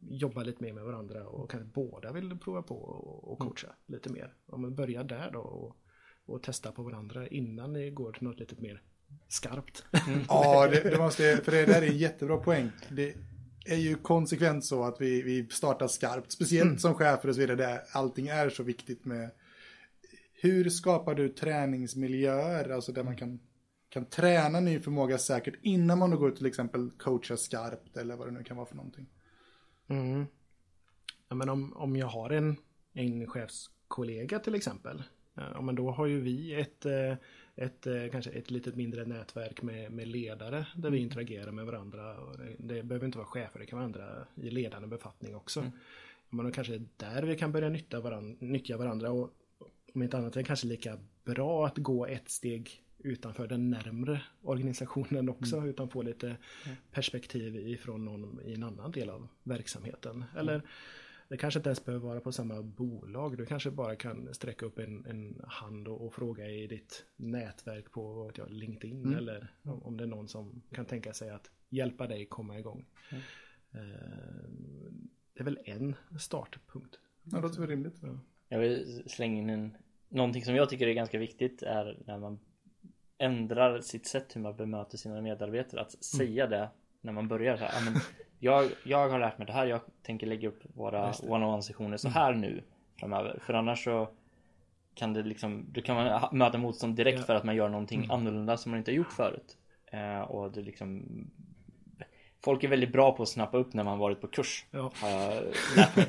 jobba 0.00 0.42
lite 0.42 0.62
mer 0.62 0.72
med 0.72 0.84
varandra. 0.84 1.26
Och 1.26 1.50
kanske 1.50 1.68
båda 1.74 2.12
vill 2.12 2.38
prova 2.38 2.62
på 2.62 2.74
och, 2.74 3.32
och 3.32 3.38
coacha 3.38 3.74
lite 3.86 4.12
mer. 4.12 4.34
Om 4.46 4.62
man 4.62 4.74
börjar 4.74 5.04
där 5.04 5.30
då 5.32 5.40
och, 5.40 5.76
och 6.26 6.42
testa 6.42 6.72
på 6.72 6.82
varandra 6.82 7.26
innan 7.26 7.72
ni 7.72 7.90
går 7.90 8.12
till 8.12 8.22
något 8.22 8.40
lite 8.40 8.54
mer 8.58 8.82
skarpt. 9.28 9.84
Ja, 10.28 10.68
det, 10.68 10.90
det 10.90 10.98
måste, 10.98 11.36
för 11.44 11.52
det 11.52 11.66
där 11.66 11.82
är 11.82 11.86
en 11.86 11.98
jättebra 11.98 12.36
poäng. 12.36 12.70
Det 12.88 13.14
är 13.64 13.76
ju 13.76 13.94
konsekvent 13.94 14.64
så 14.64 14.84
att 14.84 15.00
vi, 15.00 15.22
vi 15.22 15.46
startar 15.50 15.88
skarpt, 15.88 16.32
speciellt 16.32 16.80
som 16.80 16.94
chefer 16.94 17.28
och 17.28 17.34
så 17.34 17.40
vidare, 17.40 17.56
där 17.56 17.80
allting 17.92 18.28
är 18.28 18.50
så 18.50 18.62
viktigt 18.62 19.04
med 19.04 19.30
hur 20.42 20.70
skapar 20.70 21.14
du 21.14 21.28
träningsmiljöer, 21.28 22.68
alltså 22.68 22.92
där 22.92 23.02
man 23.02 23.16
kan, 23.16 23.40
kan 23.88 24.04
träna 24.04 24.60
ny 24.60 24.80
förmåga 24.80 25.18
säkert 25.18 25.54
innan 25.62 25.98
man 25.98 26.10
går 26.10 26.28
ut 26.28 26.36
till 26.36 26.46
exempel 26.46 26.90
coacha 26.90 27.36
skarpt 27.36 27.96
eller 27.96 28.16
vad 28.16 28.28
det 28.28 28.32
nu 28.32 28.44
kan 28.44 28.56
vara 28.56 28.66
för 28.66 28.76
någonting. 28.76 29.06
Mm. 29.90 30.26
Ja, 31.28 31.34
men 31.34 31.48
om, 31.48 31.72
om 31.76 31.96
jag 31.96 32.06
har 32.06 32.30
en, 32.30 32.56
en 32.92 33.26
chefskollega 33.26 34.38
till 34.38 34.54
exempel. 34.54 35.02
Ja, 35.34 35.60
men 35.60 35.74
då 35.74 35.90
har 35.90 36.06
ju 36.06 36.20
vi 36.20 36.54
ett, 36.54 36.86
eh, 36.86 37.14
ett, 37.56 37.86
eh, 37.86 38.08
kanske 38.12 38.30
ett 38.30 38.50
litet 38.50 38.76
mindre 38.76 39.04
nätverk 39.04 39.62
med, 39.62 39.92
med 39.92 40.08
ledare 40.08 40.66
där 40.76 40.90
vi 40.90 40.98
interagerar 40.98 41.52
med 41.52 41.66
varandra. 41.66 42.16
Det, 42.58 42.74
det 42.74 42.82
behöver 42.82 43.06
inte 43.06 43.18
vara 43.18 43.28
chefer, 43.28 43.58
det 43.58 43.66
kan 43.66 43.78
vara 43.78 43.86
andra 43.86 44.26
i 44.34 44.50
ledande 44.50 44.88
befattning 44.88 45.36
också. 45.36 45.60
Ja, 45.60 45.70
Men 46.28 46.46
då 46.46 46.52
kanske 46.52 46.72
det 46.72 47.04
är 47.04 47.12
där 47.12 47.22
vi 47.22 47.36
kan 47.36 47.52
börja 47.52 47.68
nyttja 47.68 48.00
varandra, 48.00 48.36
nyttja 48.40 48.76
varandra. 48.76 49.10
Och 49.10 49.30
om 49.94 50.02
inte 50.02 50.18
annat 50.18 50.36
är 50.36 50.40
det 50.40 50.46
kanske 50.46 50.66
lika 50.66 50.98
bra 51.24 51.66
att 51.66 51.78
gå 51.78 52.06
ett 52.06 52.28
steg 52.28 52.82
utanför 53.04 53.46
den 53.46 53.70
närmre 53.70 54.22
organisationen 54.42 55.28
också. 55.28 55.66
Utan 55.66 55.88
få 55.88 56.02
lite 56.02 56.36
perspektiv 56.92 57.56
ifrån 57.56 58.04
någon 58.04 58.40
i 58.44 58.54
en 58.54 58.62
annan 58.62 58.90
del 58.90 59.10
av 59.10 59.28
verksamheten. 59.42 60.24
Eller 60.36 60.62
det 61.28 61.36
kanske 61.36 61.58
inte 61.58 61.68
ens 61.68 61.84
behöver 61.84 62.06
vara 62.08 62.20
på 62.20 62.32
samma 62.32 62.62
bolag. 62.62 63.36
Du 63.36 63.46
kanske 63.46 63.70
bara 63.70 63.96
kan 63.96 64.34
sträcka 64.34 64.66
upp 64.66 64.78
en, 64.78 65.06
en 65.06 65.40
hand 65.48 65.88
och, 65.88 66.06
och 66.06 66.14
fråga 66.14 66.48
i 66.48 66.66
ditt 66.66 67.04
nätverk 67.16 67.90
på 67.90 68.30
jag, 68.34 68.50
LinkedIn. 68.50 69.14
Eller 69.14 69.54
om, 69.62 69.82
om 69.82 69.96
det 69.96 70.04
är 70.04 70.08
någon 70.08 70.28
som 70.28 70.62
kan 70.72 70.84
tänka 70.84 71.12
sig 71.12 71.30
att 71.30 71.50
hjälpa 71.68 72.06
dig 72.06 72.26
komma 72.26 72.58
igång. 72.58 72.86
Eh, 73.72 73.80
det 75.32 75.40
är 75.40 75.44
väl 75.44 75.58
en 75.64 75.94
startpunkt. 76.18 76.98
Ja, 77.22 77.36
det 77.36 77.42
låter 77.42 77.60
väl 77.60 77.68
rimligt. 77.68 77.94
Jag 78.48 78.58
vill 78.58 79.02
slänga 79.06 79.38
in 79.38 79.50
en 79.50 79.76
Någonting 80.12 80.44
som 80.44 80.54
jag 80.54 80.68
tycker 80.68 80.86
är 80.86 80.92
ganska 80.92 81.18
viktigt 81.18 81.62
är 81.62 81.98
när 82.06 82.18
man 82.18 82.38
ändrar 83.20 83.80
sitt 83.80 84.06
sätt 84.06 84.36
hur 84.36 84.40
man 84.40 84.56
bemöter 84.56 84.98
sina 84.98 85.20
medarbetare. 85.20 85.80
Att 85.80 86.04
säga 86.04 86.46
det 86.46 86.68
när 87.00 87.12
man 87.12 87.28
börjar 87.28 87.56
så 87.56 87.64
här. 87.64 87.72
"Ja, 87.74 87.90
men 87.90 88.00
jag, 88.38 88.70
jag 88.84 89.08
har 89.08 89.18
lärt 89.18 89.38
mig 89.38 89.46
det 89.46 89.52
här. 89.52 89.66
Jag 89.66 89.80
tänker 90.02 90.26
lägga 90.26 90.48
upp 90.48 90.60
våra 90.74 91.12
one-on-one 91.22 91.62
sessioner 91.62 91.96
så 91.96 92.08
här 92.08 92.34
nu 92.34 92.62
framöver. 93.00 93.38
För 93.46 93.54
annars 93.54 93.84
så 93.84 94.08
kan 94.94 95.12
det 95.12 95.22
liksom, 95.22 95.66
då 95.72 95.80
kan 95.80 95.96
man 95.96 96.28
möta 96.32 96.58
motstånd 96.58 96.96
direkt 96.96 97.18
Ja. 97.18 97.24
för 97.24 97.34
att 97.34 97.44
man 97.44 97.56
gör 97.56 97.68
någonting 97.68 98.06
annorlunda 98.10 98.56
som 98.56 98.70
man 98.70 98.78
inte 98.78 98.90
har 98.90 98.96
gjort 98.96 99.12
förut. 99.12 99.56
Eh, 99.86 100.20
och 100.20 100.52
det 100.52 100.60
liksom 100.60 101.06
Folk 102.44 102.64
är 102.64 102.68
väldigt 102.68 102.92
bra 102.92 103.16
på 103.16 103.22
att 103.22 103.28
snappa 103.28 103.58
upp 103.58 103.74
när 103.74 103.84
man 103.84 103.98
varit 103.98 104.20
på 104.20 104.26
kurs. 104.26 104.66
Ja. 104.70 104.92
Har 104.94 105.08
jag 105.10 105.42
lärt 105.76 105.96
mig. 105.96 106.06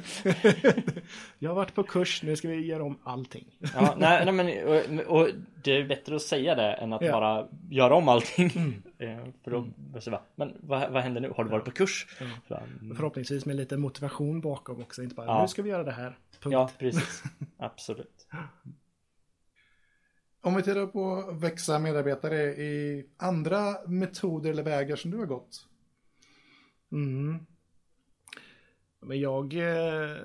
Jag 1.40 1.50
har 1.50 1.56
varit 1.56 1.76
på 1.76 1.84
kurs, 1.84 2.24
nu 2.24 2.36
ska 2.36 2.48
vi 2.48 2.66
göra 2.66 2.84
om 2.84 3.00
allting. 3.04 3.46
Ja, 3.76 3.96
nej, 3.98 4.26
nej 4.26 4.34
men 4.34 4.68
och, 5.08 5.18
och 5.22 5.28
det 5.64 5.72
är 5.78 5.88
bättre 5.88 6.16
att 6.16 6.22
säga 6.22 6.56
det 6.56 6.74
än 6.74 6.94
att 6.94 7.02
Ja. 7.02 7.12
bara 7.12 7.48
göra 7.70 7.96
om 7.96 8.08
allting. 8.08 8.82
Eh, 9.02 9.26
För 9.44 9.52
då, 9.52 9.68
så 10.00 10.12
bara, 10.12 10.22
men 10.36 10.58
vad, 10.60 10.92
vad 10.92 11.04
händer 11.04 11.22
nu? 11.22 11.34
Har 11.36 11.44
du 11.44 11.50
varit 11.50 11.66
på 11.66 11.72
kurs? 11.72 12.08
Så 12.20 12.26
bara, 12.54 12.60
mm. 12.82 12.96
Förhoppningsvis 12.96 13.46
med 13.46 13.56
lite 13.56 13.78
motivation 13.78 14.42
bakom 14.42 14.82
också. 14.82 15.04
Inte 15.04 15.16
bara 15.16 15.26
Ja. 15.26 15.42
nu 15.42 15.48
ska 15.48 15.62
vi 15.62 15.70
göra 15.70 15.84
det 15.84 15.92
här. 15.92 16.18
Punkt. 16.40 16.54
Ja, 16.54 16.70
precis. 16.80 17.24
Absolut. 17.58 18.28
Om 20.42 20.56
vi 20.56 20.64
tittar 20.64 20.86
på 20.88 21.32
växa 21.32 21.80
medarbetare 21.80 22.36
i 22.44 23.06
andra 23.18 23.76
metoder 23.88 24.50
eller 24.50 24.64
vägar 24.64 24.96
som 24.96 25.12
du 25.12 25.18
har 25.18 25.26
gått. 25.26 25.68
Mm. 26.92 27.46
Men 29.00 29.20
jag 29.20 29.54
eh, 29.54 30.18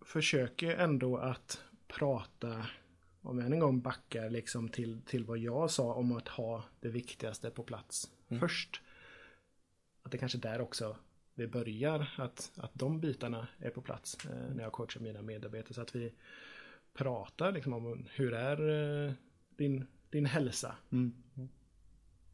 försöker 0.00 0.76
ändå 0.76 1.16
att 1.16 1.64
prata, 1.88 2.66
om 3.20 3.38
jag 3.38 3.46
än 3.46 3.52
en 3.52 3.58
gång 3.58 3.80
backar 3.80 4.30
liksom 4.30 4.68
till, 4.68 5.02
till 5.02 5.24
vad 5.24 5.38
jag 5.38 5.70
sa 5.70 5.94
om 5.94 6.12
att 6.12 6.28
ha 6.28 6.64
det 6.80 6.88
viktigaste 6.88 7.50
på 7.50 7.62
plats 7.62 8.10
först. 8.40 8.82
Att 10.02 10.12
det 10.12 10.18
kanske 10.18 10.38
där 10.38 10.60
också 10.60 10.96
vi 11.34 11.46
börjar, 11.46 12.14
att, 12.16 12.52
att 12.56 12.74
de 12.74 13.00
bitarna 13.00 13.48
är 13.58 13.70
på 13.70 13.82
plats 13.82 14.18
eh, 14.24 14.54
när 14.54 14.62
jag 14.62 14.72
coachar 14.72 15.00
mina 15.00 15.22
medarbetare. 15.22 15.74
Så 15.74 15.80
att 15.80 15.94
vi 15.94 16.12
pratar 16.94 17.52
liksom 17.52 17.72
om 17.72 18.06
hur 18.10 18.34
är 18.34 18.68
eh, 19.06 19.12
din, 19.56 19.86
din 20.10 20.26
hälsa? 20.26 20.76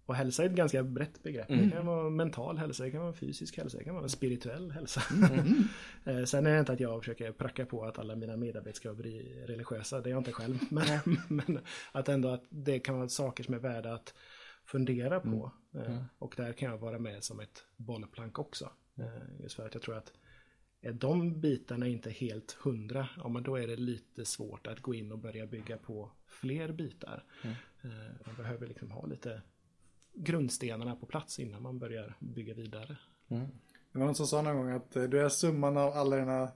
Och 0.09 0.15
hälsa 0.15 0.43
är 0.43 0.47
ett 0.49 0.55
ganska 0.55 0.83
brett 0.83 1.23
begrepp. 1.23 1.49
Det 1.49 1.71
kan 1.71 1.87
vara 1.87 2.11
mental 2.11 2.59
hälsa, 2.59 2.85
det 2.85 2.91
kan 2.91 3.01
vara 3.03 3.13
fysisk 3.13 3.57
hälsa, 3.57 3.79
det 3.79 3.85
kan 3.85 3.95
vara 3.95 4.09
spirituell 4.09 4.71
hälsa. 4.71 5.01
Eh, 6.05 6.25
Sen 6.25 6.47
är 6.47 6.53
det 6.53 6.59
inte 6.61 6.73
att 6.73 6.81
jag 6.81 7.01
försöker 7.01 7.33
pracka 7.33 7.67
på 7.67 7.85
att 7.85 7.99
alla 7.99 8.17
mina 8.17 8.37
medarbetare 8.37 8.75
ska 8.75 8.95
bli 8.95 9.45
religiösa, 9.47 10.01
det 10.01 10.09
är 10.09 10.11
jag 10.11 10.21
inte 10.21 10.33
själv. 10.33 10.59
Men, 10.71 11.01
men 11.29 11.61
att 11.93 12.09
ändå 12.09 12.29
att 12.29 12.45
det 12.51 12.79
kan 12.79 12.97
vara 12.99 13.09
saker 13.09 13.45
som 13.45 13.55
är 13.55 13.59
värda 13.59 13.95
att 13.95 14.15
fundera 14.65 15.21
på. 15.21 15.53
Eh, 15.75 16.03
Och 16.19 16.35
där 16.37 16.53
kan 16.53 16.71
jag 16.71 16.79
vara 16.79 16.99
med 16.99 17.25
som 17.25 17.41
ett 17.41 17.65
bollplank 17.77 18.39
också. 18.39 18.71
Eh, 18.99 19.43
Just 19.43 19.55
för 19.55 19.67
att 19.67 19.75
jag 19.75 19.83
tror 19.83 19.97
att 19.97 20.13
är 20.81 20.93
de 20.93 21.41
bitarna 21.41 21.87
inte 21.87 22.11
helt 22.11 22.53
hundra, 22.53 23.09
ja 23.17 23.29
men 23.29 23.43
då 23.43 23.57
är 23.59 23.67
det 23.67 23.77
lite 23.77 24.25
svårt 24.25 24.67
att 24.67 24.81
gå 24.81 24.95
in 24.95 25.13
och 25.13 25.19
börja 25.19 25.47
bygga 25.47 25.77
på 25.77 26.11
fler 26.27 26.73
bitar. 26.73 27.25
Man 28.27 28.35
behöver 28.37 28.67
liksom 28.67 28.91
ha 28.91 29.07
lite 29.07 29.43
grundstenarna 30.19 30.97
på 30.97 31.07
plats 31.07 31.39
innan 31.39 31.63
man 31.63 31.79
börjar 31.79 32.17
bygga 32.21 32.55
vidare. 32.55 32.97
Det 33.93 33.99
var 33.99 34.07
någon 34.07 34.15
som 34.15 34.27
sa 34.27 34.43
någon 34.43 34.57
gång 34.57 34.71
att 34.71 34.97
eh, 34.97 35.03
du 35.03 35.21
är 35.21 35.29
summan 35.29 35.77
av 35.77 35.93
alla 35.93 36.17
dina, 36.17 36.53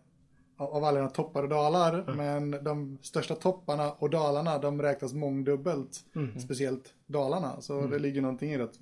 av 0.56 0.84
alla 0.84 0.98
dina 0.98 1.10
toppar 1.10 1.42
och 1.42 1.48
dalar. 1.48 2.14
Men 2.16 2.50
de 2.50 2.98
största 3.02 3.34
topparna 3.34 3.92
och 3.92 4.10
dalarna 4.10 4.58
de 4.58 4.82
räknas 4.82 5.12
mångdubbelt. 5.12 6.04
Speciellt 6.40 6.94
dalarna. 7.06 7.60
Så 7.60 7.86
det 7.86 7.98
ligger 7.98 8.20
någonting 8.22 8.52
i 8.52 8.56
det. 8.56 8.64
att 8.64 8.78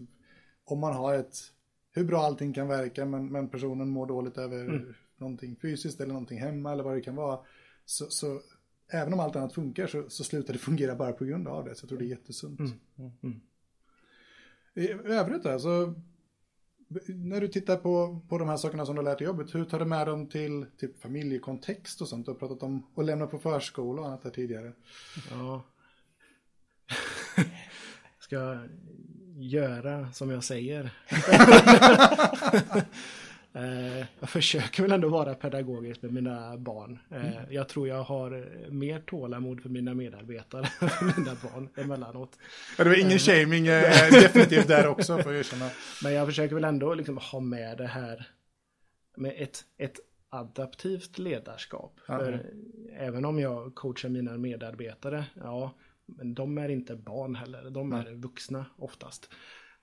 Om 0.65 0.79
man 0.79 0.95
har 0.95 1.15
ett, 1.15 1.37
hur 1.93 2.05
bra 2.05 2.19
allting 2.19 2.53
kan 2.53 2.69
verka 2.69 3.05
men, 3.05 3.33
men 3.33 3.49
personen 3.49 3.89
mår 3.89 4.07
dåligt 4.07 4.39
över 4.39 4.85
någonting 5.17 5.57
fysiskt 5.63 6.01
eller 6.01 6.13
någonting 6.13 6.39
hemma 6.39 6.73
eller 6.73 6.85
vad 6.85 6.95
det 6.95 7.01
kan 7.01 7.17
vara. 7.17 7.39
Så, 7.85 8.05
så 8.07 8.41
även 8.93 9.13
om 9.13 9.21
allt 9.21 9.37
annat 9.37 9.53
funkar 9.55 9.87
så, 9.87 10.05
så 10.09 10.25
slutar 10.25 10.53
det 10.53 10.59
fungera 10.59 10.95
bara 10.95 11.13
på 11.13 11.25
grund 11.25 11.49
av 11.49 11.65
det. 11.65 11.75
Så 11.75 11.85
jag 11.85 11.89
tror 11.89 11.99
det 11.99 12.05
är 12.05 12.09
jättesunt. 12.09 12.61
I 14.75 14.91
övrigt 14.91 15.43
då, 15.43 15.59
så 15.59 15.95
När 17.09 17.41
du 17.41 17.49
tittar 17.49 17.77
på, 17.77 18.21
på 18.29 18.39
de 18.39 18.49
här 18.49 18.57
sakerna 18.57 18.87
som 18.87 18.95
du 18.95 19.03
har 19.03 19.11
lärt 19.11 19.21
i 19.21 19.25
jobbet, 19.25 19.55
hur 19.55 19.65
tar 19.65 19.79
du 19.79 19.85
med 19.85 20.07
dem 20.07 20.29
till 20.29 20.67
typ 20.79 21.01
familjekontext 21.01 22.01
och 22.01 22.09
sånt? 22.09 22.27
Du 22.27 22.33
har 22.33 22.39
pratat 22.39 22.63
om 22.63 22.87
att 22.97 23.05
lämna 23.05 23.27
på 23.27 23.39
förskola 23.39 24.03
och 24.03 24.09
annat 24.09 24.23
där 24.23 24.31
tidigare. 24.31 24.73
Ja. 25.31 25.65
Ska 28.19 28.59
göra 29.37 30.13
som 30.13 30.31
jag 30.31 30.45
säger? 30.45 30.95
Eh, 33.53 34.07
jag 34.21 34.29
försöker 34.29 34.83
väl 34.83 34.93
ändå 34.93 35.09
vara 35.09 35.35
pedagogisk 35.35 36.03
med 36.03 36.13
mina 36.13 36.57
barn. 36.57 36.99
Eh, 37.11 37.53
jag 37.55 37.69
tror 37.69 37.89
jag 37.89 38.03
har 38.03 38.49
mer 38.71 39.01
tålamod 39.01 39.63
för 39.63 39.69
mina 39.69 39.95
medarbetare 39.95 40.61
än 40.81 40.89
för 40.89 41.21
mina 41.21 41.37
barn 41.43 41.69
emellanåt. 41.77 42.39
Ja, 42.79 42.85
det 42.85 42.91
var 42.91 42.97
ingen 42.97 43.19
shaming 43.19 43.67
eh, 43.67 43.83
definitivt 44.11 44.69
där 44.69 44.87
också 44.87 45.19
får 45.19 45.33
jag 45.33 45.41
erkänna. 45.41 45.71
Men 46.03 46.13
jag 46.13 46.27
försöker 46.27 46.55
väl 46.55 46.65
ändå 46.65 46.95
liksom 46.95 47.19
ha 47.19 47.41
med 47.41 47.79
det 47.79 47.87
här 47.87 48.29
med 49.17 49.35
ett, 49.37 49.65
ett 49.79 50.01
adaptivt 50.29 51.19
ledarskap. 51.19 52.01
Ja. 52.07 52.19
För 52.19 52.53
även 52.97 53.25
om 53.25 53.39
jag 53.39 53.75
coachar 53.75 54.09
mina 54.09 54.39
medarbetare, 54.39 55.25
ja, 55.35 55.75
men 56.07 56.35
de 56.35 56.59
är 56.59 56.69
inte 56.69 56.97
barn 56.97 57.35
heller. 57.35 57.71
De 57.71 57.93
är 57.93 58.15
vuxna 58.15 58.67
oftast. 58.77 59.31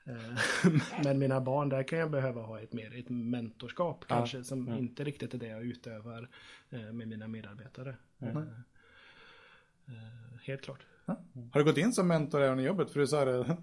Eh, 0.07 0.71
Men 1.03 1.19
mina 1.19 1.41
barn, 1.41 1.69
där 1.69 1.83
kan 1.83 1.99
jag 1.99 2.11
behöva 2.11 2.41
ha 2.41 2.59
ett 2.59 2.73
mer 2.73 2.99
ett 2.99 3.09
mentorskap 3.09 4.05
Ja. 4.09 4.15
kanske 4.15 4.43
som 4.43 4.67
Mm. 4.67 4.79
inte 4.79 5.03
riktigt 5.03 5.33
är 5.33 5.37
det 5.37 5.47
jag 5.47 5.63
utövar 5.63 6.29
eh, 6.69 6.79
med 6.93 7.07
mina 7.07 7.27
medarbetare. 7.27 7.95
Mm. 8.19 8.45
Helt 10.43 10.61
klart. 10.61 10.79
Har 11.05 11.59
du 11.59 11.63
gått 11.63 11.77
in 11.77 11.93
som 11.93 12.07
mentor 12.07 12.41
även 12.41 12.59
i 12.59 12.63
jobbet? 12.63 12.91
För 12.91 12.99
du 12.99 13.07
sa 13.07 13.25
det. 13.25 13.57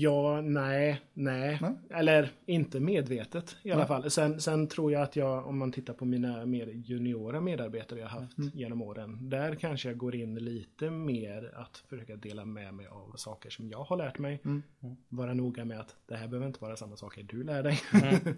Ja, 0.00 0.40
nej, 0.40 1.00
nej. 1.14 1.58
Nej. 1.60 1.72
Eller 1.90 2.30
inte 2.46 2.80
medvetet 2.80 3.56
i 3.62 3.70
alla 3.70 3.78
Nej. 3.78 3.88
fall. 3.88 4.10
Sen, 4.10 4.40
sen 4.40 4.68
tror 4.68 4.92
jag 4.92 5.02
att 5.02 5.16
jag, 5.16 5.46
om 5.46 5.58
man 5.58 5.72
tittar 5.72 5.94
på 5.94 6.04
mina 6.04 6.46
mer 6.46 6.66
juniora 6.66 7.40
medarbetare 7.40 8.00
jag 8.00 8.06
haft 8.08 8.38
Mm. 8.38 8.50
genom 8.54 8.82
åren. 8.82 9.28
Där 9.30 9.54
kanske 9.54 9.88
jag 9.88 9.98
går 9.98 10.14
in 10.14 10.34
lite 10.34 10.90
mer 10.90 11.52
att 11.56 11.76
försöka 11.76 12.16
dela 12.16 12.44
med 12.44 12.74
mig 12.74 12.86
av 12.86 13.12
saker 13.16 13.50
som 13.50 13.68
jag 13.68 13.84
har 13.84 13.96
lärt 13.96 14.18
mig. 14.18 14.40
Mm. 14.44 14.62
Vara 15.08 15.34
noga 15.34 15.64
med 15.64 15.80
att 15.80 15.96
det 16.06 16.16
här 16.16 16.28
behöver 16.28 16.46
inte 16.46 16.60
vara 16.60 16.76
samma 16.76 16.96
saker 16.96 17.22
du 17.22 17.42
lär 17.44 17.62
dig. 17.62 17.80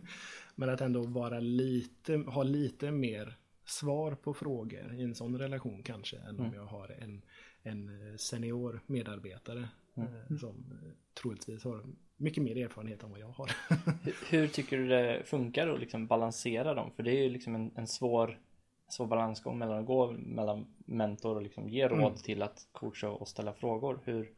Men 0.55 0.68
att 0.71 0.81
ändå 0.81 1.03
vara 1.03 1.41
lite, 1.41 2.16
ha 2.16 2.43
lite 2.43 2.91
mer 2.91 3.37
svar 3.64 4.14
på 4.14 4.35
frågor 4.35 4.95
i 4.95 5.03
en 5.03 5.14
sån 5.14 5.39
relation 5.39 5.83
kanske 5.83 6.16
än 6.16 6.39
om 6.41 6.45
Mm. 6.45 6.55
jag 6.57 6.64
har 6.66 6.97
en, 7.01 7.23
en 7.62 7.91
senior 8.18 8.81
medarbetare 8.87 9.68
Mm. 9.97 10.09
eh, 10.30 10.36
som 10.36 10.80
eh, 10.82 10.91
troligtvis 11.22 11.64
har 11.64 11.82
mycket 12.16 12.43
mer 12.43 12.57
erfarenhet 12.64 13.03
än 13.03 13.11
vad 13.11 13.20
jag 13.20 13.28
har. 13.28 13.51
Hur, 14.05 14.14
hur 14.30 14.49
tycker 14.49 14.78
du 14.78 14.88
det 14.88 15.22
funkar 15.26 15.68
att 15.68 15.80
liksom 15.80 16.07
balansera 16.07 16.74
dem? 16.74 16.91
För 16.97 17.03
det 17.03 17.11
är 17.11 17.22
ju 17.22 17.30
liksom 17.30 17.55
en, 17.55 17.70
en 17.74 17.86
svår, 17.86 18.41
svår 18.88 19.07
balansgång 19.07 19.59
mellan 19.59 19.78
att 19.78 19.86
gå 19.86 20.12
mellan 20.12 20.66
mentor 20.86 21.36
och 21.36 21.43
liksom 21.43 21.68
ge 21.68 21.88
råd 21.88 22.01
Mm. 22.01 22.14
till 22.14 22.43
att 22.43 22.68
coacha 22.72 23.09
och 23.11 23.28
ställa 23.28 23.53
frågor. 23.53 24.01
Hur, 24.05 24.32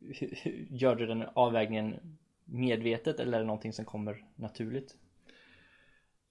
hur, 0.00 0.34
hur 0.42 0.66
gör 0.70 0.96
du 0.96 1.06
den 1.06 1.22
avvägningen 1.34 2.18
medvetet 2.44 3.20
eller 3.20 3.38
är 3.38 3.40
det 3.40 3.46
någonting 3.46 3.72
som 3.72 3.84
kommer 3.84 4.24
naturligt? 4.34 4.96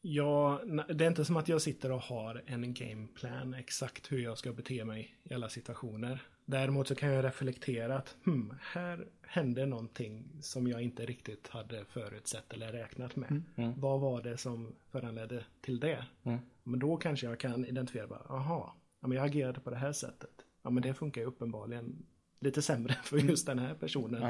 Ja, 0.01 0.61
det 0.93 1.03
är 1.05 1.07
inte 1.07 1.25
som 1.25 1.37
att 1.37 1.47
jag 1.47 1.61
sitter 1.61 1.91
och 1.91 2.01
har 2.01 2.43
en 2.45 2.73
gameplan 2.73 3.53
exakt 3.53 4.11
hur 4.11 4.19
jag 4.19 4.37
ska 4.37 4.53
bete 4.53 4.85
mig 4.85 5.15
i 5.23 5.33
alla 5.33 5.49
situationer. 5.49 6.21
Däremot 6.49 6.87
så 6.87 6.95
kan 6.95 7.09
jag 7.09 7.25
reflektera 7.25 7.97
att 7.97 8.15
hmm, 8.25 8.53
här 8.61 9.07
hände 9.21 9.65
någonting 9.65 10.25
som 10.41 10.67
jag 10.67 10.81
inte 10.81 11.05
riktigt 11.05 11.47
hade 11.47 11.85
förutsett 11.85 12.53
eller 12.53 12.71
räknat 12.71 13.15
med. 13.15 13.43
Mm. 13.55 13.79
Vad 13.79 13.99
var 13.99 14.21
det 14.21 14.37
som 14.37 14.75
föranledde 14.91 15.45
till 15.61 15.79
det? 15.79 16.05
Mm. 16.23 16.39
Men 16.63 16.79
då 16.79 16.97
kanske 16.97 17.27
jag 17.27 17.39
kan 17.39 17.65
identifiera, 17.65 18.07
bara, 18.07 18.19
aha, 18.29 18.75
ja, 19.01 19.07
men 19.07 19.17
jag 19.17 19.25
agerade 19.25 19.59
på 19.59 19.69
det 19.69 19.75
här 19.75 19.91
sättet. 19.91 20.45
Ja 20.61 20.69
men 20.69 20.83
det 20.83 20.93
funkar 20.93 21.21
ju 21.21 21.27
uppenbarligen 21.27 22.05
lite 22.39 22.61
sämre 22.61 22.93
för 23.03 23.17
just 23.17 23.45
den 23.45 23.59
här 23.59 23.75
personen. 23.75 24.21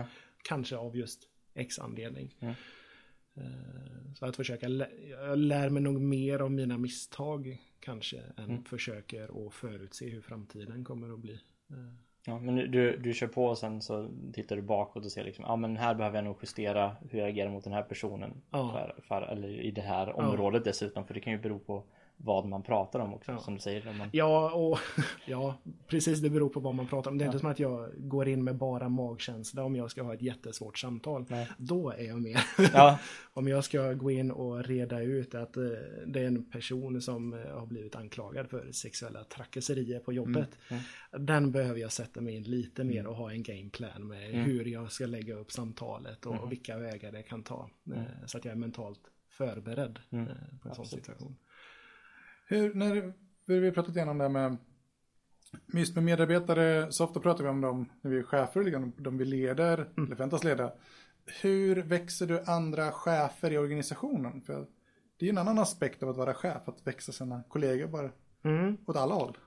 Kanske 0.43 0.77
av 0.77 0.95
just 0.97 1.19
X 1.53 1.79
anledning. 1.79 2.35
Mm. 2.39 2.53
Eh, 3.35 4.13
Så 4.15 4.25
att 4.25 4.35
försöka, 4.35 4.67
lä- 4.67 5.09
jag 5.09 5.37
lär 5.37 5.69
mig 5.69 5.81
nog 5.83 6.01
mer 6.01 6.39
av 6.39 6.51
mina 6.51 6.77
misstag 6.77 7.57
kanske 7.79 8.19
än 8.37 8.49
Mm. 8.49 8.63
försöker 8.63 9.47
att 9.47 9.53
förutse 9.53 10.09
hur 10.09 10.21
framtiden 10.21 10.83
kommer 10.83 11.13
att 11.13 11.19
bli. 11.19 11.39
Ja, 12.29 12.39
men 12.39 12.55
du, 12.55 12.97
du 12.97 13.13
kör 13.13 13.27
på 13.27 13.45
och 13.45 13.57
sen 13.57 13.81
så 13.81 14.09
tittar 14.33 14.55
du 14.55 14.61
bakåt 14.61 15.05
och 15.05 15.11
ser 15.11 15.23
liksom, 15.23 15.45
ja 15.47 15.55
men 15.55 15.77
här 15.77 15.95
behöver 15.95 16.17
jag 16.17 16.25
nog 16.25 16.37
justera 16.41 16.95
hur 17.09 17.19
jag 17.19 17.29
agerar 17.29 17.49
mot 17.49 17.63
den 17.63 17.73
här 17.73 17.83
personen. 17.83 18.41
Ja. 18.51 18.71
För, 18.71 19.01
för, 19.07 19.21
eller 19.21 19.49
i 19.49 19.71
det 19.71 19.81
här 19.81 20.19
området 20.19 20.63
dessutom, 20.63 21.05
för 21.05 21.13
det 21.13 21.19
kan 21.19 21.33
ju 21.33 21.39
bero 21.39 21.59
på 21.59 21.83
vad 22.21 22.45
man 22.45 22.63
pratar 22.63 22.99
om 22.99 23.13
också, 23.13 23.31
Ja. 23.31 23.39
som 23.39 23.53
du 23.55 23.59
säger. 23.59 23.93
Man, 23.93 24.09
Ja, 24.13 24.51
och 24.53 24.79
ja, 25.25 25.55
precis 25.87 26.19
det 26.19 26.29
beror 26.29 26.49
på 26.49 26.59
vad 26.59 26.75
man 26.75 26.87
pratar 26.87 27.11
om. 27.11 27.17
Det 27.17 27.23
är 27.23 27.25
Ja. 27.25 27.29
inte 27.29 27.39
som 27.39 27.49
att 27.49 27.59
jag 27.59 27.89
går 27.97 28.27
in 28.27 28.43
med 28.43 28.55
bara 28.55 28.89
magkänsla 28.89 29.63
om 29.63 29.75
jag 29.75 29.91
ska 29.91 30.03
ha 30.03 30.13
ett 30.13 30.21
jättesvårt 30.21 30.77
samtal. 30.77 31.25
Nej. 31.29 31.47
Då 31.57 31.89
är 31.91 32.03
jag 32.03 32.21
med. 32.21 32.37
ja, 32.73 32.99
om 33.33 33.47
jag 33.47 33.63
ska 33.63 33.93
gå 33.93 34.11
in 34.11 34.31
och 34.31 34.63
reda 34.63 35.01
ut 35.01 35.35
att 35.35 35.57
eh, 35.57 35.63
det 36.07 36.19
är 36.19 36.25
en 36.27 36.51
person 36.51 37.01
som 37.01 37.33
eh, 37.33 37.39
har 37.59 37.65
blivit 37.65 37.95
anklagad 37.95 38.49
för 38.49 38.71
sexuella 38.71 39.23
trakasserier 39.23 39.99
på 39.99 40.13
jobbet. 40.13 40.49
Mm, 40.69 40.83
Den 41.25 41.51
behöver 41.51 41.79
jag 41.79 41.91
sätta 41.91 42.21
mig 42.21 42.35
in 42.35 42.43
lite 42.43 42.83
mer 42.83 43.07
och 43.07 43.15
ha 43.15 43.31
en 43.31 43.43
gameplan 43.43 44.07
med 44.07 44.29
Mm. 44.29 44.41
hur 44.45 44.65
jag 44.65 44.91
ska 44.91 45.05
lägga 45.05 45.35
upp 45.35 45.51
samtalet 45.51 46.25
och 46.25 46.35
Mm. 46.35 46.49
vilka 46.49 46.77
vägar 46.77 47.11
det 47.11 47.23
kan 47.23 47.43
ta. 47.43 47.69
eh, 47.85 47.99
Mm. 47.99 48.05
Så 48.25 48.37
att 48.37 48.45
jag 48.45 48.51
är 48.51 48.55
mentalt 48.55 48.99
förberedd 49.29 49.99
Mm. 50.09 50.27
eh, 50.27 50.33
på 50.61 50.69
en 50.69 50.75
sån 50.75 50.81
Absolut. 50.83 51.05
situation. 51.05 51.35
Hur, 52.49 52.73
när, 52.73 53.13
vi 53.45 53.65
har 53.65 53.71
pratat 53.71 53.95
igenom 53.95 54.17
det 54.17 54.23
här 54.23 54.29
med 54.29 54.57
just 55.73 55.95
med 55.95 56.03
medarbetare, 56.03 56.91
så 56.91 57.03
ofta 57.03 57.19
pratar 57.19 57.43
vi 57.43 57.49
om 57.49 57.61
dem 57.61 57.89
när 58.01 58.11
vi 58.11 58.17
är 58.17 58.23
chefer, 58.23 58.63
liksom, 58.63 58.93
de 58.97 59.17
vi 59.17 59.25
leder, 59.25 59.89
eller 59.97 60.07
förväntas 60.07 60.43
leda. 60.43 60.73
Hur 61.41 61.75
växer 61.75 62.27
du 62.27 62.43
andra 62.43 62.91
chefer 62.91 63.51
i 63.51 63.57
organisationen? 63.57 64.41
För 64.41 64.67
det 65.17 65.25
är 65.25 65.27
ju 65.27 65.29
en 65.29 65.37
annan 65.37 65.59
aspekt 65.59 66.03
av 66.03 66.09
att 66.09 66.17
vara 66.17 66.33
chef, 66.33 66.61
att 66.65 66.87
växa 66.87 67.11
sina 67.11 67.43
kollegor 67.49 67.87
bara 67.87 68.11
Mm. 68.43 68.77
åt 68.85 68.95
alla 68.95 69.15
håll. 69.15 69.37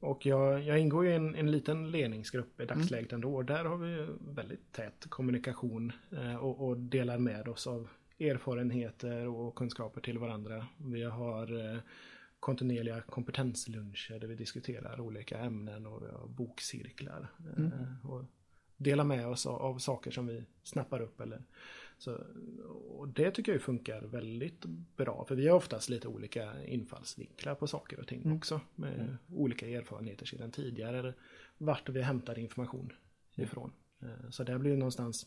Och 0.00 0.26
jag, 0.26 0.62
jag 0.62 0.78
ingår 0.78 1.06
i 1.06 1.12
en, 1.12 1.34
en 1.34 1.50
liten 1.50 1.90
ledningsgrupp 1.90 2.60
i 2.60 2.64
dagsläget 2.66 3.12
ändå. 3.12 3.36
Och 3.36 3.44
där 3.44 3.64
har 3.64 3.76
vi 3.76 4.06
väldigt 4.34 4.72
tät 4.72 5.06
kommunikation 5.08 5.92
eh, 6.12 6.36
och, 6.36 6.68
och 6.68 6.76
delar 6.76 7.18
med 7.18 7.48
oss 7.48 7.66
av 7.66 7.88
erfarenheter 8.20 9.28
och 9.28 9.54
kunskaper 9.54 10.00
till 10.00 10.18
varandra. 10.18 10.66
Vi 10.76 11.04
har 11.04 11.72
eh, 11.74 11.80
kontinuerliga 12.40 13.00
kompetensluncher 13.00 14.18
där 14.18 14.26
vi 14.26 14.34
diskuterar 14.34 15.00
olika 15.00 15.38
ämnen 15.38 15.86
och 15.86 16.02
vi 16.02 16.06
har 16.06 16.28
bokcirklar. 16.28 17.28
Eh, 17.56 18.06
och 18.10 18.24
delar 18.76 19.04
med 19.04 19.26
oss 19.26 19.46
av, 19.46 19.62
av 19.62 19.78
saker 19.78 20.10
som 20.10 20.26
vi 20.26 20.44
snappar 20.62 21.00
upp. 21.00 21.20
Eller, 21.20 21.42
så, 21.98 22.14
och 22.88 23.08
det 23.08 23.30
tycker 23.30 23.52
jag 23.52 23.62
funkar 23.62 24.00
väldigt 24.02 24.64
bra. 24.96 25.24
För 25.28 25.34
vi 25.34 25.48
har 25.48 25.56
oftast 25.56 25.88
lite 25.88 26.08
olika 26.08 26.64
infallsvinklar 26.64 27.54
på 27.54 27.66
saker 27.66 28.00
och 28.00 28.06
ting 28.06 28.32
också. 28.32 28.60
Med 28.74 29.16
olika 29.28 29.68
erfarenheter 29.68 30.26
sedan 30.26 30.50
tidigare. 30.50 30.98
Eller 30.98 31.14
vart 31.58 31.88
vi 31.88 32.02
hämtar 32.02 32.38
information 32.38 32.92
ifrån. 33.34 33.72
Eh, 34.02 34.30
Så 34.30 34.44
det 34.44 34.58
blir 34.58 34.70
ju 34.70 34.76
någonstans 34.76 35.26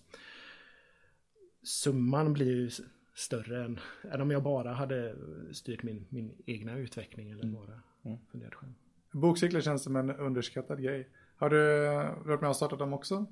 Summan 1.64 2.34
blir 2.34 2.56
ju 2.56 2.70
större 3.16 3.66
än, 3.66 3.80
än 4.12 4.22
om 4.22 4.32
jag 4.32 4.44
bara 4.44 4.74
hade 4.74 5.16
styrt 5.52 5.84
min, 5.84 6.06
min 6.10 6.32
egna 6.46 6.78
utveckling 6.78 7.32
eller 7.32 7.44
bara 7.44 7.80
Mm. 8.06 8.18
funderat 8.32 8.54
själv. 8.54 8.72
Bokcyklar 9.12 9.62
känns 9.62 9.84
som 9.84 9.96
en 9.96 10.10
underskattad 10.10 10.84
grej. 10.84 11.10
Har 11.36 11.50
du 11.50 11.86
varit 12.30 12.42
med 12.42 12.50
och 12.50 12.56
startat 12.56 12.80
dem 12.80 12.94
också? 12.94 13.26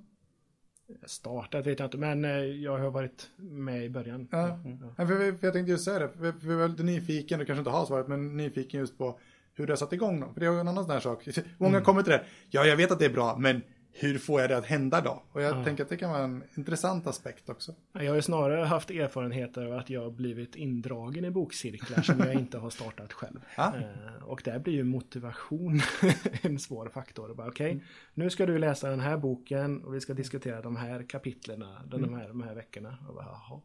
Startat 1.06 1.66
vet 1.68 1.80
jag 1.80 1.88
inte 1.88 1.98
men 1.98 2.26
eh, 2.26 2.32
jag 2.32 2.78
har 2.78 2.92
varit 2.92 3.30
med 3.38 3.86
i 3.86 3.90
början. 3.90 4.28
Ja. 4.32 4.48
Ja. 4.48 4.94
Ja, 4.98 5.08
för, 5.08 5.38
för 5.38 5.48
jag 5.48 5.54
tänkte 5.54 5.72
just 5.72 5.86
säga 5.86 6.00
det, 6.00 6.10
för, 6.10 6.32
för 6.32 6.52
jag 6.52 6.62
är 6.62 6.68
lite 6.68 6.84
nyfiken, 6.84 7.40
du 7.40 7.46
kanske 7.46 7.60
inte 7.60 7.70
har 7.72 7.86
svaret, 7.86 8.08
men 8.08 8.38
nyfiken 8.38 8.80
just 8.80 8.98
på 8.98 9.20
hur 9.54 9.68
du 9.68 9.72
har 9.72 9.78
satt 9.78 9.94
igång 9.94 10.20
dem. 10.20 10.34
För 10.34 10.40
det 10.40 10.46
är 10.48 10.52
ju 10.52 10.60
en 10.60 10.68
annan 10.68 10.84
sån 10.84 10.94
här 10.94 11.00
sak. 11.00 11.28
Många 11.58 11.82
kommer 11.82 12.04
till 12.04 12.12
det, 12.12 12.26
ja 12.50 12.66
jag 12.66 12.78
vet 12.78 12.92
att 12.92 13.00
det 13.00 13.06
är 13.06 13.14
bra, 13.14 13.38
men 13.38 13.62
hur 13.94 14.18
får 14.18 14.42
jag 14.42 14.50
det 14.50 14.58
att 14.58 14.66
hända 14.66 15.02
då? 15.02 15.24
Och 15.32 15.42
jag 15.42 15.58
Ja. 15.58 15.64
tänker 15.64 15.84
att 15.84 15.90
det 15.90 15.98
kan 15.98 16.10
vara 16.12 16.24
en 16.24 16.44
intressant 16.56 17.08
aspekt 17.08 17.50
också. 17.50 17.76
Jag 17.94 18.08
har 18.10 18.16
ju 18.16 18.22
snarare 18.22 18.66
haft 18.66 18.92
erfarenheter 18.92 19.66
av 19.66 19.74
att 19.80 19.90
jag 19.90 20.02
har 20.02 20.12
blivit 20.12 20.56
indragen 20.56 21.26
i 21.26 21.32
bokcirklar 21.32 22.02
som 22.02 22.20
jag 22.20 22.34
inte 22.34 22.58
har 22.58 22.70
startat 22.70 23.14
själv. 23.14 23.40
Ja. 23.58 23.74
Eh, 23.82 24.24
Och 24.24 24.42
där 24.46 24.60
blir 24.60 24.74
ju 24.74 24.84
motivation 24.84 25.82
en 26.42 26.60
svår 26.60 26.90
faktor. 26.90 27.48
Okej, 27.48 27.84
nu 28.14 28.30
ska 28.30 28.46
du 28.46 28.58
läsa 28.58 28.90
den 28.90 29.00
här 29.00 29.18
boken 29.18 29.84
och 29.84 29.96
vi 29.96 30.02
ska 30.02 30.14
diskutera 30.14 30.62
de 30.62 30.76
här 30.76 31.04
kapitlerna 31.10 31.82
de 31.86 32.14
här, 32.14 32.28
de 32.28 32.42
här 32.44 32.56
veckorna. 32.56 32.98
Och 33.08 33.16
bara, 33.16 33.26
jaha. 33.26 33.62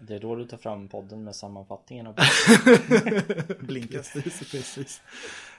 Det 0.00 0.14
är 0.14 0.20
då 0.20 0.34
du 0.34 0.44
tar 0.44 0.56
fram 0.56 0.88
podden 0.88 1.24
med 1.24 1.36
sammanfattningen 1.36 2.06
av 2.06 2.14
Blinkas. 3.60 4.12
precis, 4.12 4.50
precis. 4.50 5.02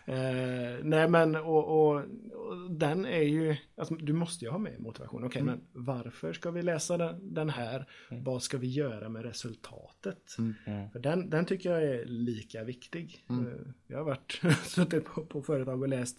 Eh, 0.05 0.79
nej 0.83 1.09
men 1.09 1.35
och, 1.35 1.67
och, 1.67 1.95
och, 1.95 2.71
den 2.71 3.05
är 3.05 3.21
ju, 3.21 3.55
alltså, 3.77 3.95
du 3.95 4.13
måste 4.13 4.45
ju 4.45 4.51
ha 4.51 4.57
med 4.57 4.79
motivation. 4.79 5.23
Okej, 5.23 5.27
okay, 5.27 5.41
mm. 5.41 5.61
men 5.73 5.85
varför 5.85 6.33
ska 6.33 6.51
vi 6.51 6.61
läsa 6.61 6.97
den, 6.97 7.33
den 7.33 7.49
här? 7.49 7.85
Mm. 8.11 8.23
Vad 8.23 8.43
ska 8.43 8.57
vi 8.57 8.67
göra 8.67 9.09
med 9.09 9.25
resultatet? 9.25 10.35
Mm. 10.37 10.55
mm. 10.65 10.89
För 10.89 10.99
den, 10.99 11.29
den 11.29 11.45
tycker 11.45 11.71
jag 11.71 11.83
är 11.83 12.05
lika 12.05 12.63
viktig. 12.63 13.25
Mm. 13.29 13.47
Eh, 13.47 13.53
jag 13.87 13.97
har 13.97 14.05
varit 14.05 14.41
suttit 14.63 15.05
på, 15.05 15.25
på 15.25 15.41
företag 15.41 15.81
och 15.81 15.89
läst 15.89 16.17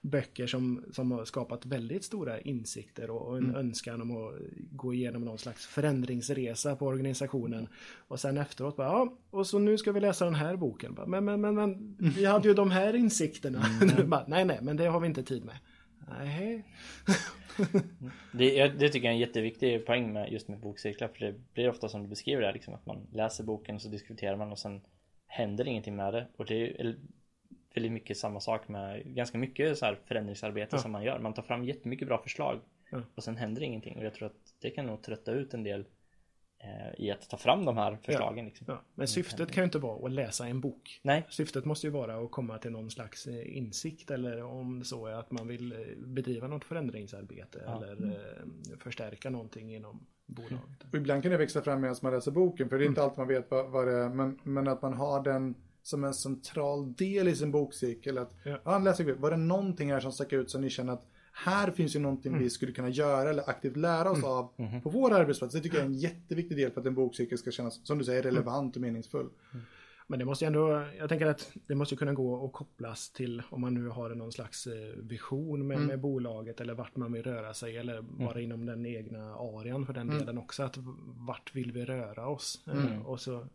böcker 0.00 0.46
som, 0.46 0.84
som 0.92 1.12
har 1.12 1.24
skapat 1.24 1.66
väldigt 1.66 2.04
stora 2.04 2.40
insikter 2.40 3.10
och, 3.10 3.28
och 3.28 3.36
en 3.36 3.44
mm. 3.44 3.56
önskan 3.56 4.02
om 4.02 4.10
att 4.10 4.34
gå 4.72 4.94
igenom 4.94 5.24
någon 5.24 5.38
slags 5.38 5.66
förändringsresa 5.66 6.76
på 6.76 6.86
organisationen. 6.86 7.68
Och 8.08 8.20
sen 8.20 8.38
efteråt 8.38 8.76
bara, 8.76 8.88
ja, 8.88 9.16
och 9.30 9.46
så 9.46 9.58
nu 9.58 9.78
ska 9.78 9.92
vi 9.92 10.00
läsa 10.00 10.24
den 10.24 10.34
här 10.34 10.56
boken. 10.56 10.98
Men, 11.06 11.24
men, 11.24 11.40
men, 11.40 11.54
men 11.54 11.96
vi 12.16 12.24
hade 12.24 12.48
ju 12.48 12.54
de 12.54 12.70
här 12.70 12.96
insikterna. 12.96 13.64
Mm. 13.82 14.10
bara, 14.10 14.24
nej, 14.28 14.44
nej, 14.44 14.58
men 14.62 14.76
det 14.76 14.86
har 14.86 15.00
vi 15.00 15.06
inte 15.06 15.22
tid 15.22 15.44
med. 15.44 15.56
Nej. 16.08 16.64
det, 18.32 18.68
det, 18.68 18.88
tycker 18.88 19.06
jag 19.06 19.12
är 19.12 19.14
en 19.14 19.18
jätteviktig 19.18 19.86
poäng 19.86 20.12
med 20.12 20.32
just 20.32 20.48
med 20.48 20.60
bokcirklar. 20.60 21.08
För 21.08 21.26
det 21.26 21.34
blir 21.54 21.68
ofta 21.68 21.88
som 21.88 22.02
du 22.02 22.08
beskriver 22.08 22.42
det, 22.42 22.52
liksom, 22.52 22.74
att 22.74 22.86
man 22.86 23.06
läser 23.12 23.44
boken 23.44 23.74
och 23.74 23.82
så 23.82 23.88
diskuterar 23.88 24.36
man 24.36 24.52
och 24.52 24.58
sen 24.58 24.80
händer 25.26 25.68
ingenting 25.68 25.96
med 25.96 26.14
det. 26.14 26.26
Och 26.36 26.46
det 26.46 26.80
är, 26.80 26.96
väldigt 27.74 27.92
mycket 27.92 28.16
samma 28.16 28.40
sak 28.40 28.68
med 28.68 29.14
ganska 29.14 29.38
mycket 29.38 29.78
så 29.78 29.86
här 29.86 29.98
förändringsarbete 30.04 30.76
ja. 30.76 30.78
som 30.78 30.92
man 30.92 31.04
gör. 31.04 31.18
Man 31.18 31.34
tar 31.34 31.42
fram 31.42 31.64
jättemycket 31.64 32.08
bra 32.08 32.18
förslag 32.18 32.60
ja. 32.90 33.02
och 33.14 33.24
sen 33.24 33.36
händer 33.36 33.62
ingenting 33.62 33.98
och 33.98 34.04
jag 34.04 34.14
tror 34.14 34.26
att 34.26 34.54
det 34.60 34.70
kan 34.70 34.86
nog 34.86 35.02
trötta 35.02 35.32
ut 35.32 35.54
en 35.54 35.62
del 35.62 35.84
eh, 36.58 37.04
i 37.04 37.10
att 37.10 37.28
ta 37.30 37.36
fram 37.36 37.64
de 37.64 37.76
här 37.76 37.98
förslagen. 38.02 38.44
Ja. 38.44 38.48
Liksom. 38.48 38.66
Ja. 38.68 38.80
Men 38.94 39.08
syftet 39.08 39.52
kan 39.52 39.62
ju 39.62 39.64
inte 39.64 39.78
vara 39.78 40.06
att 40.06 40.12
läsa 40.12 40.46
en 40.46 40.60
bok. 40.60 41.00
Nej. 41.02 41.26
Syftet 41.28 41.64
måste 41.64 41.86
ju 41.86 41.90
vara 41.90 42.24
att 42.24 42.30
komma 42.30 42.58
till 42.58 42.70
någon 42.70 42.90
slags 42.90 43.26
eh, 43.26 43.56
insikt 43.56 44.10
eller 44.10 44.42
om 44.42 44.84
så 44.84 45.06
är 45.06 45.12
att 45.12 45.30
man 45.30 45.48
vill 45.48 45.72
eh, 45.72 45.78
bedriva 45.96 46.48
något 46.48 46.64
förändringsarbete 46.64 47.60
eller 47.60 47.92
mm. 47.92 48.14
förstärka 48.78 49.30
någonting 49.30 49.74
inom 49.74 50.06
bolaget. 50.26 50.84
Och 50.92 50.94
ibland 50.94 51.22
kan 51.22 51.32
det 51.32 51.38
växa 51.38 51.62
fram 51.62 51.80
medan 51.80 51.96
man 52.02 52.12
läser 52.12 52.30
boken 52.30 52.68
för 52.68 52.78
det 52.78 52.84
är 52.84 52.86
inte 52.86 53.00
mm. 53.00 53.08
alltid 53.10 53.18
man 53.18 53.28
vet 53.28 53.50
vad, 53.50 53.70
vad 53.70 53.86
det 53.86 53.92
är 53.92 54.08
men, 54.08 54.38
men 54.42 54.68
att 54.68 54.82
man 54.82 54.94
har 54.94 55.22
den 55.22 55.54
som 55.82 56.04
en 56.04 56.14
central 56.14 56.92
del 56.92 57.28
i 57.28 57.36
sin 57.36 57.50
bokcirkel. 57.50 58.18
Att, 58.18 58.32
ja. 58.42 58.60
Ja, 58.64 58.78
läser, 58.78 59.12
var 59.12 59.30
det 59.30 59.36
någonting 59.36 59.92
här 59.92 60.00
som 60.00 60.12
stack 60.12 60.32
ut 60.32 60.50
så 60.50 60.58
ni 60.58 60.70
känner 60.70 60.92
att 60.92 61.06
här 61.32 61.70
finns 61.70 61.96
ju 61.96 62.00
någonting 62.00 62.32
mm. 62.32 62.44
vi 62.44 62.50
skulle 62.50 62.72
kunna 62.72 62.88
göra 62.88 63.30
eller 63.30 63.50
aktivt 63.50 63.76
lära 63.76 64.10
oss 64.10 64.18
mm. 64.18 64.30
av 64.30 64.52
mm. 64.56 64.82
på 64.82 64.90
vår 64.90 65.12
arbetsplats. 65.12 65.54
Det 65.54 65.60
tycker 65.60 65.76
jag 65.76 65.84
är 65.84 65.88
en 65.88 65.98
jätteviktig 65.98 66.56
del 66.56 66.70
för 66.70 66.80
att 66.80 66.86
en 66.86 66.94
bokcirkel 66.94 67.38
ska 67.38 67.50
kännas, 67.50 67.86
som 67.86 67.98
du 67.98 68.04
säger, 68.04 68.22
relevant 68.22 68.76
och 68.76 68.82
meningsfull. 68.82 69.28
Mm. 69.52 69.66
Men 70.06 70.18
det 70.18 70.24
måste 70.24 70.46
ändå, 70.46 70.86
jag 70.98 71.08
tänker 71.08 71.26
att 71.26 71.52
det 71.66 71.74
måste 71.74 71.96
kunna 71.96 72.12
gå 72.12 72.44
att 72.44 72.52
kopplas 72.52 73.10
till 73.10 73.42
om 73.50 73.60
man 73.60 73.74
nu 73.74 73.88
har 73.88 74.14
någon 74.14 74.32
slags 74.32 74.66
eh, 74.66 74.72
vision 74.96 75.66
med, 75.66 75.76
mm. 75.76 75.88
med 75.88 76.00
bolaget 76.00 76.60
eller 76.60 76.74
vart 76.74 76.96
man 76.96 77.12
vill 77.12 77.22
röra 77.22 77.54
sig 77.54 77.76
eller 77.76 77.98
mm. 77.98 78.18
bara 78.18 78.40
inom 78.40 78.66
den 78.66 78.86
egna 78.86 79.34
arean 79.34 79.86
för 79.86 79.92
den 79.92 80.08
mm. 80.08 80.18
delen 80.18 80.38
också. 80.38 80.62
Att 80.62 80.76
vart 81.26 81.54
vill 81.54 81.72
vi 81.72 81.84
röra 81.84 82.28
oss? 82.28 82.64
Mm. 82.66 83.06
Och 83.06 83.20
så 83.20 83.46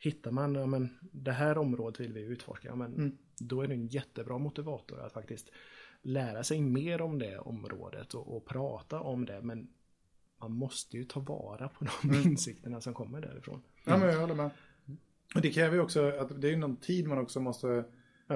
hittar 0.00 0.30
man, 0.30 0.54
ja, 0.54 0.66
men 0.66 0.88
det 1.00 1.32
här 1.32 1.58
området 1.58 2.00
vill 2.00 2.12
vi 2.12 2.20
utforska, 2.20 2.68
ja, 2.68 2.74
men 2.74 2.94
mm. 2.94 3.18
då 3.38 3.62
är 3.62 3.66
det 3.66 3.74
en 3.74 3.86
jättebra 3.86 4.38
motivator 4.38 5.00
att 5.00 5.12
faktiskt 5.12 5.50
lära 6.02 6.44
sig 6.44 6.60
mer 6.60 7.00
om 7.00 7.18
det 7.18 7.38
området 7.38 8.14
och, 8.14 8.36
och 8.36 8.46
prata 8.46 9.00
om 9.00 9.24
det. 9.24 9.40
Men 9.42 9.68
man 10.40 10.52
måste 10.52 10.96
ju 10.96 11.04
ta 11.04 11.20
vara 11.20 11.68
på 11.68 11.84
de 11.84 12.10
mm. 12.10 12.28
insikterna 12.30 12.80
som 12.80 12.94
kommer 12.94 13.20
därifrån. 13.20 13.62
Ja, 13.84 13.96
men 13.96 14.08
jag 14.08 14.20
håller 14.20 14.34
med. 14.34 14.50
Och 15.34 15.40
det 15.40 15.50
kräver 15.50 15.76
ju 15.76 15.82
också 15.82 16.12
att 16.18 16.40
det 16.40 16.52
är 16.52 16.56
någon 16.56 16.76
tid 16.76 17.08
man 17.08 17.18
också 17.18 17.40
måste 17.40 17.84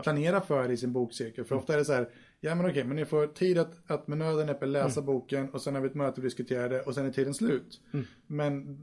planera 0.02 0.40
för 0.40 0.70
i 0.70 0.76
sin 0.76 0.92
bokcirkel. 0.92 1.44
För 1.44 1.54
mm. 1.54 1.62
ofta 1.62 1.74
är 1.74 1.78
det 1.78 1.84
så 1.84 1.92
här, 1.92 2.08
ja 2.40 2.54
men 2.54 2.70
okej, 2.70 2.84
men 2.84 2.96
ni 2.96 3.04
får 3.04 3.26
tid 3.26 3.58
att, 3.58 3.90
att 3.90 4.08
med 4.08 4.18
nöden 4.18 4.46
näppe 4.46 4.66
läsa 4.66 5.00
mm. 5.00 5.06
boken 5.06 5.50
och 5.50 5.62
sen 5.62 5.74
har 5.74 5.82
vi 5.82 5.88
ett 5.88 5.94
möte 5.94 6.20
och 6.20 6.24
diskuterar 6.24 6.68
det 6.68 6.82
och 6.82 6.94
sen 6.94 7.06
är 7.06 7.10
tiden 7.10 7.34
slut. 7.34 7.80
Mm. 7.92 8.06
Men 8.26 8.78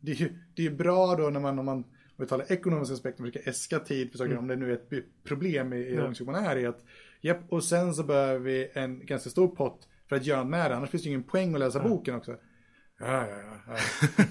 det 0.00 0.12
är 0.12 0.16
ju 0.16 0.38
det 0.54 0.66
är 0.66 0.70
bra 0.70 1.16
då 1.16 1.30
när 1.30 1.40
man, 1.40 1.58
om 1.58 1.66
man 1.66 1.84
talar 2.28 2.52
ekonomiska 2.52 2.94
aspekter, 2.94 3.24
försöka 3.24 3.50
äska 3.50 3.78
tid 3.78 4.10
för 4.10 4.18
saker, 4.18 4.30
mm. 4.30 4.42
om 4.42 4.48
det 4.48 4.56
nu 4.56 4.70
är 4.70 4.74
ett 4.74 5.04
problem 5.24 5.72
i, 5.72 5.76
i 5.76 5.94
ja. 5.94 6.24
man 6.24 6.34
är 6.34 6.56
i 6.56 6.66
att, 6.66 6.84
japp, 7.20 7.40
och 7.48 7.64
sen 7.64 7.94
så 7.94 8.04
behöver 8.04 8.38
vi 8.38 8.70
en 8.72 9.06
ganska 9.06 9.30
stor 9.30 9.48
pott 9.48 9.88
för 10.08 10.16
att 10.16 10.26
göra 10.26 10.44
med 10.44 10.70
det, 10.70 10.76
annars 10.76 10.90
finns 10.90 11.02
det 11.02 11.08
ju 11.08 11.14
ingen 11.14 11.28
poäng 11.28 11.54
att 11.54 11.60
läsa 11.60 11.78
ja. 11.78 11.88
boken 11.88 12.14
också. 12.14 12.36
Ja, 12.98 13.26
ja, 13.28 13.62
ja. 13.66 13.76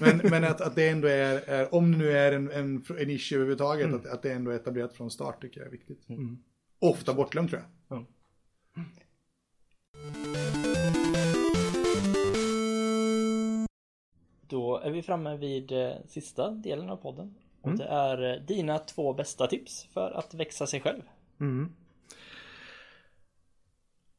Men, 0.00 0.20
men 0.30 0.44
att, 0.44 0.60
att 0.60 0.74
det 0.74 0.88
ändå 0.88 1.08
är, 1.08 1.48
är, 1.48 1.74
om 1.74 1.92
det 1.92 1.98
nu 1.98 2.10
är 2.10 2.32
en, 2.32 2.50
en, 2.50 2.84
en 2.98 3.10
issue 3.10 3.36
överhuvudtaget, 3.36 3.86
mm. 3.86 4.00
att, 4.00 4.06
att 4.06 4.22
det 4.22 4.32
ändå 4.32 4.50
är 4.50 4.54
etablerat 4.54 4.92
från 4.92 5.10
start 5.10 5.40
tycker 5.40 5.60
jag 5.60 5.66
är 5.66 5.72
viktigt. 5.72 6.08
Mm. 6.08 6.38
Ofta 6.78 7.14
bortglömt 7.14 7.50
tror 7.50 7.62
jag. 7.62 7.98
Ja. 7.98 8.06
Då 14.46 14.78
är 14.78 14.90
vi 14.90 15.02
framme 15.02 15.36
vid 15.36 15.72
eh, 15.72 15.92
sista 16.06 16.50
delen 16.50 16.90
av 16.90 16.96
podden. 16.96 17.34
Och 17.62 17.68
mm. 17.68 17.78
det 17.78 17.84
är 17.84 18.32
eh, 18.32 18.42
dina 18.42 18.78
två 18.78 19.12
bästa 19.12 19.46
tips 19.46 19.84
för 19.84 20.10
att 20.10 20.34
växa 20.34 20.66
sig 20.66 20.80
själv. 20.80 21.02
Mm. 21.40 21.72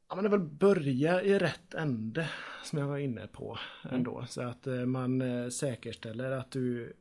Ja, 0.10 0.16
men 0.16 0.24
det 0.24 0.28
är 0.28 0.38
väl 0.38 0.50
börja 0.50 1.22
i 1.22 1.40
rätt 1.40 1.74
ände 1.74 2.30
som 2.64 2.80
jag 2.80 2.88
var 2.88 2.98
inne 2.98 3.28
på 3.28 3.58
ändå. 3.92 4.16
Mm. 4.16 4.28
Så 4.28 4.42
att 4.42 4.68
eh, 4.68 4.86
man 4.86 5.22
eh, 5.22 5.50
säkerställer 5.50 6.32
att 6.32 6.52
du, 6.52 6.94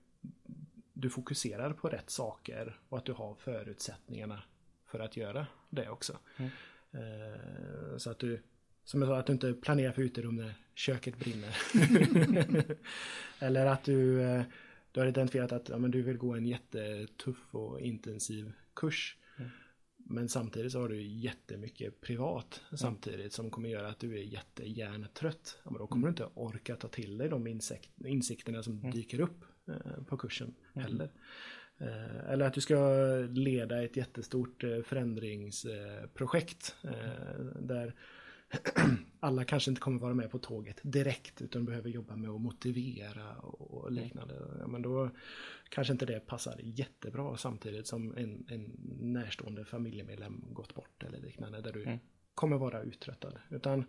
du 0.92 1.10
fokuserar 1.10 1.72
på 1.72 1.88
rätt 1.88 2.10
saker 2.10 2.80
och 2.88 2.98
att 2.98 3.04
du 3.04 3.12
har 3.12 3.34
förutsättningarna 3.34 4.42
för 4.86 5.00
att 5.00 5.16
göra 5.16 5.46
det 5.70 5.88
också. 5.88 6.18
Mm. 6.36 6.50
Så 7.98 8.10
att 8.10 8.18
du, 8.18 8.42
som 8.84 9.02
jag 9.02 9.08
sa, 9.08 9.18
att 9.18 9.26
du 9.26 9.32
inte 9.32 9.52
planerar 9.52 9.92
för 9.92 10.02
uterum 10.02 10.36
när 10.36 10.54
köket 10.74 11.18
brinner. 11.18 11.56
Eller 13.38 13.66
att 13.66 13.84
du 13.84 14.22
du 14.92 15.00
har 15.00 15.06
identifierat 15.06 15.52
att 15.52 15.68
ja, 15.68 15.78
men 15.78 15.90
du 15.90 16.02
vill 16.02 16.16
gå 16.16 16.34
en 16.34 16.46
jättetuff 16.46 17.54
och 17.54 17.80
intensiv 17.80 18.52
kurs. 18.74 19.16
Mm. 19.36 19.50
Men 19.96 20.28
samtidigt 20.28 20.72
så 20.72 20.80
har 20.80 20.88
du 20.88 21.02
jättemycket 21.02 22.00
privat 22.00 22.60
mm. 22.68 22.78
samtidigt 22.78 23.32
som 23.32 23.50
kommer 23.50 23.68
göra 23.68 23.88
att 23.88 23.98
du 23.98 24.18
är 24.18 24.22
jättehjärntrött. 24.22 25.58
Ja, 25.64 25.70
men 25.70 25.78
då 25.78 25.86
kommer 25.86 26.06
mm. 26.06 26.14
du 26.14 26.22
inte 26.22 26.40
orka 26.40 26.76
ta 26.76 26.88
till 26.88 27.18
dig 27.18 27.28
de 27.28 27.46
insikterna 28.04 28.62
som 28.62 28.78
mm. 28.78 28.90
dyker 28.90 29.20
upp 29.20 29.44
eh, 29.68 30.04
på 30.04 30.16
kursen 30.16 30.54
mm. 30.74 30.86
heller. 30.86 31.10
Eh, 31.78 32.30
eller 32.30 32.46
att 32.46 32.54
du 32.54 32.60
ska 32.60 32.76
leda 33.30 33.82
ett 33.82 33.96
jättestort 33.96 34.64
eh, 34.64 34.82
förändringsprojekt 34.82 36.76
eh, 36.82 36.90
där 37.60 37.94
alla 39.20 39.44
kanske 39.44 39.70
inte 39.70 39.80
kommer 39.80 40.00
vara 40.00 40.14
med 40.14 40.30
på 40.30 40.38
tåget 40.38 40.80
direkt 40.82 41.42
utan 41.42 41.64
behöver 41.64 41.90
jobba 41.90 42.16
med 42.16 42.30
att 42.30 42.40
motivera 42.40 43.36
och 43.38 43.88
mm. 43.88 44.04
liknande. 44.04 44.34
Ja, 44.60 44.66
men 44.66 44.82
då 44.82 45.10
kanske 45.68 45.92
inte 45.92 46.06
det 46.06 46.26
passar 46.26 46.60
jättebra 46.62 47.36
samtidigt 47.36 47.86
som 47.86 48.16
en, 48.16 48.46
en 48.48 48.70
närstående 49.00 49.64
familjemedlem 49.64 50.44
gått 50.52 50.74
bort 50.74 51.02
eller 51.02 51.18
liknande 51.18 51.60
där 51.60 51.72
du 51.72 51.82
mm. 51.82 51.98
kommer 52.34 52.58
vara 52.58 52.82
uttröttad. 52.82 53.38
Utan 53.50 53.84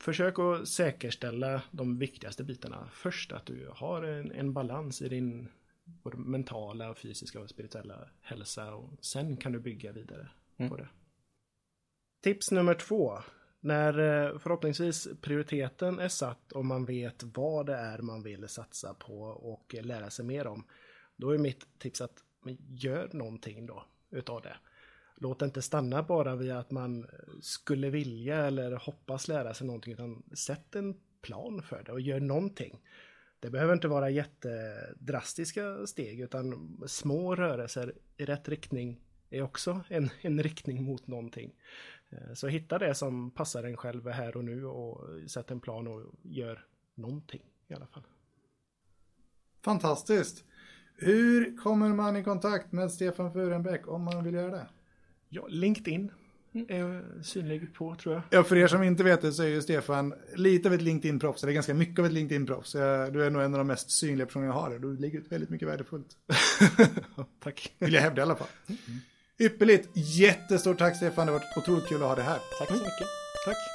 försök 0.00 0.38
att 0.38 0.68
säkerställa 0.68 1.62
de 1.70 1.98
viktigaste 1.98 2.44
bitarna 2.44 2.88
först. 2.92 3.32
Att 3.32 3.46
du 3.46 3.68
har 3.72 4.02
en, 4.02 4.32
en 4.32 4.52
balans 4.52 5.02
i 5.02 5.08
din 5.08 5.48
både 5.84 6.16
mentala, 6.16 6.94
fysiska 6.94 7.40
och 7.40 7.50
spirituella 7.50 8.08
hälsa 8.20 8.74
och 8.74 9.04
sen 9.04 9.36
kan 9.36 9.52
du 9.52 9.60
bygga 9.60 9.92
vidare 9.92 10.28
mm. 10.56 10.70
på 10.70 10.76
det. 10.76 10.88
Tips 12.22 12.50
nummer 12.50 12.74
två. 12.74 13.18
När 13.60 13.98
eh, 13.98 14.38
förhoppningsvis 14.38 15.08
prioriteten 15.20 15.98
är 15.98 16.08
satt 16.08 16.52
och 16.52 16.64
man 16.64 16.84
vet 16.84 17.22
vad 17.22 17.66
det 17.66 17.74
är 17.74 17.98
man 17.98 18.22
vill 18.22 18.48
satsa 18.48 18.94
på 18.94 19.22
och 19.22 19.74
lära 19.82 20.10
sig 20.10 20.24
mer 20.24 20.46
om. 20.46 20.64
Då 21.16 21.30
är 21.30 21.38
mitt 21.38 21.78
tips 21.78 22.00
att 22.00 22.24
gör 22.68 23.10
någonting 23.12 23.66
då 23.66 23.84
utav 24.10 24.42
det. 24.42 24.56
Låt 25.16 25.38
det 25.38 25.44
inte 25.44 25.62
stanna 25.62 26.02
bara 26.02 26.36
vid 26.36 26.52
att 26.52 26.70
man 26.70 27.06
skulle 27.40 27.90
vilja 27.90 28.36
eller 28.36 28.72
hoppas 28.72 29.28
lära 29.28 29.54
sig 29.54 29.66
någonting 29.66 29.92
utan 29.92 30.22
sätt 30.34 30.76
en 30.76 31.00
plan 31.22 31.62
för 31.62 31.82
det 31.82 31.92
och 31.92 32.00
gör 32.00 32.20
någonting. 32.20 32.80
Det 33.40 33.50
behöver 33.50 33.72
inte 33.74 33.88
vara 33.88 34.10
jättedrastiska 34.10 35.86
steg 35.86 36.20
utan 36.20 36.78
små 36.86 37.34
rörelser 37.34 37.94
i 38.16 38.24
rätt 38.24 38.48
riktning 38.48 39.00
är 39.32 39.42
också 39.42 39.80
en, 39.88 40.10
en 40.20 40.42
riktning 40.42 40.82
mot 40.82 41.06
någonting. 41.06 41.54
Eh, 42.12 42.34
så 42.34 42.48
hitta 42.48 42.78
det 42.78 42.94
som 42.94 43.30
passar 43.30 43.64
en 43.64 43.76
själv 43.76 44.08
här 44.08 44.36
och 44.36 44.44
nu 44.44 44.64
och 44.64 45.08
sätt 45.30 45.50
en 45.50 45.60
plan 45.60 45.86
och 45.86 46.02
gör 46.22 46.66
någonting 46.94 47.42
i 47.68 47.74
alla 47.74 47.86
fall. 47.86 48.02
Fantastiskt! 49.64 50.44
Hur 50.96 51.56
kommer 51.56 51.88
man 51.88 52.16
i 52.16 52.24
kontakt 52.24 52.72
med 52.72 52.92
Stefan 52.92 53.32
Furenbäck 53.32 53.88
om 53.88 54.02
man 54.02 54.24
vill 54.24 54.34
göra 54.34 54.50
det? 54.50 54.66
Ja, 55.28 55.46
LinkedIn 55.48 56.12
mm. 56.52 56.66
är 56.68 57.22
synlig 57.22 57.74
på 57.74 57.94
tror 57.94 58.14
jag. 58.14 58.22
Ja, 58.30 58.44
för 58.44 58.56
er 58.56 58.66
som 58.66 58.82
inte 58.82 59.04
vet 59.04 59.22
det 59.22 59.32
så 59.32 59.42
är 59.42 59.46
ju 59.46 59.62
Stefan 59.62 60.14
lite 60.34 60.68
av 60.68 60.74
ett 60.74 60.82
LinkedIn-proffs, 60.82 61.42
eller 61.42 61.52
ganska 61.52 61.74
mycket 61.74 61.98
av 61.98 62.06
ett 62.06 62.12
LinkedIn-proffs. 62.12 62.72
Du 63.12 63.24
är 63.24 63.30
nog 63.30 63.42
en 63.42 63.54
av 63.54 63.58
de 63.58 63.66
mest 63.66 63.90
synliga 63.90 64.26
personer 64.26 64.46
jag 64.46 64.52
har. 64.52 64.78
Du 64.78 64.96
ligger 64.96 65.18
ut 65.18 65.32
väldigt 65.32 65.50
mycket 65.50 65.68
värdefullt. 65.68 66.16
Tack. 67.40 67.74
Vill 67.78 67.92
jag 67.92 68.00
hävda 68.00 68.20
i 68.20 68.24
alla 68.24 68.36
fall. 68.36 68.48
Mm. 68.66 69.00
Ypperligt! 69.42 69.88
Jättestort 69.92 70.78
tack 70.78 70.96
Stefan, 70.96 71.26
det 71.26 71.32
har 71.32 71.38
varit 71.38 71.56
otroligt 71.56 71.88
kul 71.88 72.02
att 72.02 72.08
ha 72.08 72.14
dig 72.14 72.24
här. 72.24 72.38
Tack 72.58 72.68
så 72.68 72.74
mm. 72.74 72.84
mycket. 72.84 73.08
Tack. 73.46 73.71